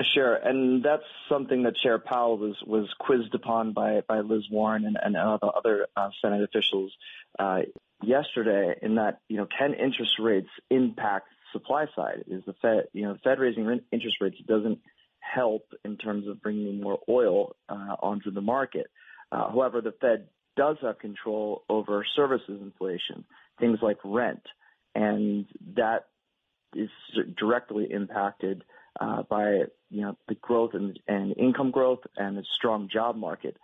Sure, 0.00 0.34
and 0.34 0.84
that's 0.84 1.02
something 1.28 1.64
that 1.64 1.74
Chair 1.76 1.98
Powell 1.98 2.38
was 2.38 2.54
was 2.64 2.88
quizzed 3.00 3.34
upon 3.34 3.72
by 3.72 4.02
by 4.06 4.20
Liz 4.20 4.44
Warren 4.48 4.84
and, 4.84 4.96
and 5.02 5.16
other 5.16 5.88
uh, 5.96 6.10
Senate 6.22 6.44
officials 6.44 6.92
uh, 7.38 7.62
yesterday. 8.00 8.76
In 8.80 8.94
that, 8.94 9.20
you 9.28 9.38
know, 9.38 9.46
can 9.58 9.74
interest 9.74 10.12
rates 10.20 10.48
impact 10.70 11.26
supply 11.52 11.86
side? 11.96 12.24
Is 12.28 12.44
the 12.46 12.54
Fed, 12.62 12.84
you 12.92 13.02
know, 13.02 13.14
the 13.14 13.18
Fed 13.18 13.40
raising 13.40 13.64
interest 13.90 14.18
rates 14.20 14.36
doesn't 14.46 14.78
help 15.18 15.64
in 15.84 15.96
terms 15.96 16.28
of 16.28 16.40
bringing 16.40 16.80
more 16.80 17.00
oil 17.08 17.56
uh, 17.68 17.96
onto 18.00 18.30
the 18.30 18.40
market. 18.40 18.86
Uh, 19.32 19.50
however, 19.50 19.80
the 19.80 19.94
Fed 20.00 20.28
does 20.56 20.76
have 20.80 21.00
control 21.00 21.64
over 21.68 22.04
services 22.14 22.60
inflation, 22.62 23.24
things 23.58 23.78
like 23.82 23.98
rent, 24.04 24.42
and 24.94 25.46
that 25.74 26.06
is 26.76 26.90
directly 27.36 27.88
impacted 27.90 28.62
uh, 29.00 29.22
by 29.28 29.62
you 29.90 30.02
know 30.02 30.16
the 30.28 30.34
growth 30.34 30.74
and, 30.74 30.98
and 31.06 31.36
income 31.36 31.70
growth 31.70 32.00
and 32.16 32.36
the 32.36 32.44
strong 32.54 32.88
job 32.88 33.16
market. 33.16 33.56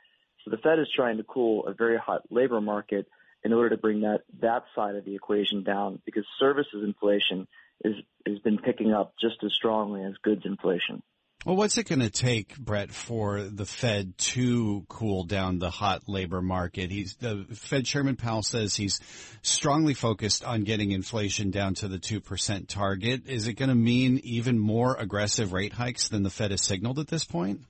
So 0.45 0.51
the 0.51 0.59
Fed 0.59 0.79
is 0.79 0.89
trying 0.95 1.17
to 1.17 1.25
cool 1.25 1.67
a 1.67 1.73
very 1.73 1.97
hot 1.97 2.23
labor 2.31 2.61
market 2.61 3.07
in 3.43 3.53
order 3.53 3.71
to 3.71 3.77
bring 3.77 4.01
that 4.03 4.23
that 4.41 4.65
side 4.75 4.97
of 4.97 5.05
the 5.05 5.15
equation 5.15 5.63
down 5.63 6.01
because 6.05 6.25
services 6.39 6.83
inflation 6.85 7.47
is 7.85 7.95
has 8.27 8.39
been 8.41 8.59
picking 8.59 8.93
up 8.93 9.15
just 9.21 9.43
as 9.45 9.53
strongly 9.53 10.03
as 10.03 10.15
goods 10.23 10.43
inflation. 10.45 11.03
Well, 11.45 11.57
what's 11.57 11.77
it 11.77 11.87
going 11.87 12.01
to 12.01 12.09
take, 12.09 12.57
Brett, 12.57 12.91
for 12.91 13.43
the 13.43 13.67
Fed 13.67 14.17
to 14.17 14.87
cool 14.89 15.25
down 15.25 15.59
the 15.59 15.69
hot 15.69 16.09
labor 16.09 16.41
market? 16.41 16.91
He's 16.91 17.17
the 17.17 17.45
Fed 17.53 17.85
Chairman 17.85 18.17
Powell 18.17 18.43
says 18.43 18.75
he's 18.75 18.99
strongly 19.43 19.93
focused 19.93 20.43
on 20.43 20.63
getting 20.63 20.93
inflation 20.93 21.51
down 21.51 21.75
to 21.75 21.89
the 21.89 21.99
two 21.99 22.23
percent 22.23 22.71
target. 22.71 23.29
Is 23.29 23.47
it 23.47 23.55
going 23.55 23.69
to 23.69 23.75
mean 23.75 24.23
even 24.25 24.59
more 24.59 24.97
aggressive 24.97 25.53
rate 25.53 25.75
hikes 25.75 26.09
than 26.09 26.23
the 26.23 26.31
Fed 26.31 26.51
has 26.51 26.63
signaled 26.63 26.99
at 26.99 27.09
this 27.09 27.27
point? 27.27 27.61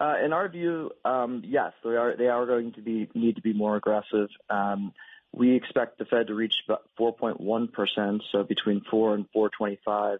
Uh, 0.00 0.14
in 0.24 0.32
our 0.32 0.48
view, 0.48 0.90
um, 1.04 1.42
yes, 1.46 1.72
they 1.84 1.90
are. 1.90 2.16
They 2.16 2.26
are 2.26 2.46
going 2.46 2.72
to 2.72 2.82
be 2.82 3.08
need 3.14 3.36
to 3.36 3.42
be 3.42 3.52
more 3.52 3.76
aggressive. 3.76 4.28
Um, 4.48 4.92
we 5.32 5.54
expect 5.54 5.98
the 5.98 6.04
Fed 6.04 6.26
to 6.26 6.34
reach 6.34 6.54
about 6.66 6.82
4.1 6.98 7.72
percent, 7.72 8.22
so 8.32 8.42
between 8.42 8.82
four 8.90 9.14
and 9.14 9.26
4.25 9.36 10.18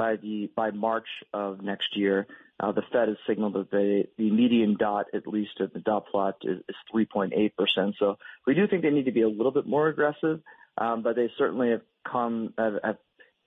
by 0.00 0.16
the 0.16 0.50
by 0.56 0.70
March 0.70 1.08
of 1.34 1.60
next 1.60 1.94
year. 1.94 2.26
Uh, 2.58 2.72
the 2.72 2.82
Fed 2.90 3.08
has 3.08 3.18
signaled 3.26 3.52
that 3.52 3.70
the 3.70 4.04
the 4.16 4.30
median 4.30 4.76
dot, 4.78 5.06
at 5.12 5.26
least 5.26 5.60
at 5.60 5.74
the 5.74 5.80
dot 5.80 6.06
plot, 6.10 6.36
is, 6.42 6.58
is 6.70 6.76
3.8 6.94 7.54
percent. 7.54 7.96
So 7.98 8.16
we 8.46 8.54
do 8.54 8.66
think 8.66 8.80
they 8.80 8.88
need 8.90 9.04
to 9.04 9.12
be 9.12 9.20
a 9.20 9.28
little 9.28 9.52
bit 9.52 9.66
more 9.66 9.88
aggressive, 9.88 10.40
um, 10.78 11.02
but 11.02 11.16
they 11.16 11.30
certainly 11.36 11.72
have 11.72 11.82
come 12.10 12.54
have, 12.56 12.74
have, 12.82 12.96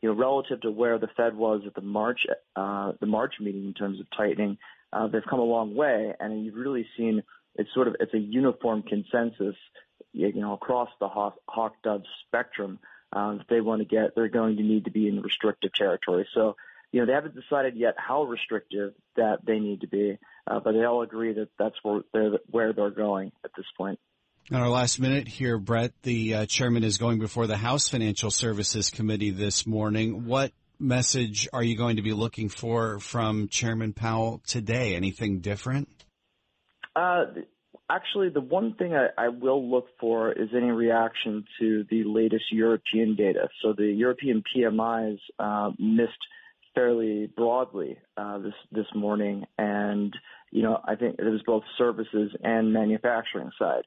you 0.04 0.10
know 0.10 0.16
relative 0.16 0.62
to 0.62 0.70
where 0.70 1.00
the 1.00 1.10
Fed 1.18 1.36
was 1.36 1.64
at 1.66 1.74
the 1.74 1.82
March 1.82 2.20
uh, 2.56 2.92
the 3.00 3.08
March 3.08 3.34
meeting 3.40 3.66
in 3.66 3.74
terms 3.74 4.00
of 4.00 4.06
tightening. 4.16 4.60
Uh, 4.92 5.08
they've 5.08 5.26
come 5.28 5.40
a 5.40 5.44
long 5.44 5.74
way, 5.74 6.14
and 6.20 6.46
you've 6.46 6.54
really 6.54 6.86
seen 6.96 7.24
it's 7.56 7.74
sort 7.74 7.88
of 7.88 7.96
it's 8.00 8.14
a 8.14 8.20
uniform 8.20 8.84
consensus, 8.84 9.56
you 10.12 10.32
know, 10.36 10.54
across 10.54 10.90
the 11.00 11.08
hawk, 11.08 11.34
hawk 11.48 11.74
dove 11.84 12.04
spectrum 12.28 12.78
um, 13.14 13.40
if 13.42 13.48
they 13.48 13.62
want 13.62 13.82
to 13.82 13.86
get, 13.86 14.16
they're 14.16 14.28
going 14.28 14.58
to 14.58 14.64
need 14.64 14.86
to 14.86 14.92
be 14.92 15.08
in 15.08 15.22
restrictive 15.22 15.72
territory. 15.74 16.28
So, 16.34 16.56
you 16.92 17.00
know, 17.00 17.06
they 17.06 17.14
haven't 17.14 17.36
decided 17.36 17.76
yet 17.76 17.96
how 17.98 18.24
restrictive 18.24 18.94
that 19.16 19.46
they 19.46 19.60
need 19.60 19.82
to 19.82 19.88
be, 19.88 20.18
uh, 20.50 20.60
but 20.60 20.74
they 20.74 20.84
all 20.84 21.02
agree 21.02 21.34
that 21.34 21.50
that's 21.58 21.76
where 21.84 22.02
they're, 22.14 22.40
where 22.50 22.74
they're 22.74 22.92
going 22.92 23.32
at 23.44 23.52
this 23.56 23.66
point. 23.78 24.00
In 24.52 24.58
our 24.58 24.70
last 24.70 25.00
minute 25.00 25.28
here, 25.28 25.58
Brett, 25.58 25.94
the 26.02 26.36
uh, 26.36 26.46
chairman 26.46 26.84
is 26.84 26.98
going 26.98 27.20
before 27.20 27.48
the 27.48 27.56
House 27.56 27.88
Financial 27.88 28.30
Services 28.30 28.90
Committee 28.90 29.32
this 29.32 29.66
morning. 29.66 30.26
What 30.26 30.52
message 30.80 31.48
are 31.54 31.64
you 31.64 31.78
going 31.78 31.96
to 31.96 32.02
be 32.02 32.12
looking 32.12 32.50
for 32.50 33.00
from 33.00 33.48
Chairman 33.48 33.94
Powell 33.94 34.42
today? 34.46 34.96
Anything 34.96 35.40
different? 35.40 35.88
Uh, 36.96 37.26
actually, 37.90 38.30
the 38.30 38.42
one 38.42 38.76
thing 38.76 38.94
I, 38.96 39.08
I 39.18 39.28
will 39.30 39.70
look 39.70 39.88
for 40.00 40.32
is 40.32 40.50
any 40.56 40.72
reaction 40.72 41.46
to 41.60 41.86
the 41.90 42.04
latest 42.04 42.46
European 42.52 43.16
data. 43.16 43.50
So 43.62 43.74
the 43.74 43.88
European 43.88 44.44
PMIs 44.56 45.20
uh, 45.40 45.72
missed 45.78 46.12
fairly 46.76 47.28
broadly 47.28 47.98
uh, 48.18 48.40
this 48.40 48.54
this 48.72 48.88
morning, 48.96 49.46
and 49.58 50.14
you 50.52 50.64
know 50.64 50.80
I 50.84 50.96
think 50.96 51.16
it 51.20 51.24
was 51.24 51.42
both 51.46 51.64
services 51.78 52.32
and 52.44 52.74
manufacturing 52.74 53.52
side. 53.60 53.84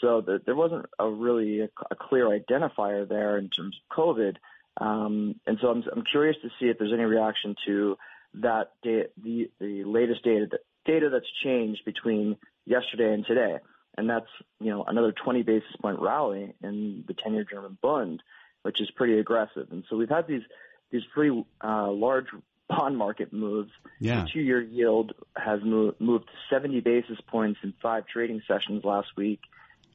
So 0.00 0.22
the, 0.22 0.40
there 0.44 0.56
wasn't 0.56 0.86
a 0.98 1.08
really 1.08 1.60
a, 1.60 1.68
a, 1.90 1.96
clear 1.96 2.26
identifier 2.28 3.06
there 3.06 3.36
in 3.36 3.50
terms 3.50 3.76
of 3.76 3.96
COVID, 3.96 4.36
um, 4.80 5.34
and 5.46 5.58
so 5.60 5.68
I'm, 5.68 5.84
I'm 5.94 6.04
curious 6.10 6.36
to 6.42 6.48
see 6.58 6.66
if 6.66 6.78
there's 6.78 6.92
any 6.94 7.04
reaction 7.04 7.54
to 7.66 7.96
that 8.34 8.72
data, 8.82 9.10
the 9.22 9.50
the 9.60 9.84
latest 9.84 10.24
data 10.24 10.46
that, 10.50 10.60
data 10.86 11.10
that's 11.10 11.26
changed 11.44 11.84
between 11.84 12.36
yesterday 12.70 13.12
and 13.12 13.26
today. 13.26 13.58
And 13.98 14.08
that's, 14.08 14.28
you 14.60 14.70
know, 14.70 14.84
another 14.84 15.12
20 15.12 15.42
basis 15.42 15.70
point 15.82 16.00
rally 16.00 16.54
in 16.62 17.04
the 17.06 17.14
10 17.14 17.34
year 17.34 17.44
German 17.44 17.76
Bund, 17.82 18.22
which 18.62 18.80
is 18.80 18.90
pretty 18.90 19.18
aggressive. 19.18 19.68
And 19.70 19.84
so 19.90 19.96
we've 19.96 20.08
had 20.08 20.26
these, 20.26 20.42
these 20.90 21.02
pretty 21.12 21.44
uh, 21.62 21.90
large 21.90 22.26
bond 22.68 22.96
market 22.96 23.32
moves. 23.32 23.70
Yeah. 23.98 24.22
The 24.22 24.30
two-year 24.32 24.62
yield 24.62 25.12
has 25.36 25.60
moved, 25.62 26.00
moved 26.00 26.30
70 26.48 26.80
basis 26.80 27.18
points 27.26 27.60
in 27.62 27.74
five 27.82 28.06
trading 28.06 28.42
sessions 28.46 28.84
last 28.84 29.08
week, 29.16 29.40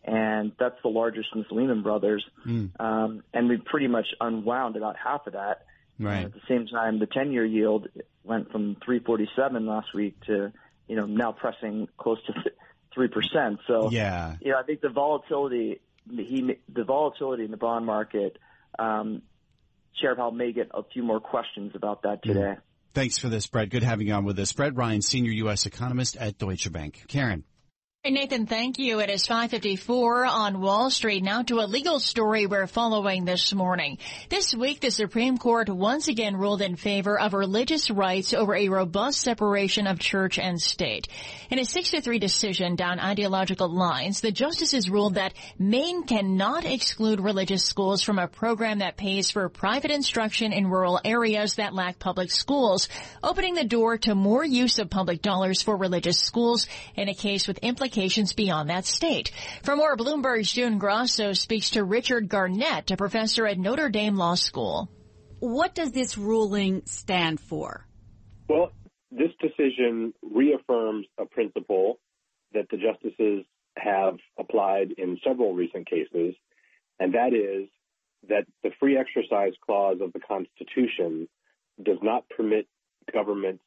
and 0.03 0.51
that's 0.59 0.75
the 0.83 0.89
largest 0.89 1.29
since 1.33 1.47
Lehman 1.49 1.81
Brothers. 1.81 2.25
Mm. 2.45 2.69
Um, 2.79 3.23
and 3.33 3.49
we 3.49 3.57
pretty 3.57 3.87
much 3.87 4.07
unwound 4.19 4.75
about 4.75 4.97
half 4.97 5.25
of 5.25 5.33
that. 5.33 5.65
Right. 5.97 6.17
And 6.17 6.25
at 6.25 6.33
the 6.33 6.41
same 6.47 6.67
time, 6.67 6.99
the 6.99 7.07
10-year 7.07 7.45
yield 7.45 7.87
went 8.23 8.51
from 8.51 8.75
347 8.85 9.65
last 9.65 9.93
week 9.93 10.19
to, 10.25 10.51
you 10.87 10.95
know, 10.97 11.05
now 11.05 11.31
pressing 11.31 11.87
close 11.97 12.19
to 12.27 12.33
3%. 12.95 13.57
So, 13.67 13.89
Yeah. 13.91 14.35
you 14.41 14.51
know, 14.51 14.57
I 14.59 14.63
think 14.63 14.81
the 14.81 14.89
volatility, 14.89 15.79
he, 16.09 16.55
the 16.73 16.83
volatility 16.83 17.43
in 17.45 17.51
the 17.51 17.57
bond 17.57 17.85
market, 17.85 18.37
um, 18.79 19.21
Chair 20.01 20.15
Powell 20.15 20.31
may 20.31 20.51
get 20.51 20.69
a 20.73 20.83
few 20.83 21.03
more 21.03 21.19
questions 21.19 21.71
about 21.75 22.03
that 22.03 22.23
today. 22.23 22.55
Thanks 22.93 23.17
for 23.17 23.29
this, 23.29 23.47
Brett. 23.47 23.69
Good 23.69 23.83
having 23.83 24.07
you 24.07 24.13
on 24.13 24.25
with 24.25 24.37
us. 24.39 24.51
Brett 24.53 24.75
Ryan, 24.75 25.01
senior 25.01 25.31
U.S. 25.31 25.65
economist 25.65 26.15
at 26.17 26.37
Deutsche 26.37 26.71
Bank. 26.71 27.03
Karen. 27.07 27.43
Hey, 28.05 28.11
Nathan, 28.11 28.45
thank 28.45 28.77
you. 28.77 28.99
It 28.99 29.09
is 29.09 29.25
554 29.25 30.27
on 30.27 30.61
Wall 30.61 30.91
Street. 30.91 31.23
Now 31.23 31.41
to 31.41 31.59
a 31.59 31.65
legal 31.65 31.99
story 31.99 32.45
we're 32.45 32.67
following 32.67 33.25
this 33.25 33.51
morning. 33.51 33.97
This 34.29 34.53
week, 34.53 34.79
the 34.79 34.91
Supreme 34.91 35.39
Court 35.39 35.69
once 35.69 36.07
again 36.07 36.35
ruled 36.35 36.61
in 36.61 36.75
favor 36.75 37.19
of 37.19 37.33
religious 37.33 37.89
rights 37.89 38.31
over 38.35 38.55
a 38.55 38.69
robust 38.69 39.21
separation 39.21 39.87
of 39.87 39.97
church 39.97 40.37
and 40.37 40.61
state. 40.61 41.07
In 41.49 41.57
a 41.57 41.65
6 41.65 41.89
to 41.89 42.01
3 42.01 42.19
decision 42.19 42.75
down 42.75 42.99
ideological 42.99 43.69
lines, 43.69 44.21
the 44.21 44.31
justices 44.31 44.87
ruled 44.87 45.15
that 45.15 45.33
Maine 45.57 46.03
cannot 46.03 46.63
exclude 46.63 47.19
religious 47.19 47.65
schools 47.65 48.03
from 48.03 48.19
a 48.19 48.27
program 48.27 48.79
that 48.79 48.97
pays 48.97 49.31
for 49.31 49.49
private 49.49 49.89
instruction 49.89 50.53
in 50.53 50.67
rural 50.67 51.01
areas 51.03 51.55
that 51.55 51.73
lack 51.73 51.97
public 51.97 52.29
schools, 52.29 52.87
opening 53.23 53.55
the 53.55 53.63
door 53.63 53.97
to 53.97 54.13
more 54.13 54.45
use 54.45 54.77
of 54.77 54.91
public 54.91 55.23
dollars 55.23 55.63
for 55.63 55.75
religious 55.75 56.19
schools 56.19 56.67
in 56.95 57.09
a 57.09 57.15
case 57.15 57.47
with 57.47 57.57
implications 57.63 57.94
beyond 58.35 58.69
that 58.69 58.85
state. 58.85 59.31
For 59.63 59.75
more, 59.75 59.95
Bloomberg's 59.95 60.51
June 60.51 60.77
Grosso 60.77 61.33
speaks 61.33 61.71
to 61.71 61.83
Richard 61.83 62.27
Garnett, 62.27 62.91
a 62.91 62.97
professor 62.97 63.45
at 63.47 63.57
Notre 63.57 63.89
Dame 63.89 64.15
Law 64.15 64.35
School. 64.35 64.89
What 65.39 65.75
does 65.75 65.91
this 65.91 66.17
ruling 66.17 66.83
stand 66.85 67.39
for? 67.39 67.87
Well, 68.49 68.71
this 69.11 69.31
decision 69.41 70.13
reaffirms 70.21 71.07
a 71.17 71.25
principle 71.25 71.99
that 72.53 72.67
the 72.69 72.77
justices 72.77 73.45
have 73.77 74.17
applied 74.37 74.91
in 74.97 75.17
several 75.23 75.53
recent 75.53 75.89
cases, 75.89 76.35
and 76.99 77.13
that 77.13 77.33
is 77.33 77.69
that 78.27 78.45
the 78.63 78.71
free 78.79 78.97
exercise 78.97 79.53
clause 79.65 79.97
of 80.01 80.13
the 80.13 80.19
Constitution 80.19 81.27
does 81.83 81.97
not 82.01 82.27
permit 82.29 82.67
governments 83.13 83.63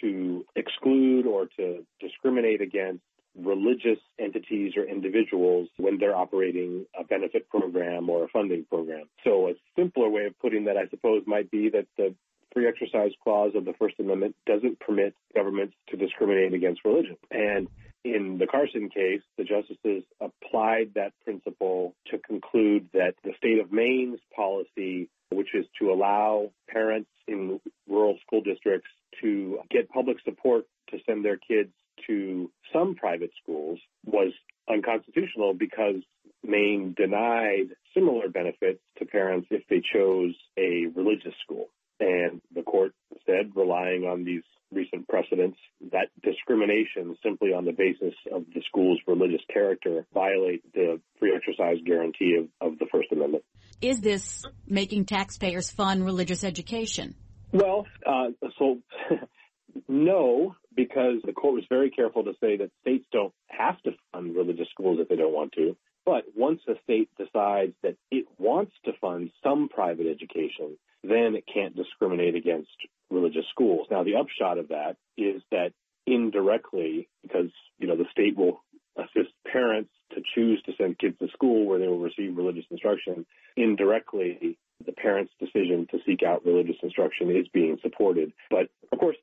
to 0.00 0.44
exclude 0.56 1.26
or 1.26 1.46
to 1.56 1.84
discriminate 2.00 2.60
against 2.60 3.02
religious 3.38 3.98
entities 4.18 4.72
or 4.76 4.84
individuals 4.84 5.68
when 5.76 5.98
they're 5.98 6.16
operating 6.16 6.86
a 6.98 7.04
benefit 7.04 7.48
program 7.48 8.08
or 8.10 8.24
a 8.24 8.28
funding 8.28 8.64
program. 8.64 9.04
So 9.24 9.48
a 9.48 9.54
simpler 9.76 10.08
way 10.08 10.26
of 10.26 10.38
putting 10.38 10.64
that, 10.64 10.76
I 10.76 10.86
suppose, 10.88 11.22
might 11.26 11.50
be 11.50 11.70
that 11.70 11.86
the 11.96 12.14
free 12.52 12.68
exercise 12.68 13.12
clause 13.22 13.52
of 13.54 13.64
the 13.64 13.72
First 13.78 13.94
Amendment 13.98 14.36
doesn't 14.46 14.80
permit 14.80 15.14
governments 15.34 15.74
to 15.88 15.96
discriminate 15.96 16.52
against 16.52 16.84
religion. 16.84 17.16
And 17.30 17.68
in 18.04 18.38
the 18.38 18.46
Carson 18.46 18.90
case, 18.90 19.22
the 19.38 19.44
justices 19.44 20.02
applied 20.20 20.92
that 20.94 21.12
principle 21.24 21.94
to 22.10 22.18
conclude 22.18 22.88
that 22.92 23.14
the 23.22 23.32
state 23.38 23.60
of 23.60 23.72
Maine's 23.72 24.20
policy, 24.34 25.08
which 25.30 25.54
is 25.54 25.64
to 25.80 25.92
allow 25.92 26.50
parents 26.68 27.10
in 27.28 27.60
rural 27.88 28.18
school 28.26 28.42
districts 28.42 28.88
to 29.20 29.60
get 29.70 29.88
public 29.88 30.18
support 30.24 30.64
to 30.90 30.98
send 31.06 31.24
their 31.24 31.36
kids 31.36 31.70
to 32.06 32.50
some 32.72 32.94
private 32.94 33.30
schools, 33.42 33.78
was 34.04 34.32
unconstitutional 34.68 35.54
because 35.54 35.96
Maine 36.44 36.94
denied 36.96 37.68
similar 37.94 38.28
benefits 38.28 38.80
to 38.98 39.04
parents 39.04 39.48
if 39.50 39.62
they 39.68 39.82
chose 39.92 40.34
a 40.58 40.86
religious 40.94 41.34
school. 41.44 41.68
And 42.00 42.40
the 42.54 42.62
court 42.62 42.92
said, 43.26 43.52
relying 43.54 44.04
on 44.04 44.24
these 44.24 44.42
recent 44.72 45.06
precedents, 45.06 45.58
that 45.92 46.08
discrimination 46.22 47.16
simply 47.22 47.52
on 47.52 47.64
the 47.64 47.72
basis 47.72 48.14
of 48.32 48.44
the 48.54 48.62
school's 48.66 48.98
religious 49.06 49.42
character 49.52 50.06
violate 50.12 50.62
the 50.72 51.00
free 51.18 51.32
exercise 51.36 51.76
guarantee 51.84 52.38
of, 52.40 52.72
of 52.72 52.78
the 52.78 52.86
First 52.90 53.12
Amendment. 53.12 53.44
Is 53.80 54.00
this 54.00 54.44
making 54.66 55.04
taxpayers 55.04 55.70
fund 55.70 56.04
religious 56.04 56.42
education? 56.42 57.14
Well, 57.52 57.86
uh, 58.06 58.28
so 58.58 58.78
no, 59.88 60.56
because 60.74 61.20
the 61.24 61.32
court 61.32 61.54
was 61.54 61.64
very 61.68 61.90
careful 61.90 62.24
to 62.24 62.34
say 62.40 62.56
that 62.56 62.70
states 62.80 63.06
don't 63.12 63.32
have 63.48 63.80
to 63.82 63.92
fund 64.12 64.34
religious 64.36 64.68
schools 64.70 64.98
if 65.00 65.08
they 65.08 65.16
don't 65.16 65.34
want 65.34 65.52
to. 65.52 65.76
But 66.04 66.24
once 66.34 66.60
a 66.66 66.74
state 66.82 67.10
decides 67.16 67.74
that 67.82 67.96
it 68.10 68.26
wants 68.38 68.72
to 68.84 68.92
fund 69.00 69.30
some 69.42 69.68
private 69.68 70.06
education, 70.06 70.76
then 71.04 71.36
it 71.36 71.44
can't 71.52 71.76
discriminate 71.76 72.34
against 72.34 72.70
religious 73.10 73.44
schools. 73.50 73.86
Now, 73.90 74.02
the 74.02 74.16
upshot 74.16 74.58
of 74.58 74.68
that 74.68 74.96
is 75.16 75.42
that 75.50 75.72
indirectly, 76.06 77.08
because, 77.22 77.50
you 77.78 77.86
know, 77.86 77.96
the 77.96 78.06
state 78.10 78.36
will 78.36 78.62
assist 78.96 79.32
parents 79.50 79.90
to 80.14 80.22
choose 80.34 80.60
to 80.62 80.72
send 80.76 80.98
kids 80.98 81.18
to 81.18 81.28
school 81.28 81.66
where 81.66 81.78
they 81.78 81.88
will 81.88 81.98
receive 81.98 82.36
religious 82.36 82.64
instruction, 82.70 83.24
indirectly, 83.56 84.58
the 84.84 84.92
parent's 84.92 85.32
decision 85.38 85.86
to 85.90 85.98
seek 86.04 86.22
out 86.22 86.44
religious 86.44 86.76
instruction 86.82 87.30
is 87.30 87.46
being 87.52 87.78
supported. 87.82 88.32
But 88.50 88.68
of 88.90 88.98
course, 88.98 89.16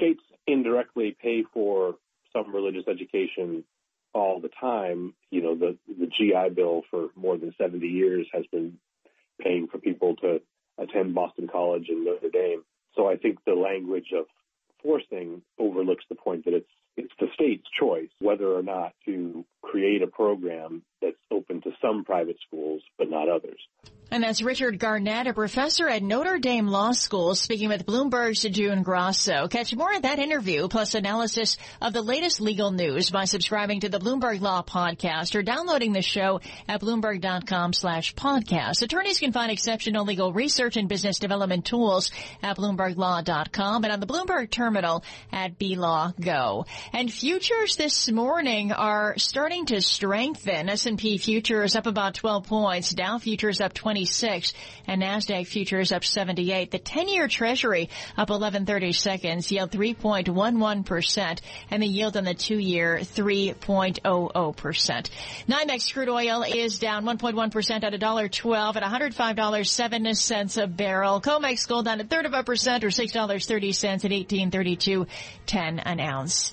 states 0.00 0.22
indirectly 0.46 1.16
pay 1.20 1.44
for 1.52 1.96
some 2.32 2.54
religious 2.54 2.84
education 2.88 3.64
all 4.14 4.40
the 4.40 4.50
time. 4.60 5.14
You 5.30 5.42
know, 5.42 5.54
the, 5.54 5.76
the 5.86 6.06
GI 6.06 6.54
Bill 6.54 6.82
for 6.90 7.08
more 7.14 7.36
than 7.36 7.54
70 7.58 7.86
years 7.86 8.26
has 8.32 8.44
been 8.50 8.78
paying 9.40 9.68
for 9.68 9.78
people 9.78 10.16
to 10.16 10.40
attend 10.78 11.14
Boston 11.14 11.48
College 11.48 11.86
and 11.88 12.04
Notre 12.04 12.30
Dame. 12.30 12.62
So 12.96 13.08
I 13.08 13.16
think 13.16 13.38
the 13.44 13.52
language 13.52 14.08
of 14.16 14.24
forcing 14.82 15.42
overlooks 15.58 16.04
the 16.08 16.16
point 16.16 16.44
that 16.46 16.54
it's 16.54 16.70
it's 17.00 17.12
the 17.18 17.28
state's 17.34 17.66
choice 17.78 18.10
whether 18.20 18.52
or 18.52 18.62
not 18.62 18.92
to 19.06 19.44
create 19.62 20.02
a 20.02 20.06
program 20.06 20.82
that's 21.00 21.16
open 21.30 21.60
to 21.62 21.70
some 21.80 22.04
private 22.04 22.36
schools 22.46 22.82
but 22.98 23.08
not 23.08 23.28
others. 23.28 23.60
And 24.12 24.24
that's 24.24 24.42
Richard 24.42 24.80
Garnett, 24.80 25.28
a 25.28 25.34
professor 25.34 25.88
at 25.88 26.02
Notre 26.02 26.40
Dame 26.40 26.66
Law 26.66 26.90
School, 26.90 27.36
speaking 27.36 27.68
with 27.68 27.86
Bloomberg's 27.86 28.42
June 28.42 28.82
Grosso. 28.82 29.46
Catch 29.46 29.72
more 29.76 29.94
of 29.94 30.02
that 30.02 30.18
interview 30.18 30.66
plus 30.66 30.96
analysis 30.96 31.56
of 31.80 31.92
the 31.92 32.02
latest 32.02 32.40
legal 32.40 32.72
news 32.72 33.08
by 33.10 33.24
subscribing 33.24 33.80
to 33.80 33.88
the 33.88 34.00
Bloomberg 34.00 34.40
Law 34.40 34.62
Podcast 34.62 35.36
or 35.36 35.42
downloading 35.42 35.92
the 35.92 36.02
show 36.02 36.40
at 36.66 36.80
bloomberg.com 36.80 37.72
slash 37.72 38.16
podcast. 38.16 38.82
Attorneys 38.82 39.20
can 39.20 39.30
find 39.30 39.52
exceptional 39.52 40.04
legal 40.04 40.32
research 40.32 40.76
and 40.76 40.88
business 40.88 41.20
development 41.20 41.64
tools 41.64 42.10
at 42.42 42.56
bloomberglaw.com 42.56 43.84
and 43.84 43.92
on 43.92 44.00
the 44.00 44.06
Bloomberg 44.06 44.50
terminal 44.50 45.04
at 45.30 45.56
BLaw 45.56 46.20
Go. 46.20 46.66
And 46.92 47.12
futures 47.12 47.76
this 47.76 48.10
morning 48.10 48.72
are 48.72 49.16
starting 49.16 49.66
to 49.66 49.80
strengthen. 49.80 50.68
S&P 50.68 51.18
futures 51.18 51.76
up 51.76 51.86
about 51.86 52.14
12 52.14 52.48
points. 52.48 52.90
Dow 52.90 53.18
futures 53.18 53.60
up 53.60 53.72
26 53.72 54.52
and 54.88 55.00
NASDAQ 55.00 55.46
futures 55.46 55.92
up 55.92 56.04
78. 56.04 56.72
The 56.72 56.80
10-year 56.80 57.28
treasury 57.28 57.90
up 58.18 58.28
1130 58.28 58.92
seconds, 58.92 59.52
yield 59.52 59.70
3.11% 59.70 61.38
and 61.70 61.82
the 61.82 61.86
yield 61.86 62.16
on 62.16 62.24
the 62.24 62.34
two-year 62.34 62.98
3.00%. 62.98 65.10
NYMEX 65.48 65.94
crude 65.94 66.08
oil 66.08 66.42
is 66.42 66.80
down 66.80 67.04
1.1% 67.04 67.84
at 67.84 67.92
$1.12 67.92 68.76
at 68.76 68.82
$105.07 68.82 70.62
a 70.62 70.66
barrel. 70.66 71.20
COMEX 71.20 71.68
gold 71.68 71.84
down 71.84 72.00
a 72.00 72.04
third 72.04 72.26
of 72.26 72.34
a 72.34 72.42
percent 72.42 72.82
or 72.82 72.88
$6.30 72.88 74.04
at 74.04 74.10
1832.10 74.10 75.82
an 75.84 76.00
ounce. 76.00 76.52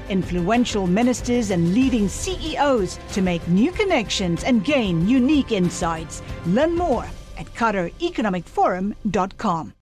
influential 0.11 0.85
ministers, 0.85 1.49
and 1.51 1.73
leading 1.73 2.07
CEOs 2.07 2.99
to 3.13 3.21
make 3.21 3.47
new 3.47 3.71
connections 3.71 4.43
and 4.43 4.63
gain 4.63 5.07
unique 5.07 5.51
insights. 5.51 6.21
Learn 6.45 6.75
more 6.75 7.05
at 7.37 7.47
QatarEconomicForum.com. 7.53 9.73